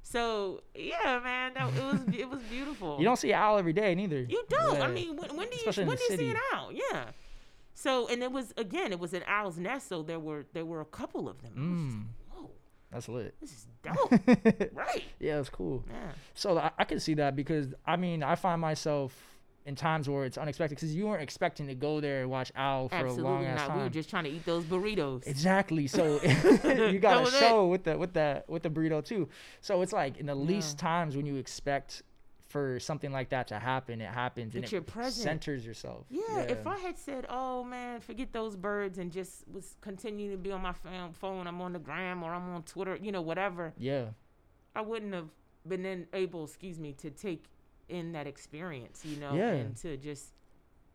So 0.04 0.62
yeah, 0.76 1.20
man, 1.24 1.54
that, 1.54 1.68
it 1.78 1.84
was 1.84 2.00
it 2.20 2.30
was 2.30 2.40
beautiful. 2.50 2.98
You 3.00 3.06
don't 3.06 3.18
see 3.18 3.32
an 3.32 3.40
owl 3.40 3.58
every 3.60 3.74
day, 3.74 3.94
neither. 3.96 4.22
You 4.22 4.44
don't. 4.50 4.82
I 4.82 4.88
mean, 4.88 5.16
when, 5.16 5.36
when 5.38 5.48
do 5.50 5.56
you 5.56 5.60
Especially 5.60 5.86
when 5.86 5.98
do 5.98 6.04
you 6.04 6.10
see 6.10 6.18
city. 6.18 6.30
an 6.32 6.38
owl? 6.54 6.72
Yeah. 6.72 7.04
So 7.74 8.08
and 8.10 8.22
it 8.24 8.32
was 8.32 8.54
again, 8.58 8.92
it 8.92 9.00
was 9.00 9.14
an 9.14 9.24
owl's 9.28 9.58
nest. 9.60 9.88
So 9.90 10.02
there 10.02 10.20
were 10.20 10.46
there 10.54 10.66
were 10.66 10.82
a 10.82 10.86
couple 10.86 11.30
of 11.30 11.42
them. 11.42 11.54
I 11.56 11.60
was 11.62 11.94
just 11.94 11.98
Mm. 11.98 12.06
Whoa, 12.36 12.50
That's 12.92 13.10
lit. 13.10 13.36
this 13.40 13.52
is 13.52 13.68
dope, 13.84 14.12
right? 14.74 15.04
yeah, 15.20 15.40
it's 15.40 15.50
cool. 15.50 15.84
Yeah. 15.88 16.12
So 16.34 16.58
I, 16.58 16.72
I 16.80 16.84
can 16.84 17.00
see 17.00 17.14
that 17.16 17.36
because 17.36 17.74
I 17.86 17.96
mean 17.96 18.24
I 18.24 18.36
find 18.36 18.60
myself 18.60 19.16
in 19.72 19.76
times 19.78 20.10
where 20.10 20.26
it's 20.26 20.38
unexpected 20.38 20.76
because 20.76 20.94
you 20.94 21.08
weren't 21.08 21.24
expecting 21.24 21.66
to 21.66 21.74
go 21.74 22.02
there 22.02 22.22
and 22.22 22.30
watch 22.30 22.52
owl 22.58 22.90
for 22.90 22.98
a 22.98 23.14
long 23.14 23.46
Absolutely 23.46 23.46
ass 23.48 23.68
time. 23.68 23.78
We 23.78 23.84
were 23.84 23.90
just 23.90 24.10
trying 24.10 24.26
to 24.26 24.30
eat 24.30 24.46
those 24.46 24.66
burritos. 24.66 25.26
Exactly. 25.26 25.88
So 25.88 26.20
you 26.66 27.00
got 27.00 27.22
was 27.22 27.34
a 27.34 27.38
it. 27.38 27.40
show 27.40 27.68
with 27.68 27.86
the 27.86 27.98
with 27.98 28.12
the 28.12 28.44
with 28.50 28.64
the 28.64 28.70
burrito 28.70 29.04
too. 29.04 29.30
So 29.62 29.82
it's 29.82 29.94
like 29.94 30.18
in 30.18 30.26
the 30.26 30.36
least 30.36 30.78
times 30.78 31.16
when 31.16 31.26
you 31.26 31.38
expect 31.38 32.04
for 32.50 32.82
something 32.82 33.14
like 33.14 33.30
that 33.30 33.48
to 33.48 33.60
happen, 33.60 34.02
it 34.02 34.10
happens 34.12 34.56
and 34.56 34.66
it 34.66 34.86
present. 34.86 35.24
centers 35.24 35.66
yourself. 35.66 36.06
yeah, 36.10 36.40
if 36.42 36.68
I 36.68 36.78
had 36.80 36.98
said, 36.98 37.26
"Oh 37.30 37.64
man, 37.64 38.02
forget 38.02 38.34
those 38.34 38.58
birds," 38.58 38.98
and 38.98 39.10
just 39.10 39.48
was 39.48 39.78
continuing 39.80 40.32
to 40.32 40.38
be 40.38 40.52
on 40.52 40.62
my 40.62 40.74
phone, 41.14 41.48
I'm 41.48 41.62
on 41.62 41.72
the 41.72 41.80
gram 41.80 42.24
or 42.24 42.34
I'm 42.34 42.54
on 42.54 42.64
Twitter, 42.64 42.98
you 43.02 43.14
know, 43.14 43.22
whatever, 43.22 43.72
yeah, 43.78 44.08
I 44.76 44.82
wouldn't 44.82 45.14
have 45.14 45.30
been 45.66 45.84
then 45.84 46.08
able, 46.12 46.44
excuse 46.44 46.78
me, 46.78 46.92
to 46.94 47.10
take 47.10 47.46
in 47.92 48.14
that 48.14 48.26
experience, 48.26 49.04
you 49.06 49.18
know, 49.20 49.36
Yeah. 49.36 49.52
and 49.52 49.76
to 49.78 49.98
just 49.98 50.34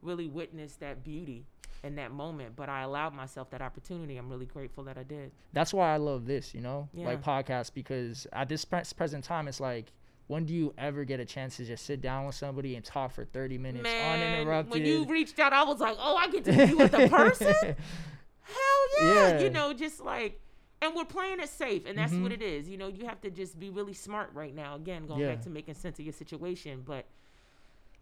really 0.03 0.27
witness 0.27 0.75
that 0.77 1.05
beauty 1.05 1.47
in 1.85 1.95
that 1.97 2.11
moment. 2.11 2.57
But 2.57 2.69
I 2.69 2.83
allowed 2.83 3.15
myself 3.15 3.51
that 3.51 3.63
opportunity. 3.63 4.17
I'm 4.17 4.29
really 4.31 4.47
grateful 4.47 4.83
that 4.85 4.97
I 4.99 5.03
did. 5.05 5.31
that's 5.53 5.73
why 5.73 5.93
I 5.95 5.99
love 5.99 6.27
this, 6.27 6.55
you 6.55 6.61
know, 6.61 6.89
like 6.95 7.21
Yeah. 7.25 7.43
podcasts 7.43 7.73
because 7.73 8.27
at 8.33 8.49
this 8.49 8.65
pre- 8.65 8.83
present 8.97 9.23
time, 9.25 9.47
it's 9.47 9.61
like. 9.61 9.93
When 10.29 10.45
do 10.45 10.53
you 10.53 10.75
ever 10.77 11.05
get 11.05 11.21
a 11.21 11.25
chance 11.25 11.57
to 11.59 11.65
just 11.65 11.87
sit 11.87 12.01
down 12.01 12.27
with 12.27 12.35
somebody 12.35 12.75
and 12.75 12.85
talk 12.85 13.13
for 13.13 13.25
30 13.25 13.59
minutes 13.59 13.85
Man, 13.85 14.19
uninterrupted? 14.21 14.73
when 14.73 14.85
you 14.85 15.05
reached 15.05 15.39
out, 15.39 15.53
I 15.53 15.63
was 15.63 15.79
like, 15.79 15.95
oh, 16.01 16.17
I 16.17 16.27
get 16.29 16.45
to 16.47 16.67
be 16.67 16.75
with 16.75 16.93
a 16.95 17.09
person? 17.09 17.47
Hell 18.43 18.57
yeah. 19.03 19.15
Yeah. 19.15 19.39
You 19.41 19.51
know, 19.51 19.73
just 19.73 20.01
like, 20.01 20.41
and 20.83 20.95
we're 20.95 21.05
playing 21.05 21.41
it 21.41 21.49
safe, 21.49 21.85
and 21.87 21.97
that's 21.99 22.13
what 22.15 22.31
Mhm. 22.31 22.35
it 22.35 22.43
is. 22.43 22.69
You 22.69 22.77
know, 22.77 22.89
you 22.89 23.07
have 23.07 23.21
to 23.23 23.31
just 23.31 23.59
be 23.59 23.71
really 23.71 23.95
smart 23.95 24.31
right 24.35 24.55
now. 24.55 24.75
Again, 24.77 25.07
going 25.07 25.21
Yeah. 25.23 25.29
back 25.35 25.43
to 25.43 25.51
making 25.51 25.75
sense 25.75 25.99
of 25.99 26.05
your 26.05 26.13
situation. 26.13 26.83
But, 26.83 27.07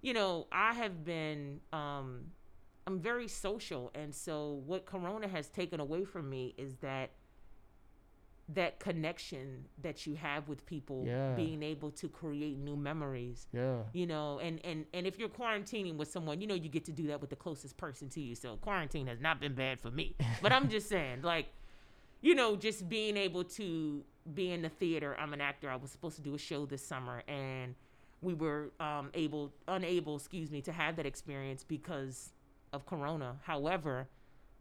you 0.02 0.12
know, 0.12 0.46
I 0.52 0.74
have 0.74 1.04
been, 1.04 1.60
um, 1.72 2.32
I'm 2.86 3.00
very 3.00 3.28
social. 3.28 3.90
And 3.94 4.14
so 4.14 4.62
what 4.66 4.84
Corona 4.86 5.28
has 5.28 5.48
taken 5.48 5.80
away 5.80 6.04
from 6.04 6.28
me 6.28 6.54
is 6.58 6.76
that 6.76 7.10
that 8.46 8.78
connection 8.78 9.64
that 9.80 10.06
you 10.06 10.16
have 10.16 10.48
with 10.48 10.66
people 10.66 11.04
Yeah. 11.06 11.34
being 11.34 11.62
able 11.62 11.90
to 11.92 12.08
create 12.10 12.58
new 12.58 12.76
memories 12.76 13.46
yeah, 13.54 13.84
you 13.94 14.06
know 14.06 14.38
and 14.38 14.62
and 14.66 14.84
and 14.92 15.06
if 15.06 15.18
you're 15.18 15.30
quarantining 15.30 15.96
with 15.96 16.08
someone 16.08 16.42
you 16.42 16.46
know 16.46 16.52
you 16.54 16.68
get 16.68 16.84
to 16.84 16.92
do 16.92 17.06
that 17.06 17.22
with 17.22 17.30
the 17.30 17.36
closest 17.36 17.78
person 17.78 18.10
to 18.10 18.20
you 18.20 18.34
so 18.34 18.58
quarantine 18.58 19.06
has 19.06 19.18
not 19.18 19.40
been 19.40 19.54
bad 19.54 19.80
for 19.80 19.90
me 19.90 20.14
but 20.42 20.52
i'm 20.52 20.68
just 20.68 20.90
saying 20.90 21.22
like 21.22 21.46
you 22.24 22.34
know 22.34 22.56
just 22.56 22.88
being 22.88 23.16
able 23.18 23.44
to 23.44 24.02
be 24.32 24.50
in 24.50 24.62
the 24.62 24.70
theater. 24.70 25.14
I'm 25.20 25.34
an 25.34 25.42
actor. 25.42 25.68
I 25.70 25.76
was 25.76 25.90
supposed 25.90 26.16
to 26.16 26.22
do 26.22 26.34
a 26.34 26.38
show 26.38 26.64
this 26.64 26.84
summer 26.84 27.22
and 27.28 27.74
we 28.22 28.32
were 28.32 28.70
um, 28.80 29.10
able 29.12 29.52
unable 29.68 30.16
excuse 30.16 30.50
me 30.50 30.62
to 30.62 30.72
have 30.72 30.96
that 30.96 31.04
experience 31.04 31.62
because 31.62 32.32
of 32.72 32.86
corona. 32.86 33.36
However 33.42 34.08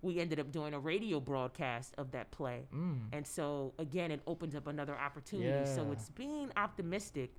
we 0.02 0.19
ended 0.19 0.38
up 0.38 0.52
doing 0.52 0.73
a 0.73 0.80
radio 0.80 1.21
broadcast 1.21 1.93
of 1.97 2.12
that 2.12 2.30
play. 2.32 2.67
Mm. 2.76 3.04
and 3.13 3.26
so 3.26 3.73
again, 3.80 4.12
it 4.12 4.21
opens 4.28 4.54
up 4.54 4.67
another 4.67 4.97
opportunity. 4.99 5.65
So 5.73 5.89
it's 5.93 6.10
being 6.10 6.52
optimistic 6.58 7.32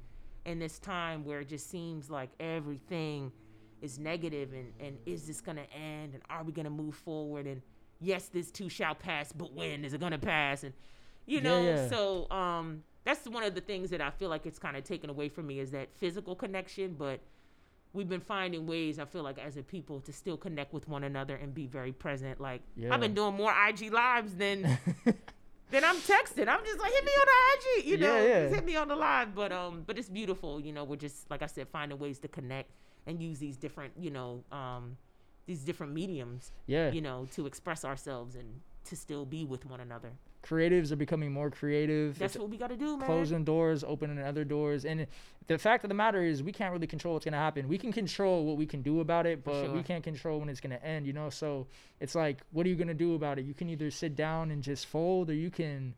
in 0.46 0.58
this 0.58 0.78
time 0.78 1.26
where 1.26 1.40
it 1.40 1.48
just 1.50 1.68
seems 1.68 2.08
like 2.08 2.30
everything 2.40 3.30
is 3.82 3.98
negative 3.98 4.54
and, 4.54 4.72
and 4.80 4.96
is 5.04 5.26
this 5.26 5.42
gonna 5.42 5.66
end 5.74 6.14
and 6.14 6.22
are 6.30 6.42
we 6.42 6.52
gonna 6.52 6.70
move 6.70 6.94
forward 6.94 7.46
and 7.46 7.60
yes, 8.04 8.28
this 8.28 8.50
too 8.50 8.68
shall 8.68 8.94
pass, 8.94 9.32
but 9.32 9.52
when 9.52 9.84
is 9.84 9.92
it 9.94 10.00
gonna 10.00 10.18
pass? 10.18 10.62
And 10.64 10.72
you 11.26 11.38
Yeah, 11.38 11.42
know, 11.42 11.62
yeah. 11.62 11.88
so 11.88 12.30
um 12.30 12.82
that's 13.04 13.26
one 13.28 13.42
of 13.42 13.54
the 13.54 13.60
things 13.60 13.90
that 13.90 14.00
I 14.00 14.10
feel 14.10 14.30
like 14.30 14.46
it's 14.46 14.58
kind 14.58 14.76
of 14.76 14.84
taken 14.84 15.10
away 15.10 15.28
from 15.28 15.46
me 15.46 15.58
is 15.58 15.70
that 15.72 15.94
physical 15.94 16.34
connection, 16.34 16.94
but 16.94 17.20
we've 17.92 18.08
been 18.08 18.20
finding 18.20 18.66
ways 18.66 18.98
I 18.98 19.04
feel 19.04 19.22
like 19.22 19.38
as 19.38 19.56
a 19.56 19.62
people 19.62 20.00
to 20.00 20.12
still 20.12 20.36
connect 20.36 20.72
with 20.72 20.88
one 20.88 21.04
another 21.04 21.36
and 21.36 21.54
be 21.54 21.66
very 21.66 21.92
present. 21.92 22.40
Like 22.40 22.62
Yeah. 22.76 22.92
I've 22.94 23.00
been 23.00 23.14
doing 23.14 23.34
more 23.34 23.52
IG 23.68 23.92
lives 23.92 24.34
than 24.36 24.62
than 25.70 25.84
I'm 25.84 25.96
texting. 25.96 26.48
I'm 26.48 26.64
just 26.64 26.78
like 26.78 26.92
hit 26.92 27.04
me 27.04 27.12
on 27.12 27.26
the 27.26 27.80
IG, 27.80 27.86
you 27.86 27.96
know, 27.98 28.16
Yeah, 28.16 28.22
yeah. 28.26 28.42
just 28.44 28.54
hit 28.56 28.64
me 28.64 28.76
on 28.76 28.88
the 28.88 28.96
live. 28.96 29.34
But 29.34 29.52
um, 29.52 29.82
but 29.86 29.98
it's 29.98 30.08
beautiful, 30.08 30.60
you 30.60 30.72
know. 30.72 30.84
We're 30.84 30.96
just 30.96 31.30
like 31.30 31.42
I 31.42 31.46
said, 31.46 31.68
finding 31.68 31.98
ways 31.98 32.18
to 32.20 32.28
connect 32.28 32.70
and 33.06 33.20
use 33.22 33.38
these 33.38 33.56
different, 33.56 33.92
you 33.98 34.10
know, 34.10 34.42
um, 34.50 34.96
these 35.46 35.61
different 35.61 35.92
mediums, 35.92 36.52
yeah. 36.66 36.90
you 36.90 37.00
know, 37.00 37.28
to 37.33 37.46
express 37.46 37.85
ourselves 37.85 38.35
and 38.37 38.61
to 38.85 38.96
still 38.96 39.24
be 39.24 39.44
with 39.44 39.66
one 39.66 39.80
another. 39.80 40.12
Creatives 40.42 40.92
are 40.92 40.96
becoming 40.96 41.33
more 41.33 41.50
creative. 41.50 42.18
That's 42.18 42.35
It's 42.35 42.40
what 42.40 42.50
we 42.50 42.59
got 42.59 42.68
to 42.68 42.76
do, 42.76 42.98
man. 42.98 43.07
closing 43.07 43.44
doors, 43.44 43.83
opening 43.83 44.18
other 44.18 44.44
doors. 44.44 44.85
And 44.85 45.07
the 45.46 45.57
fact 45.57 45.85
of 45.85 45.88
the 45.88 45.94
matter 45.94 46.22
is, 46.22 46.42
we 46.42 46.52
can't 46.52 46.70
really 46.72 46.87
control 46.87 47.14
what's 47.14 47.24
going 47.24 47.33
to 47.33 47.38
happen. 47.38 47.66
We 47.66 47.78
can 47.78 47.92
control 47.92 48.44
what 48.44 48.59
we 48.59 48.66
can 48.66 48.83
do 48.83 49.00
about 49.00 49.24
it, 49.24 49.42
but 49.42 49.72
we 49.72 49.83
can't 49.83 50.04
control 50.04 50.40
when 50.40 50.50
it's 50.50 50.61
going 50.61 50.78
to 50.78 50.85
end, 50.85 51.07
you 51.07 51.14
know? 51.14 51.30
So 51.30 51.66
it's 51.98 52.14
like, 52.14 52.42
what 52.52 52.66
are 52.66 52.68
you 52.68 52.76
going 52.76 52.88
to 52.88 52.94
do 52.94 53.14
about 53.14 53.38
it? 53.38 53.46
You 53.46 53.54
can 53.54 53.70
either 53.70 53.90
sit 53.90 54.16
down 54.16 54.50
and 54.50 54.62
just 54.62 54.85
fold, 54.87 55.30
or 55.30 55.35
you 55.35 55.50
can 55.50 55.94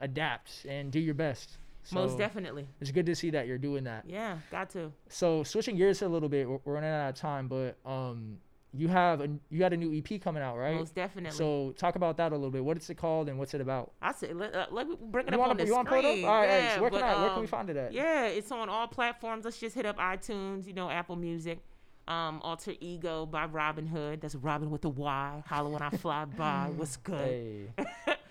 adapt 0.00 0.64
and 0.68 0.90
do 0.90 0.98
your 0.98 1.14
best. 1.14 1.58
So 1.84 1.96
Most 1.96 2.18
definitely. 2.18 2.66
It's 2.80 2.90
good 2.90 3.06
to 3.06 3.14
see 3.14 3.30
that 3.30 3.46
you're 3.46 3.58
doing 3.58 3.84
that. 3.84 4.04
Yeah, 4.08 4.38
got 4.50 4.70
to. 4.70 4.90
So 5.08 5.44
switching 5.44 5.76
gears 5.76 6.02
a 6.02 6.08
little 6.08 6.30
bit, 6.30 6.48
we're, 6.48 6.58
we're 6.64 6.74
running 6.74 6.90
out 6.90 7.10
of 7.10 7.14
time, 7.14 7.46
but 7.46 7.76
um, 7.84 8.38
you 8.76 8.88
have 8.88 9.20
a 9.20 9.28
you 9.50 9.58
got 9.58 9.72
a 9.72 9.76
new 9.76 9.96
EP 9.96 10.20
coming 10.20 10.42
out, 10.42 10.56
right? 10.56 10.74
Most 10.76 10.94
definitely. 10.94 11.36
So 11.36 11.72
talk 11.76 11.96
about 11.96 12.16
that 12.16 12.32
a 12.32 12.34
little 12.34 12.50
bit. 12.50 12.64
What's 12.64 12.90
it 12.90 12.96
called 12.96 13.28
and 13.28 13.38
what's 13.38 13.54
it 13.54 13.60
about? 13.60 13.92
I 14.02 14.12
say 14.12 14.32
let, 14.32 14.54
uh, 14.54 14.66
let 14.70 14.88
me 14.88 14.96
bring 15.00 15.26
it 15.26 15.32
You 15.32 15.38
up 15.38 15.42
on 15.42 15.48
want 15.48 15.58
the 15.58 15.66
you 15.66 15.74
want 15.74 15.88
to 15.88 15.90
pull 15.94 16.00
it 16.00 16.02
screen. 16.02 16.24
up? 16.24 16.30
All 16.30 16.36
right, 16.36 16.48
all 16.48 16.54
right, 16.54 16.62
yeah, 16.64 16.74
so 16.74 16.80
where 16.80 16.90
can 16.90 17.00
but, 17.00 17.06
I 17.06 17.20
where 17.20 17.30
can 17.30 17.38
we 17.38 17.44
um, 17.44 17.48
find 17.48 17.70
it 17.70 17.76
at? 17.76 17.92
Yeah, 17.92 18.26
it's 18.26 18.50
on 18.50 18.68
all 18.68 18.88
platforms. 18.88 19.44
Let's 19.44 19.58
just 19.58 19.74
hit 19.74 19.86
up 19.86 19.98
iTunes, 19.98 20.66
you 20.66 20.72
know, 20.72 20.90
Apple 20.90 21.16
Music. 21.16 21.60
Um, 22.06 22.42
Alter 22.42 22.74
Ego 22.80 23.24
by 23.24 23.46
Robyn 23.46 23.86
Hood. 23.86 24.20
That's 24.20 24.34
Robyn 24.34 24.70
with 24.70 24.84
a 24.84 24.90
Y. 24.90 25.42
Holla 25.46 25.70
when 25.70 25.80
I 25.80 25.88
fly 25.88 26.24
by. 26.36 26.70
What's 26.76 26.98
good? 26.98 27.70
Hey. 27.76 28.14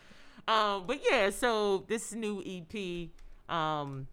Um, 0.48 0.86
but 0.86 1.00
yeah, 1.10 1.30
so 1.30 1.86
this 1.88 2.14
new 2.14 2.44
EP 2.46 3.10
um, 3.54 4.08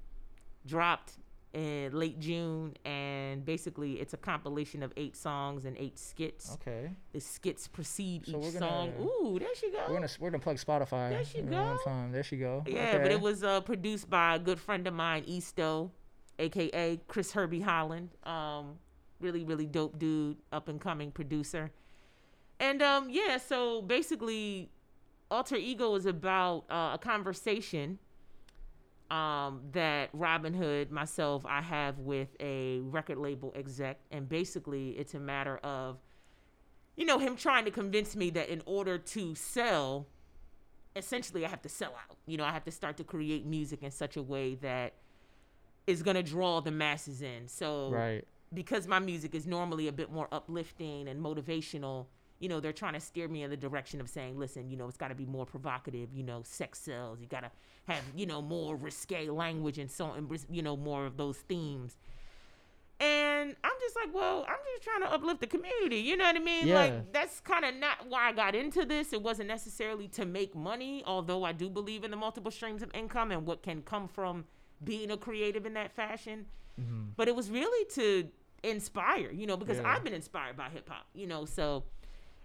dropped 0.65 1.15
in 1.53 1.93
late 1.93 2.21
June, 2.21 2.75
and 2.85 3.45
basically 3.45 3.95
it's 3.95 4.15
a 4.15 4.17
compilation 4.17 4.83
of 4.85 4.93
eight 4.97 5.17
songs 5.17 5.65
and 5.65 5.77
eight 5.79 5.99
skits. 5.99 6.53
Okay. 6.55 6.91
The 7.13 7.21
skits 7.21 7.67
precede 7.67 8.27
So 8.27 8.39
each 8.39 8.55
gonna- 8.55 8.59
song. 8.59 8.93
Ooh, 9.01 9.39
there 9.39 9.55
she 9.57 9.71
go. 9.73 9.85
We're 9.89 9.95
gonna 9.95 10.09
we're 10.21 10.31
gonna 10.31 10.43
plug 10.43 10.57
Spotify. 10.59 11.11
There 11.11 11.25
she 11.25 11.43
go. 11.43 11.79
There 12.13 12.23
she 12.23 12.37
go. 12.37 12.63
Yeah, 12.67 12.99
but 12.99 13.11
it 13.11 13.21
was 13.21 13.43
uh, 13.43 13.61
produced 13.63 14.09
by 14.09 14.37
a 14.37 14.39
good 14.39 14.61
friend 14.61 14.87
of 14.87 14.95
mine, 14.95 15.25
Easto, 15.27 15.91
aka 16.39 17.01
Chris 17.09 17.33
Herbie 17.33 17.61
Holland. 17.61 18.11
Um, 18.25 18.79
really, 19.21 19.43
really 19.45 19.67
dope 19.67 19.99
dude, 19.99 20.37
up 20.53 20.69
and 20.69 20.81
coming 20.81 21.11
producer. 21.11 21.71
And 22.61 22.81
um, 22.83 23.09
yeah, 23.11 23.39
so 23.39 23.83
basically, 23.83 24.71
Alter 25.31 25.57
Ego 25.57 25.95
is 25.97 26.07
about 26.07 26.65
uh, 26.71 26.93
a 26.95 26.99
conversation 27.01 27.99
um, 29.11 29.63
that 29.73 30.11
Robyn 30.13 30.55
Hood, 30.55 30.91
myself, 30.91 31.45
I 31.47 31.61
have 31.63 31.99
with 31.99 32.29
a 32.41 32.81
record 32.81 33.19
label 33.19 33.53
exec, 33.57 33.99
and 34.11 34.29
basically, 34.29 34.91
it's 34.91 35.15
a 35.15 35.21
matter 35.21 35.59
of, 35.59 35.99
you 36.97 37.05
know, 37.05 37.19
him 37.19 37.37
trying 37.37 37.65
to 37.65 37.71
convince 37.71 38.15
me 38.15 38.31
that 38.31 38.49
in 38.49 38.63
order 38.67 38.99
to 38.99 39.35
sell 39.35 40.07
essentially 40.97 41.45
I 41.45 41.49
have 41.49 41.63
to 41.63 41.69
sell 41.69 41.93
out. 42.09 42.17
You 42.27 42.37
know, 42.37 42.45
I 42.45 42.53
have 42.53 42.65
to 42.65 42.71
start 42.71 42.97
to 42.99 43.05
create 43.05 43.47
music 43.47 43.83
in 43.83 43.91
such 43.91 44.17
a 44.17 44.23
way 44.23 44.57
that 44.57 44.95
is 45.87 46.03
going 46.03 46.17
to 46.17 46.23
draw 46.23 46.61
the 46.61 46.71
masses 46.71 47.23
in. 47.23 47.49
So 47.49 47.91
right. 47.91 48.25
because 48.53 48.87
my 48.87 48.99
music 48.99 49.35
is 49.35 49.47
normally 49.47 49.89
a 49.89 49.93
bit 49.93 50.13
more 50.13 50.29
uplifting 50.33 51.09
and 51.09 51.23
motivational, 51.23 52.07
you 52.41 52.49
know, 52.49 52.59
they're 52.59 52.73
trying 52.73 52.95
to 52.95 53.01
steer 53.01 53.29
me 53.29 53.43
in 53.43 53.51
the 53.51 53.57
direction 53.57 54.01
of 54.01 54.09
saying, 54.09 54.39
listen, 54.39 54.69
you 54.71 54.77
know, 54.77 54.89
it's 54.89 54.97
got 54.97 55.09
to 55.09 55.15
be 55.15 55.27
more 55.27 55.47
provocative, 55.47 56.13
you 56.13 56.23
know, 56.23 56.43
sex 56.43 56.79
sells. 56.81 57.21
You 57.21 57.27
got 57.27 57.43
to 57.43 57.51
have, 57.87 58.03
you 58.17 58.27
know, 58.27 58.41
more 58.43 58.75
risque 58.77 59.29
language 59.29 59.79
and 59.79 59.91
so 59.91 60.13
and 60.13 60.29
you 60.51 60.63
know, 60.63 60.77
more 60.77 61.07
of 61.07 61.17
those 61.17 61.37
themes. 61.37 61.97
And 62.99 63.57
I'm 63.65 63.73
just 63.81 63.97
like, 63.97 64.15
well, 64.15 64.45
I'm 64.47 64.59
just 64.75 64.83
trying 64.85 65.01
to 65.01 65.11
uplift 65.15 65.41
the 65.41 65.47
community. 65.47 65.99
You 65.99 66.19
know 66.19 66.25
what 66.25 66.37
I 66.37 66.41
mean? 66.41 66.67
Yeah. 66.67 66.75
Like 66.75 67.13
that's 67.13 67.41
kind 67.41 67.65
of 67.65 67.75
not 67.77 68.09
why 68.09 68.29
I 68.29 68.33
got 68.33 68.55
into 68.55 68.85
this. 68.85 69.13
It 69.13 69.23
wasn't 69.23 69.49
necessarily 69.49 70.09
to 70.09 70.27
make 70.27 70.55
money, 70.55 71.03
although 71.07 71.45
I 71.45 71.53
do 71.53 71.71
believe 71.71 72.05
in 72.05 72.11
the 72.11 72.17
multiple 72.19 72.51
streams 72.51 72.83
of 72.83 72.91
income 72.95 73.31
and 73.31 73.47
what 73.47 73.63
can 73.63 73.83
come 73.83 74.07
from 74.07 74.45
being 74.85 75.11
a 75.11 75.17
creative 75.17 75.65
in 75.65 75.75
that 75.75 75.93
fashion. 75.93 76.47
Mhm. 76.79 77.09
But 77.17 77.29
it 77.29 77.35
was 77.37 77.51
really 77.51 77.85
to 77.93 78.29
inspire, 78.63 79.31
you 79.31 79.47
know, 79.47 79.57
because 79.57 79.79
Yeah. 79.79 79.91
I've 79.95 80.05
been 80.05 80.15
inspired 80.15 80.57
by 80.57 80.69
hip 80.69 80.89
hop, 80.89 81.07
you 81.15 81.27
know. 81.27 81.47
So 81.47 81.85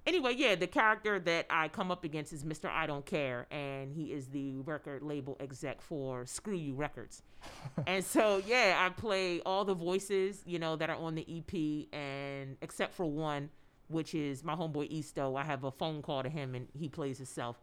anyway, 0.06 0.34
yeah, 0.36 0.56
the 0.56 0.68
character 0.68 1.20
that 1.20 1.46
I 1.50 1.68
come 1.68 1.91
up 1.91 2.04
against 2.04 2.34
is 2.34 2.44
Mr. 2.44 2.70
I 2.70 2.86
Don't 2.88 3.06
Care, 3.06 3.48
and 3.52 3.91
he 3.91 4.13
is 4.13 4.28
the 4.28 4.58
record 4.58 5.04
label 5.04 5.38
exec 5.39 5.82
for 5.82 6.26
Screw 6.26 6.56
You 6.56 6.74
Records. 6.76 7.24
and 7.88 8.04
so 8.04 8.41
yeah, 8.46 8.76
I 8.86 8.89
play 8.89 9.41
all 9.46 9.65
the 9.65 9.74
voices, 9.76 10.41
you 10.46 10.60
know, 10.60 10.76
that 10.76 10.89
are 10.89 10.96
on 10.98 11.15
the 11.15 11.22
EP, 11.30 11.88
and 11.98 12.58
except 12.62 12.94
for 12.94 13.06
one, 13.06 13.50
which 13.88 14.15
is 14.15 14.44
my 14.44 14.56
homeboy 14.56 14.88
Easto. 14.89 15.36
I 15.36 15.44
have 15.44 15.63
a 15.63 15.72
phone 15.72 16.02
call 16.02 16.24
to 16.24 16.30
him, 16.30 16.56
and 16.56 16.68
he 16.78 16.89
plays 16.89 17.18
himself. 17.18 17.58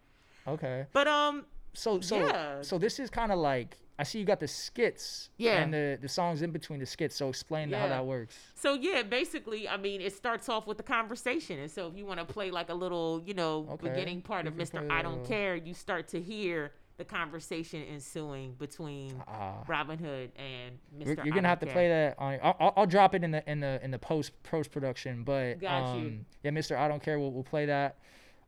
Okay. 0.47 0.87
But 0.93 1.09
um, 1.09 1.45
So 1.75 2.01
so 2.01 2.19
Yeah. 2.27 2.63
so 2.63 2.79
this 2.79 2.99
is 3.01 3.11
kind 3.11 3.33
of 3.33 3.39
like 3.39 3.77
I 4.03 4.05
see 4.05 4.19
you 4.19 4.25
got 4.25 4.41
the 4.41 4.49
skits. 4.49 5.31
Yeah. 5.39 5.63
And 5.63 5.73
the 5.73 5.97
the 6.03 6.09
songs 6.09 6.43
in 6.43 6.51
between 6.51 6.81
the 6.81 6.87
skits. 6.87 7.15
So 7.15 7.29
explain 7.29 7.71
how 7.71 7.87
that 7.87 8.05
works. 8.05 8.37
So 8.55 8.75
yeah, 8.75 9.03
basically, 9.05 9.69
I 9.69 9.77
mean, 9.77 10.01
it 10.01 10.13
starts 10.13 10.49
off 10.49 10.67
with 10.67 10.77
the 10.77 10.83
conversation, 10.83 11.59
and 11.61 11.71
so 11.71 11.87
if 11.87 11.97
you 11.97 12.05
want 12.05 12.19
to 12.19 12.27
play 12.27 12.51
like 12.51 12.69
a 12.69 12.75
little, 12.75 13.23
you 13.25 13.35
know, 13.35 13.69
Okay, 13.73 13.89
beginning 13.89 14.21
part 14.23 14.45
you 14.45 14.51
of 14.51 14.57
Mister 14.57 14.85
I 14.91 15.03
Don't 15.03 15.25
Care, 15.25 15.55
you 15.55 15.73
start 15.73 16.09
to 16.09 16.21
hear 16.21 16.73
the 16.99 17.05
conversation 17.05 17.83
ensuing 17.91 18.55
between 18.55 19.23
Ah. 19.27 19.63
Robyn 19.67 19.99
Hood 19.99 20.31
and 20.37 20.79
You're, 20.99 21.09
Mister. 21.09 21.25
you're 21.25 21.35
gonna 21.35 21.49
have 21.49 21.61
to 21.61 21.67
play 21.67 21.89
that 21.89 22.17
on. 22.19 22.39
I'll, 22.43 22.73
I'll- 22.77 22.87
drop 22.87 23.15
it 23.15 23.23
in 23.25 23.31
the 23.31 23.49
in 23.51 23.61
the 23.61 23.81
in 23.85 23.91
the 23.93 23.99
post 23.99 24.33
post 24.43 24.71
production, 24.73 25.23
but 25.25 25.61
Got 25.61 25.97
you. 25.97 26.07
um, 26.09 26.27
yeah, 26.43 26.51
Mister, 26.51 26.77
I 26.77 26.89
don't 26.89 27.03
care. 27.03 27.19
We'll, 27.21 27.31
we'll 27.33 27.45
play 27.45 27.67
that. 27.67 27.99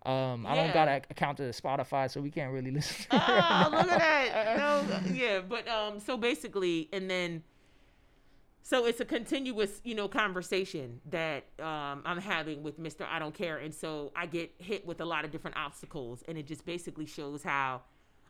Um, 0.04 0.46
I 0.46 0.54
don't 0.54 0.74
got 0.74 0.86
an 0.88 1.02
account 1.10 1.38
to 1.38 1.44
Spotify, 1.44 2.10
so 2.10 2.20
we 2.20 2.30
can't 2.30 2.52
really 2.52 2.70
listen. 2.78 3.06
to 3.10 3.16
Oh, 3.16 3.18
right 3.18 3.68
look 3.70 3.90
at 3.90 3.98
that! 3.98 5.04
No, 5.06 5.12
yeah, 5.14 5.40
but 5.40 5.66
um, 5.68 5.98
so 5.98 6.16
basically, 6.16 6.88
and 6.92 7.08
then, 7.08 7.42
so 8.62 8.84
it's 8.86 9.00
a 9.00 9.04
continuous, 9.04 9.80
you 9.84 9.94
know, 9.94 10.08
conversation 10.08 11.00
that 11.10 11.44
um 11.58 12.02
I'm 12.04 12.20
having 12.20 12.62
with 12.62 12.78
Mister 12.78 13.06
I 13.10 13.18
Don't 13.18 13.34
Care, 13.34 13.58
and 13.58 13.74
so 13.74 14.12
I 14.14 14.26
get 14.26 14.52
hit 14.58 14.86
with 14.86 15.00
a 15.00 15.04
lot 15.06 15.24
of 15.24 15.30
different 15.30 15.56
obstacles, 15.56 16.22
and 16.28 16.36
it 16.36 16.46
just 16.46 16.66
basically 16.66 17.06
shows 17.06 17.42
how 17.42 17.82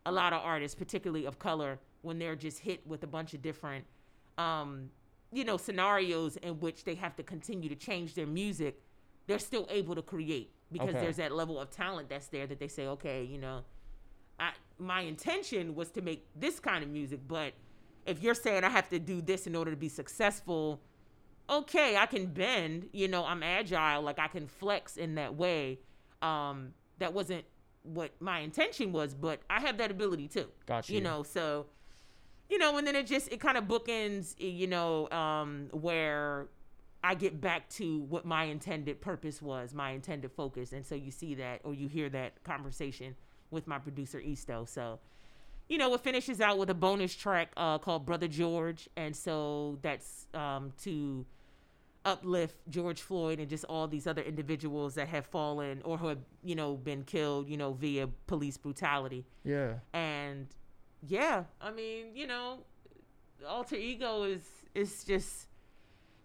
a 0.06 0.12
lot 0.12 0.32
of 0.32 0.42
artists, 0.42 0.76
particularly 0.76 1.24
of 1.24 1.38
color, 1.38 1.80
when 2.02 2.18
they're 2.18 2.37
just 2.37 2.60
hit 2.60 2.87
with 2.87 3.02
a 3.02 3.06
bunch 3.06 3.34
of 3.34 3.42
different, 3.42 3.84
um, 4.38 4.90
you 5.32 5.44
know, 5.44 5.56
scenarios 5.56 6.37
in 6.37 6.60
which 6.60 6.84
they 6.84 6.94
have 6.94 7.16
to 7.16 7.22
continue 7.22 7.68
to 7.68 7.74
change 7.74 8.14
their 8.14 8.26
music, 8.26 8.80
they're 9.26 9.38
still 9.38 9.66
able 9.70 9.94
to 9.94 10.02
create 10.02 10.52
because 10.74 10.90
Okay. 10.90 11.00
there's 11.00 11.16
that 11.16 11.32
level 11.32 11.58
of 11.58 11.70
talent 11.70 12.10
that's 12.10 12.26
there 12.26 12.46
that 12.46 12.58
they 12.58 12.68
say, 12.68 12.87
okay, 12.88 13.24
you 13.24 13.38
know, 13.38 13.64
I, 14.38 14.50
my 14.78 15.00
intention 15.02 15.74
was 15.74 15.90
to 15.92 16.02
make 16.02 16.26
this 16.37 16.60
kind 16.60 16.82
of 16.84 16.90
music, 16.90 17.20
but 17.26 17.54
if 18.04 18.22
you're 18.22 18.34
saying 18.34 18.64
I 18.64 18.68
have 18.68 18.88
to 18.90 18.98
do 18.98 19.22
this 19.22 19.46
in 19.46 19.54
order 19.56 19.70
to 19.70 19.76
be 19.76 19.88
successful, 19.88 20.80
okay, 21.48 21.96
I 21.96 22.06
can 22.06 22.26
bend, 22.26 22.88
you 22.92 23.08
know, 23.08 23.24
I'm 23.24 23.42
agile, 23.42 24.02
like 24.02 24.18
I 24.18 24.26
can 24.28 24.46
flex 24.48 24.96
in 24.96 25.14
that 25.14 25.37
way. 25.37 25.78
Um, 26.20 26.74
that 26.98 27.14
wasn't 27.14 27.44
what 27.84 28.10
my 28.20 28.40
intention 28.40 28.92
was, 28.92 29.14
but 29.14 29.40
I 29.48 29.60
have 29.60 29.78
that 29.78 29.90
ability 29.90 30.28
too. 30.28 30.48
Got 30.66 30.88
You 30.88 30.96
you. 30.96 31.00
know, 31.00 31.22
so 31.22 31.66
you 32.50 32.58
know, 32.58 32.76
and 32.76 32.87
then 32.87 32.94
it 32.96 33.06
just 33.06 33.32
it 33.32 33.40
kind 33.40 33.56
of 33.56 33.64
bookends, 33.64 34.34
you 34.38 34.66
know, 34.66 35.08
um, 35.10 35.68
where 35.72 36.48
I 37.04 37.14
get 37.14 37.38
back 37.38 37.68
to 37.72 38.00
what 38.00 38.24
my 38.24 38.44
intended 38.44 39.02
purpose 39.02 39.42
was, 39.42 39.74
my 39.74 39.90
intended 39.90 40.32
focus, 40.32 40.72
and 40.72 40.86
so 40.86 40.94
you 40.94 41.10
see 41.10 41.34
that 41.34 41.60
or 41.62 41.74
you 41.74 41.86
hear 41.86 42.08
that 42.08 42.42
conversation 42.44 43.14
with 43.50 43.66
my 43.66 43.78
producer 43.78 44.20
Easto. 44.20 44.64
So, 44.66 45.00
you 45.68 45.76
know, 45.76 45.92
it 45.92 46.00
finishes 46.00 46.40
out 46.40 46.56
with 46.56 46.70
a 46.70 46.74
bonus 46.74 47.14
track 47.14 47.52
uh, 47.58 47.76
called 47.76 48.06
Brother 48.06 48.26
George, 48.26 48.88
and 48.96 49.14
so 49.14 49.78
that's 49.82 50.28
um, 50.32 50.72
to 50.84 51.26
uplift 52.06 52.56
George 52.70 53.02
Floyd 53.02 53.38
and 53.38 53.50
just 53.50 53.66
all 53.66 53.86
these 53.86 54.06
other 54.06 54.22
individuals 54.22 54.94
that 54.94 55.08
have 55.08 55.26
fallen 55.26 55.82
or 55.84 55.98
who 55.98 56.06
have 56.06 56.20
you 56.42 56.54
know 56.54 56.74
been 56.74 57.02
killed, 57.02 57.50
you 57.50 57.58
know, 57.58 57.74
via 57.74 58.08
police 58.26 58.56
brutality. 58.56 59.26
Yeah. 59.44 59.74
And 59.92 60.46
yeah, 61.06 61.44
I 61.60 61.70
mean, 61.70 62.16
you 62.16 62.26
know, 62.26 62.60
alter 63.46 63.76
ego 63.76 64.22
is 64.22 64.40
is 64.74 65.04
just 65.04 65.48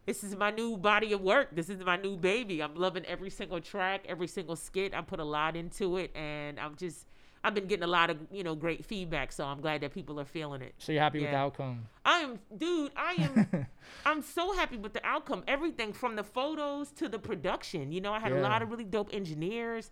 this 0.09 0.23
is 0.23 0.35
my 0.35 0.49
new 0.49 0.75
body 0.75 1.13
of 1.13 1.21
work. 1.21 1.49
This 1.55 1.69
is 1.69 1.85
my 1.85 1.95
new 1.95 2.17
baby. 2.17 2.63
I'm 2.63 2.73
loving 2.73 3.05
every 3.05 3.29
single 3.29 3.61
track, 3.61 4.05
every 4.09 4.25
single 4.25 4.55
skit. 4.55 4.91
I 4.95 5.01
put 5.01 5.19
a 5.19 5.23
lot 5.23 5.55
into 5.55 5.97
it 5.97 6.09
and 6.15 6.59
I'm 6.59 6.75
just 6.75 7.05
I've 7.43 7.53
been 7.53 7.67
getting 7.67 7.83
a 7.83 7.87
lot 7.99 8.09
of 8.09 8.17
you 8.31 8.43
know 8.43 8.55
great 8.55 8.83
feedback, 8.83 9.31
so 9.31 9.45
I'm 9.45 9.61
glad 9.61 9.81
that 9.81 9.93
people 9.93 10.19
are 10.19 10.25
feeling 10.25 10.63
it. 10.63 10.73
So 10.79 10.91
you're 10.91 11.03
happy 11.03 11.19
with 11.19 11.29
the 11.29 11.37
outcome? 11.37 11.85
I 12.03 12.21
am, 12.21 12.39
dude. 12.57 12.91
I 12.97 13.13
am. 13.19 13.67
I'm 14.05 14.23
so 14.23 14.51
happy 14.53 14.77
with 14.77 14.93
the 14.93 15.05
outcome. 15.05 15.43
Everything 15.47 15.93
from 15.93 16.15
the 16.15 16.23
photos 16.23 16.89
to 16.93 17.07
the 17.07 17.19
production. 17.19 17.91
You 17.91 18.01
know, 18.01 18.11
I 18.11 18.19
had 18.19 18.31
a 18.31 18.41
lot 18.41 18.63
of 18.63 18.71
really 18.71 18.85
dope 18.85 19.11
engineers. 19.13 19.91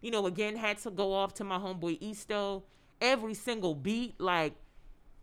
You 0.00 0.10
know, 0.10 0.24
again, 0.24 0.56
had 0.56 0.78
to 0.78 0.90
go 0.90 1.12
off 1.12 1.34
to 1.34 1.44
my 1.44 1.58
homeboy 1.58 1.98
Easto. 2.00 2.62
Every 3.02 3.34
single 3.34 3.74
beat, 3.74 4.18
like, 4.18 4.54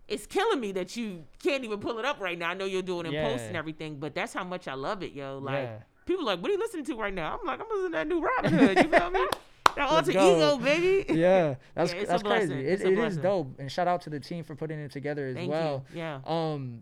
it's 0.08 0.26
killing 0.26 0.60
me 0.60 0.72
that 0.74 0.96
you 0.96 1.26
can't 1.44 1.64
even 1.64 1.80
pull 1.80 2.00
it 2.00 2.06
up 2.06 2.20
right 2.20 2.38
now. 2.38 2.50
I 2.50 2.54
know 2.54 2.66
you're 2.66 2.82
doing 2.82 3.06
it 3.08 3.14
in 3.14 3.24
post 3.26 3.44
and 3.46 3.54
Yeah. 3.54 3.60
everything, 3.60 4.00
but 4.00 4.16
that's 4.16 4.34
how 4.34 4.44
much 4.44 4.68
I 4.68 4.74
love 4.74 5.04
it, 5.04 5.12
yo. 5.14 5.40
Like, 5.40 5.56
Yeah. 5.66 5.78
people 6.06 6.26
like, 6.26 6.42
what 6.42 6.50
are 6.50 6.54
you 6.54 6.60
listening 6.60 6.86
to 6.86 6.96
right 6.96 7.14
now? 7.14 7.38
I'm 7.40 7.46
like, 7.46 7.60
I'm 7.60 7.68
listening 7.68 7.92
to 7.92 7.98
that 7.98 8.08
new 8.08 8.22
Robyn 8.22 8.54
Hood. 8.54 8.78
You 8.84 8.90
feel 9.00 9.10
me? 9.12 9.26
That 9.76 9.90
alter 9.92 10.10
ego, 10.10 10.58
baby. 10.58 11.06
yeah, 11.14 11.54
that's 11.76 11.94
Yeah, 11.94 12.06
that's 12.06 12.24
crazy. 12.24 12.66
It, 12.66 12.82
it 12.82 12.98
is 12.98 13.18
dope, 13.18 13.60
and 13.60 13.72
shout 13.72 13.88
out 13.88 14.02
to 14.02 14.10
the 14.10 14.20
team 14.20 14.44
for 14.44 14.56
putting 14.56 14.80
it 14.80 14.90
together 14.92 15.28
as 15.28 15.36
Thank 15.36 15.52
well. 15.52 15.86
you. 15.94 16.00
Yeah. 16.00 16.20
Um, 16.26 16.82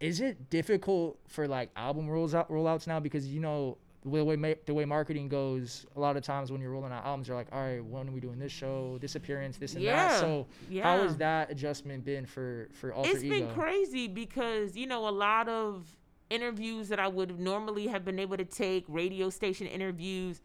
is 0.00 0.22
it 0.22 0.48
difficult 0.48 1.18
for 1.28 1.46
like 1.46 1.68
album 1.76 2.08
rolls 2.08 2.34
out 2.34 2.48
rollouts 2.50 2.86
now 2.86 3.00
because 3.00 3.26
you 3.26 3.38
know 3.40 3.76
the 4.04 4.24
way 4.24 4.36
ma- 4.36 4.54
the 4.66 4.74
way 4.74 4.84
marketing 4.84 5.28
goes? 5.28 5.86
A 5.96 6.00
lot 6.00 6.16
of 6.16 6.22
times 6.22 6.50
when 6.50 6.60
you're 6.60 6.70
rolling 6.70 6.92
out 6.92 7.04
albums, 7.04 7.28
you're 7.28 7.36
like, 7.36 7.48
all 7.52 7.60
right, 7.60 7.84
when 7.84 8.08
are 8.08 8.12
we 8.12 8.20
doing 8.20 8.38
this 8.38 8.52
show, 8.52 8.98
this 9.00 9.14
appearance, 9.14 9.56
this 9.58 9.74
and 9.74 9.82
Yeah, 9.82 10.08
that. 10.08 10.20
So 10.20 10.46
yeah. 10.70 10.82
how 10.82 11.02
has 11.02 11.16
that 11.18 11.50
adjustment 11.50 12.04
been 12.04 12.26
for 12.26 12.68
for 12.72 12.92
Alter 12.92 13.10
it's 13.10 13.22
Ego? 13.22 13.38
been 13.46 13.54
crazy 13.54 14.08
because 14.08 14.76
you 14.76 14.86
know 14.86 15.08
a 15.08 15.10
lot 15.10 15.48
of 15.48 15.96
interviews 16.30 16.88
that 16.88 16.98
I 16.98 17.08
would 17.08 17.38
normally 17.38 17.86
have 17.88 18.04
been 18.04 18.18
able 18.18 18.36
to 18.38 18.44
take 18.44 18.84
radio 18.88 19.28
station 19.28 19.66
interviews 19.66 20.40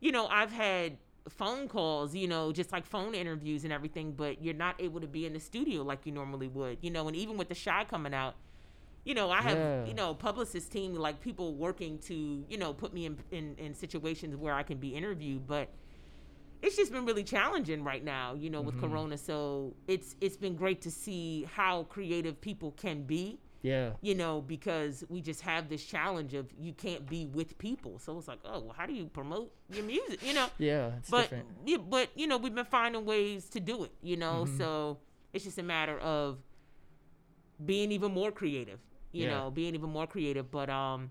you 0.00 0.10
know 0.10 0.26
I've 0.26 0.50
had 0.50 0.96
phone 1.28 1.68
calls 1.68 2.16
you 2.16 2.26
know 2.26 2.50
just 2.50 2.72
like 2.72 2.84
phone 2.84 3.14
interviews 3.14 3.62
and 3.62 3.72
everything 3.72 4.10
but 4.12 4.42
you're 4.42 4.54
not 4.54 4.74
able 4.80 5.00
to 5.00 5.06
be 5.06 5.26
in 5.26 5.32
the 5.32 5.38
studio 5.38 5.82
like 5.82 6.04
you 6.04 6.10
normally 6.10 6.48
would 6.48 6.78
you 6.80 6.90
know 6.90 7.06
and 7.06 7.16
even 7.16 7.36
with 7.36 7.48
the 7.48 7.54
Chi 7.54 7.84
coming 7.84 8.12
out 8.12 8.34
you 9.04 9.14
know 9.14 9.30
I 9.30 9.40
have 9.42 9.56
Yeah. 9.58 9.84
you 9.86 9.94
know 9.94 10.14
publicist 10.14 10.70
team 10.72 10.94
like 10.94 11.20
people 11.20 11.54
working 11.54 11.98
to 12.00 12.44
you 12.48 12.58
know 12.58 12.72
put 12.72 12.92
me 12.92 13.06
in, 13.06 13.18
in 13.30 13.54
in 13.58 13.74
situations 13.74 14.36
where 14.36 14.54
I 14.54 14.62
can 14.62 14.78
be 14.78 14.90
interviewed 14.94 15.46
but 15.46 15.68
it's 16.62 16.76
just 16.76 16.92
been 16.92 17.06
really 17.06 17.24
challenging 17.24 17.82
right 17.84 18.04
now, 18.04 18.34
you 18.34 18.50
know, 18.50 18.60
with 18.60 18.74
Mm-hmm. 18.74 18.86
Corona. 18.92 19.16
So 19.16 19.74
it's 19.88 20.14
it's 20.20 20.36
been 20.36 20.56
great 20.56 20.82
to 20.82 20.90
see 20.90 21.48
how 21.54 21.84
creative 21.84 22.38
people 22.38 22.72
can 22.72 23.04
be, 23.04 23.38
Yeah, 23.62 23.92
you 24.02 24.14
know, 24.14 24.42
because 24.42 25.04
we 25.08 25.22
just 25.22 25.40
have 25.40 25.70
this 25.70 25.82
challenge 25.82 26.34
of 26.34 26.52
you 26.58 26.74
can't 26.74 27.08
be 27.08 27.24
with 27.24 27.56
people. 27.56 27.98
So 27.98 28.18
it's 28.18 28.28
like, 28.28 28.40
oh, 28.44 28.60
well, 28.60 28.74
how 28.76 28.84
do 28.84 28.92
you 28.92 29.06
promote 29.06 29.50
your 29.72 29.84
music, 29.84 30.22
you 30.22 30.34
know? 30.34 30.48
yeah, 30.58 30.90
but 31.08 31.22
different. 31.22 31.46
yeah, 31.64 31.78
but 31.78 32.10
you 32.14 32.26
know, 32.26 32.36
we've 32.36 32.54
been 32.54 32.66
finding 32.66 33.06
ways 33.06 33.48
to 33.54 33.58
do 33.60 33.84
it, 33.84 33.92
you 34.02 34.18
know. 34.18 34.44
Mm-hmm. 34.44 34.58
So 34.58 34.98
it's 35.32 35.44
just 35.44 35.56
a 35.58 35.62
matter 35.62 35.98
of 36.00 36.40
being 37.64 37.92
even 37.92 38.12
more 38.12 38.30
creative, 38.32 38.80
you 39.12 39.24
Yeah. 39.24 39.30
know, 39.38 39.50
being 39.50 39.74
even 39.74 39.90
more 39.90 40.06
creative. 40.06 40.50
But 40.50 40.70
um, 40.70 41.10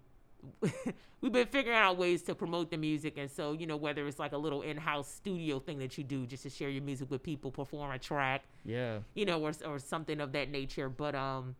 we've 1.22 1.32
been 1.34 1.47
figuring 1.47 1.78
out 1.78 1.97
ways 1.97 2.22
to 2.24 2.36
promote 2.36 2.72
the 2.72 2.78
music, 2.78 3.18
and 3.18 3.30
so 3.30 3.52
you 3.54 3.68
know, 3.68 3.78
whether 3.78 4.08
it's 4.08 4.20
like 4.20 4.32
a 4.34 4.38
little 4.38 4.62
in-house 4.62 5.10
studio 5.12 5.60
thing 5.60 5.80
that 5.80 5.97
you 5.97 6.04
do 6.04 6.26
just 6.26 6.43
to 6.43 6.50
share 6.50 6.70
your 6.70 6.84
music 6.84 7.10
with 7.12 7.22
people, 7.24 7.52
perform 7.52 7.91
a 7.91 8.00
track, 8.00 8.43
Yeah, 8.66 9.00
you 9.16 9.26
know, 9.26 9.41
or 9.43 9.52
or 9.66 9.80
something 9.80 10.22
of 10.22 10.32
that 10.32 10.50
nature. 10.50 10.88
But 10.89 11.16
um, 11.16 11.56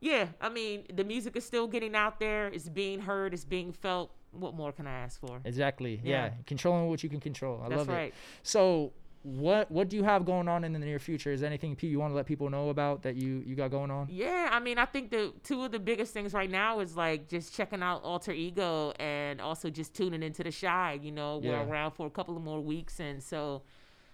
yeah, 0.00 0.28
I 0.40 0.48
mean, 0.50 0.84
the 0.92 1.04
music 1.04 1.34
is 1.36 1.44
still 1.44 1.66
getting 1.66 1.94
out 1.94 2.20
there. 2.20 2.48
It's 2.48 2.68
being 2.68 3.00
heard. 3.00 3.32
It's 3.32 3.44
being 3.44 3.72
felt. 3.72 4.10
What 4.32 4.54
more 4.54 4.72
can 4.72 4.86
I 4.88 4.92
ask 4.98 5.20
for? 5.20 5.40
exactly. 5.44 6.00
Yeah, 6.02 6.24
Yeah. 6.26 6.30
controlling 6.44 6.88
what 6.88 7.02
you 7.04 7.08
can 7.08 7.20
control. 7.20 7.60
I 7.64 7.68
That's 7.68 7.78
love 7.78 7.88
it. 7.88 7.92
right. 7.92 8.14
So, 8.42 8.92
what 9.24 9.70
what 9.70 9.88
do 9.88 9.96
you 9.96 10.04
have 10.04 10.26
going 10.26 10.48
on 10.48 10.64
in 10.64 10.74
the 10.74 10.78
near 10.78 10.98
future? 10.98 11.32
Is 11.32 11.40
there 11.40 11.48
anything 11.48 11.74
P 11.74 11.86
you 11.86 11.98
want 11.98 12.10
to 12.12 12.14
let 12.14 12.26
people 12.26 12.50
know 12.50 12.68
about 12.68 13.02
that 13.04 13.16
you 13.16 13.42
you 13.46 13.54
got 13.54 13.70
going 13.70 13.90
on? 13.90 14.06
Yeah, 14.10 14.50
I 14.52 14.60
mean, 14.60 14.76
I 14.78 14.84
think 14.84 15.10
the 15.10 15.32
two 15.42 15.64
of 15.64 15.72
the 15.72 15.78
biggest 15.78 16.12
things 16.12 16.34
right 16.34 16.50
now 16.50 16.80
is 16.80 16.94
like 16.94 17.26
just 17.28 17.54
checking 17.54 17.82
out 17.82 18.02
Alter 18.04 18.32
Ego 18.32 18.92
and 19.00 19.40
also 19.40 19.70
just 19.70 19.94
tuning 19.94 20.22
into 20.22 20.44
the 20.44 20.52
Chi. 20.52 21.00
You 21.02 21.10
know, 21.10 21.38
we're 21.38 21.52
Yeah. 21.52 21.64
around 21.64 21.92
for 21.92 22.06
a 22.06 22.10
couple 22.10 22.36
of 22.36 22.42
more 22.42 22.60
weeks, 22.60 23.00
and 23.00 23.22
so, 23.22 23.62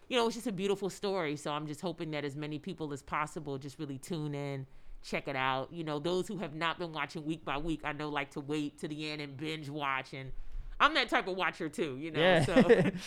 you 0.08 0.16
know, 0.16 0.26
it's 0.26 0.36
just 0.36 0.46
a 0.46 0.52
beautiful 0.52 0.88
story. 0.88 1.34
So 1.34 1.50
I'm 1.50 1.66
just 1.66 1.80
hoping 1.80 2.12
that 2.12 2.24
as 2.24 2.36
many 2.36 2.61
people 2.61 2.92
as 2.92 3.02
possible 3.02 3.58
just 3.58 3.80
really 3.80 3.98
tune 3.98 4.32
in, 4.32 4.64
check 5.02 5.26
it 5.26 5.34
out. 5.34 5.72
You 5.72 5.82
know, 5.82 5.98
those 5.98 6.28
who 6.28 6.38
have 6.38 6.54
not 6.54 6.78
been 6.78 6.92
watching 6.92 7.24
week 7.24 7.44
by 7.44 7.58
week, 7.58 7.80
I 7.82 7.92
know 7.92 8.11
like 8.11 8.30
to 8.32 8.40
wait 8.40 8.78
to 8.78 8.86
the 8.86 9.11
end 9.11 9.20
and 9.20 9.36
binge 9.36 9.68
watch, 9.70 10.12
and 10.14 10.30
I'm 10.78 10.94
that 10.94 11.08
type 11.08 11.26
of 11.26 11.36
watcher 11.36 11.68
too. 11.68 11.96
You 11.98 12.12
know, 12.12 12.20
Yeah. 12.20 12.44
so. 12.44 12.92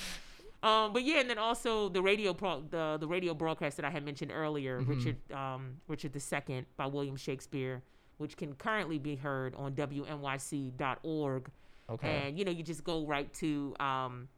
Um, 0.64 0.93
but 0.93 1.03
yeah, 1.03 1.20
and 1.20 1.30
then 1.30 1.38
also 1.38 1.89
the 1.89 2.01
radio 2.01 2.34
pro- 2.34 2.61
the 2.61 2.97
the 2.97 3.07
radio 3.07 3.34
broadcast 3.34 3.76
that 3.78 3.86
I 3.86 3.89
had 3.89 4.03
mentioned 4.05 4.32
earlier, 4.34 4.80
Mm-hmm. 4.80 4.89
Richard 4.91 5.32
um, 5.34 5.82
Richard 5.88 6.16
II 6.16 6.66
by 6.78 6.86
William 6.88 7.18
Shakespeare, 7.18 7.84
which 8.18 8.38
can 8.38 8.55
currently 8.55 8.97
be 8.97 9.16
heard 9.16 9.53
on 9.55 9.74
WNYC.org. 9.74 11.51
Okay. 11.89 12.07
And 12.26 12.39
you 12.39 12.45
know, 12.45 12.51
you 12.51 12.64
just 12.64 12.84
go 12.86 13.05
right 13.05 13.32
to 13.36 13.76
um, 13.82 14.30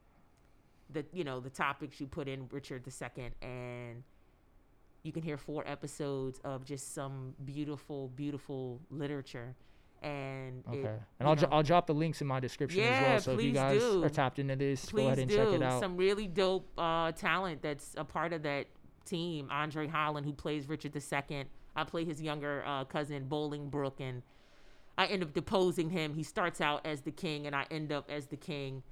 the 0.89 1.05
you 1.13 1.23
know 1.23 1.39
the 1.39 1.51
topics 1.51 1.99
you 2.01 2.07
put 2.07 2.27
in 2.27 2.47
Richard 2.51 2.83
II, 2.87 3.29
and 3.43 4.03
you 5.03 5.11
can 5.11 5.21
hear 5.21 5.37
four 5.37 5.63
episodes 5.67 6.39
of 6.43 6.65
just 6.65 6.95
some 6.95 7.35
beautiful, 7.45 8.07
beautiful 8.15 8.79
literature. 8.89 9.55
And 10.01 10.63
it, 10.71 10.79
Okay. 10.79 10.95
And 11.19 11.27
I'll, 11.27 11.35
dro- 11.35 11.49
I'll 11.51 11.63
drop 11.63 11.87
the 11.87 11.93
links 11.93 12.21
in 12.21 12.27
my 12.27 12.39
description 12.39 12.83
as 12.83 13.01
well. 13.01 13.19
So 13.21 13.31
if 13.33 13.41
you 13.43 13.51
guys 13.51 13.81
do. 13.81 14.03
are 14.03 14.09
tapped 14.09 14.39
into 14.39 14.55
this, 14.55 14.85
please 14.85 15.01
go 15.01 15.07
ahead 15.07 15.19
and 15.19 15.29
do. 15.29 15.35
check 15.35 15.47
it 15.47 15.61
out. 15.63 15.79
Some 15.79 15.97
really 15.97 16.27
dope 16.27 16.67
uh, 16.77 17.11
talent 17.13 17.61
that's 17.61 17.95
a 17.97 18.03
part 18.03 18.33
of 18.33 18.43
that 18.43 18.67
team. 19.05 19.47
Andre 19.51 19.87
Holland, 19.87 20.25
who 20.25 20.33
plays 20.33 20.67
Richard 20.69 20.95
II. 20.95 21.45
I 21.75 21.83
play 21.83 22.05
his 22.05 22.21
younger 22.21 22.63
uh, 22.65 22.85
cousin, 22.85 23.25
Bolingbroke, 23.27 23.99
and 23.99 24.21
I 24.97 25.07
end 25.07 25.23
up 25.23 25.33
deposing 25.33 25.89
him. 25.89 26.13
He 26.13 26.23
starts 26.23 26.61
out 26.61 26.85
as 26.85 27.01
the 27.01 27.11
king, 27.11 27.47
and 27.47 27.55
I 27.55 27.65
end 27.69 27.91
up 27.91 28.09
as 28.09 28.27
the 28.27 28.37
king. 28.37 28.83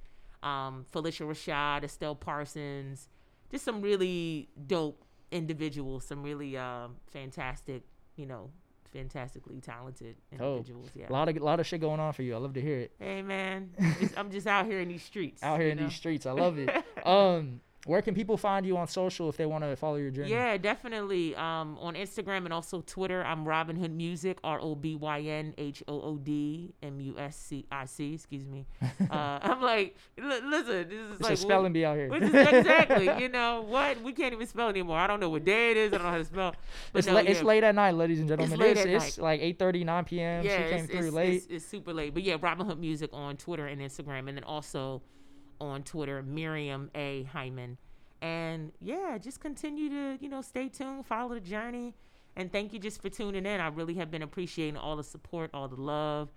Um, 0.42 0.84
Phylicia 0.92 1.26
Rashad, 1.26 1.84
Estelle 1.84 2.14
Parsons, 2.14 3.08
just 3.50 3.64
some 3.64 3.80
really 3.80 4.50
dope 4.66 5.02
individuals, 5.30 6.04
some 6.04 6.22
really 6.22 6.56
uh, 6.56 6.88
fantastic, 7.10 7.82
you 8.16 8.26
know, 8.26 8.50
fantastically 8.94 9.60
talented 9.60 10.16
individuals. 10.32 10.88
Yeah. 10.94 11.10
A 11.10 11.12
lot 11.12 11.28
of 11.28 11.36
a 11.36 11.44
lot 11.44 11.60
of 11.60 11.66
shit 11.66 11.80
going 11.80 12.00
on 12.00 12.12
for 12.12 12.22
you. 12.22 12.34
I 12.34 12.38
love 12.38 12.54
to 12.54 12.60
hear 12.60 12.78
it. 12.78 12.92
Hey 12.98 13.20
man, 13.22 13.70
I'm 14.16 14.30
just 14.30 14.46
out 14.46 14.66
here 14.66 14.80
in 14.80 14.88
these 14.88 15.02
streets. 15.02 15.42
Out 15.42 15.60
here 15.60 15.70
in 15.70 15.76
know? 15.76 15.84
these 15.84 15.94
streets, 15.94 16.24
I 16.24 16.32
love 16.32 16.58
it. 16.58 16.70
um, 17.04 17.60
where 17.86 18.00
can 18.00 18.14
people 18.14 18.36
find 18.36 18.64
you 18.64 18.76
on 18.76 18.88
social 18.88 19.28
if 19.28 19.36
they 19.36 19.44
want 19.44 19.62
to 19.62 19.76
follow 19.76 19.96
your 19.96 20.10
journey? 20.10 20.30
Yeah, 20.30 20.56
definitely. 20.56 21.36
Um, 21.36 21.76
on 21.80 21.94
Instagram 21.94 22.44
and 22.44 22.52
also 22.52 22.82
Twitter, 22.86 23.22
I'm 23.22 23.44
Robyn 23.44 23.76
Hood 23.76 23.92
Music, 23.92 24.38
R 24.42 24.58
O 24.60 24.74
B 24.74 24.94
Y 24.94 25.20
N 25.20 25.54
H 25.58 25.82
O 25.86 26.00
O 26.00 26.16
D 26.16 26.72
M 26.82 26.98
U 27.00 27.18
S 27.18 27.36
C 27.36 27.66
I 27.70 27.84
C. 27.84 28.14
Excuse 28.14 28.46
me. 28.46 28.66
Uh, 29.10 29.38
I'm 29.42 29.60
like, 29.60 29.96
li- 30.18 30.40
listen, 30.44 30.88
this 30.88 30.98
is 30.98 31.10
It's 31.12 31.20
like 31.20 31.32
a 31.34 31.36
spelling 31.36 31.72
bee 31.72 31.84
out 31.84 31.96
here. 31.96 32.12
Is 32.14 32.34
exactly, 32.34 33.10
you 33.22 33.28
know 33.28 33.60
what? 33.60 34.00
We 34.02 34.12
can't 34.12 34.32
even 34.32 34.46
spell 34.46 34.68
anymore. 34.68 34.98
I 34.98 35.06
don't 35.06 35.20
know 35.20 35.28
what 35.28 35.44
day 35.44 35.72
it 35.72 35.76
is. 35.76 35.92
I 35.92 35.98
don't 35.98 36.06
know 36.06 36.12
how 36.12 36.18
to 36.18 36.24
spell. 36.24 36.54
But 36.92 37.00
It's, 37.00 37.08
no, 37.08 37.14
la- 37.14 37.20
yeah. 37.20 37.30
it's 37.30 37.42
late 37.42 37.64
at 37.64 37.74
night, 37.74 37.94
ladies 37.94 38.20
and 38.20 38.28
gentlemen. 38.28 38.58
late 38.58 38.76
It's, 38.76 38.80
at 38.80 38.88
it's 38.88 39.18
like 39.18 39.40
8:30, 39.40 39.84
9 39.84 40.04
p.m. 40.04 40.44
Yeah, 40.44 40.56
she 40.56 40.62
came 40.70 40.84
it's, 40.84 40.92
through 40.92 41.06
it's, 41.06 41.14
late. 41.14 41.34
It's, 41.34 41.46
it's 41.46 41.64
super 41.66 41.92
late. 41.92 42.14
But 42.14 42.22
yeah, 42.22 42.36
Robyn 42.40 42.66
Hood 42.66 42.80
Music 42.80 43.10
on 43.12 43.36
Twitter 43.36 43.66
and 43.66 43.80
Instagram, 43.80 44.28
and 44.28 44.36
then 44.36 44.44
also 44.44 45.02
on 45.66 45.82
Twitter, 45.82 46.22
Miriam 46.22 46.90
A. 46.94 47.24
Hyman. 47.24 47.78
And 48.22 48.72
yeah, 48.80 49.18
just 49.18 49.40
continue 49.40 49.88
to, 49.90 50.18
you 50.22 50.28
know, 50.28 50.40
stay 50.40 50.68
tuned, 50.68 51.06
follow 51.06 51.34
the 51.34 51.40
journey. 51.40 51.94
And 52.36 52.50
thank 52.50 52.72
you 52.72 52.78
just 52.78 53.00
for 53.02 53.08
tuning 53.10 53.46
in. 53.46 53.60
I 53.60 53.68
really 53.68 53.94
have 53.94 54.10
been 54.10 54.22
appreciating 54.22 54.76
all 54.76 54.96
the 54.96 55.04
support, 55.04 55.50
all 55.54 55.68
the 55.68 55.80
love. 55.80 56.30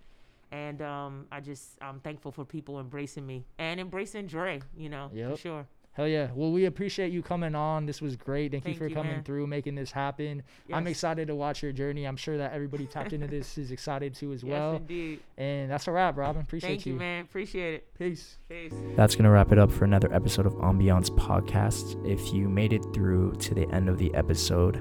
And 0.52 0.80
um, 0.80 1.26
I 1.32 1.40
just, 1.40 1.78
I'm 1.80 2.00
thankful 2.00 2.32
for 2.32 2.44
people 2.44 2.78
embracing 2.80 3.26
me 3.26 3.44
and 3.58 3.80
embracing 3.80 4.26
Dre, 4.26 4.60
you 4.76 4.88
know, 4.88 5.10
for 5.30 5.36
sure. 5.36 5.66
Hell 5.98 6.06
yeah. 6.06 6.28
Well, 6.32 6.52
we 6.52 6.66
appreciate 6.66 7.10
you 7.10 7.22
coming 7.22 7.56
on. 7.56 7.84
This 7.84 8.00
was 8.00 8.14
great. 8.14 8.52
Thank, 8.52 8.62
Thank 8.62 8.76
you 8.76 8.78
for 8.78 8.86
you, 8.86 8.94
coming 8.94 9.14
man. 9.14 9.24
through, 9.24 9.48
making 9.48 9.74
this 9.74 9.90
happen. 9.90 10.44
I'm 10.72 10.86
excited 10.86 11.26
to 11.26 11.34
watch 11.34 11.60
your 11.60 11.72
journey. 11.72 12.04
I'm 12.04 12.16
sure 12.16 12.38
that 12.38 12.52
everybody 12.52 12.86
tapped 12.86 13.12
into 13.12 13.26
this 13.26 13.58
is 13.58 13.72
excited 13.72 14.14
too 14.14 14.32
as 14.32 14.42
Yes, 14.44 14.52
well. 14.52 14.76
indeed. 14.76 15.18
And 15.36 15.68
that's 15.68 15.88
a 15.88 15.90
wrap, 15.92 16.16
Robin. 16.16 16.40
Appreciate 16.42 16.68
Thank 16.70 16.86
you, 16.86 16.94
man. 16.94 17.24
Appreciate 17.24 17.74
it. 17.74 17.98
Peace. 17.98 18.38
Peace. 18.48 18.72
That's 18.94 19.16
going 19.16 19.24
to 19.24 19.30
wrap 19.30 19.50
it 19.50 19.58
up 19.58 19.72
for 19.72 19.84
another 19.84 20.14
episode 20.14 20.46
of 20.46 20.52
Ambiance 20.58 21.10
Podcast. 21.10 22.00
If 22.08 22.32
you 22.32 22.48
made 22.48 22.72
it 22.72 22.84
through 22.94 23.32
to 23.40 23.54
the 23.54 23.68
end 23.74 23.88
of 23.88 23.98
the 23.98 24.14
episode, 24.14 24.80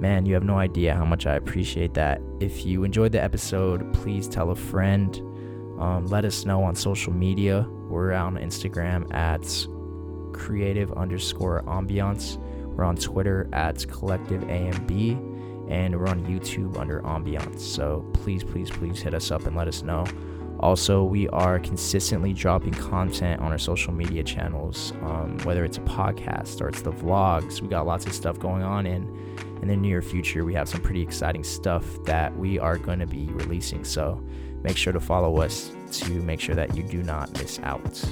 man, 0.00 0.26
you 0.26 0.34
have 0.34 0.42
no 0.42 0.58
idea 0.58 0.96
how 0.96 1.04
much 1.04 1.26
I 1.26 1.36
appreciate 1.36 1.94
that. 1.94 2.20
If 2.40 2.66
you 2.66 2.82
enjoyed 2.82 3.12
the 3.12 3.22
episode, 3.22 3.92
please 3.94 4.26
tell 4.26 4.50
a 4.50 4.56
friend. 4.56 5.16
Um, 5.78 6.06
let 6.08 6.24
us 6.24 6.44
know 6.44 6.64
on 6.64 6.74
social 6.74 7.12
media. 7.12 7.68
We're 7.88 8.12
on 8.14 8.36
Instagram 8.36 9.14
at 9.14 9.44
creative 10.32 10.92
underscore 10.92 11.62
ambiance. 11.62 12.38
We're 12.66 12.84
on 12.84 12.96
Twitter 12.96 13.48
at 13.52 13.86
collective 13.88 14.42
AMB. 14.42 15.26
And 15.70 15.96
we're 15.96 16.08
on 16.08 16.24
YouTube 16.24 16.76
under 16.78 17.00
ambiance. 17.02 17.60
So 17.60 18.04
please, 18.12 18.42
please, 18.42 18.70
please 18.70 19.00
hit 19.00 19.14
us 19.14 19.30
up 19.30 19.46
and 19.46 19.54
let 19.56 19.68
us 19.68 19.82
know. 19.82 20.04
Also, 20.60 21.02
we 21.02 21.26
are 21.28 21.58
consistently 21.58 22.34
dropping 22.34 22.74
content 22.74 23.40
on 23.40 23.50
our 23.50 23.58
social 23.58 23.94
media 23.94 24.22
channels, 24.22 24.92
um, 25.02 25.38
whether 25.44 25.64
it's 25.64 25.78
a 25.78 25.82
podcast 25.82 26.60
or 26.60 26.68
it's 26.68 26.82
the 26.82 26.92
vlogs. 26.92 27.62
We 27.62 27.68
got 27.68 27.86
lots 27.86 28.04
of 28.04 28.12
stuff 28.12 28.38
going 28.38 28.62
on, 28.62 28.84
and 28.84 29.08
in 29.62 29.68
the 29.68 29.76
near 29.76 30.02
future, 30.02 30.44
we 30.44 30.52
have 30.54 30.68
some 30.68 30.82
pretty 30.82 31.00
exciting 31.00 31.44
stuff 31.44 31.86
that 32.04 32.36
we 32.36 32.58
are 32.58 32.76
going 32.76 32.98
to 32.98 33.06
be 33.06 33.26
releasing. 33.32 33.84
So 33.84 34.22
make 34.62 34.76
sure 34.76 34.92
to 34.92 35.00
follow 35.00 35.40
us 35.40 35.72
to 35.92 36.10
make 36.22 36.40
sure 36.40 36.54
that 36.54 36.76
you 36.76 36.82
do 36.82 37.02
not 37.02 37.32
miss 37.38 37.58
out. 37.60 38.04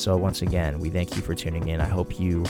So, 0.00 0.16
once 0.16 0.40
again, 0.40 0.78
we 0.78 0.88
thank 0.88 1.14
you 1.14 1.20
for 1.20 1.34
tuning 1.34 1.68
in. 1.68 1.78
I 1.78 1.86
hope 1.86 2.18
you 2.18 2.46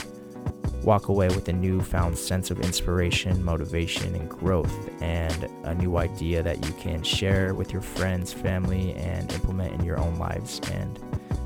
walk 0.85 1.09
away 1.09 1.27
with 1.27 1.49
a 1.49 1.51
newfound 1.51 2.17
sense 2.17 2.49
of 2.49 2.61
inspiration, 2.61 3.43
motivation, 3.43 4.15
and 4.15 4.29
growth, 4.29 4.73
and 5.01 5.49
a 5.65 5.75
new 5.75 5.97
idea 5.97 6.41
that 6.43 6.65
you 6.65 6.71
can 6.75 7.03
share 7.03 7.53
with 7.53 7.73
your 7.73 7.81
friends, 7.81 8.31
family, 8.31 8.93
and 8.93 9.33
implement 9.33 9.73
in 9.73 9.83
your 9.83 9.99
own 9.99 10.15
lives. 10.15 10.61
And 10.71 10.97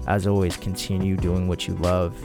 as 0.05 0.27
always, 0.27 0.55
continue 0.57 1.17
doing 1.17 1.47
what 1.47 1.67
you 1.67 1.73
love, 1.77 2.15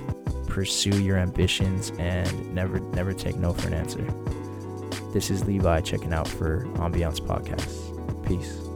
pursue 0.47 1.03
your 1.03 1.17
ambitions, 1.17 1.91
and 1.99 2.55
never, 2.55 2.81
never 2.81 3.15
take 3.15 3.37
no 3.37 3.55
for 3.55 3.69
an 3.69 3.73
answer. 3.73 4.05
This 5.15 5.31
is 5.31 5.47
Levi 5.47 5.81
checking 5.81 6.13
out 6.13 6.29
for 6.29 6.67
Ambiance 6.75 7.19
Podcast. 7.19 8.27
Peace. 8.29 8.70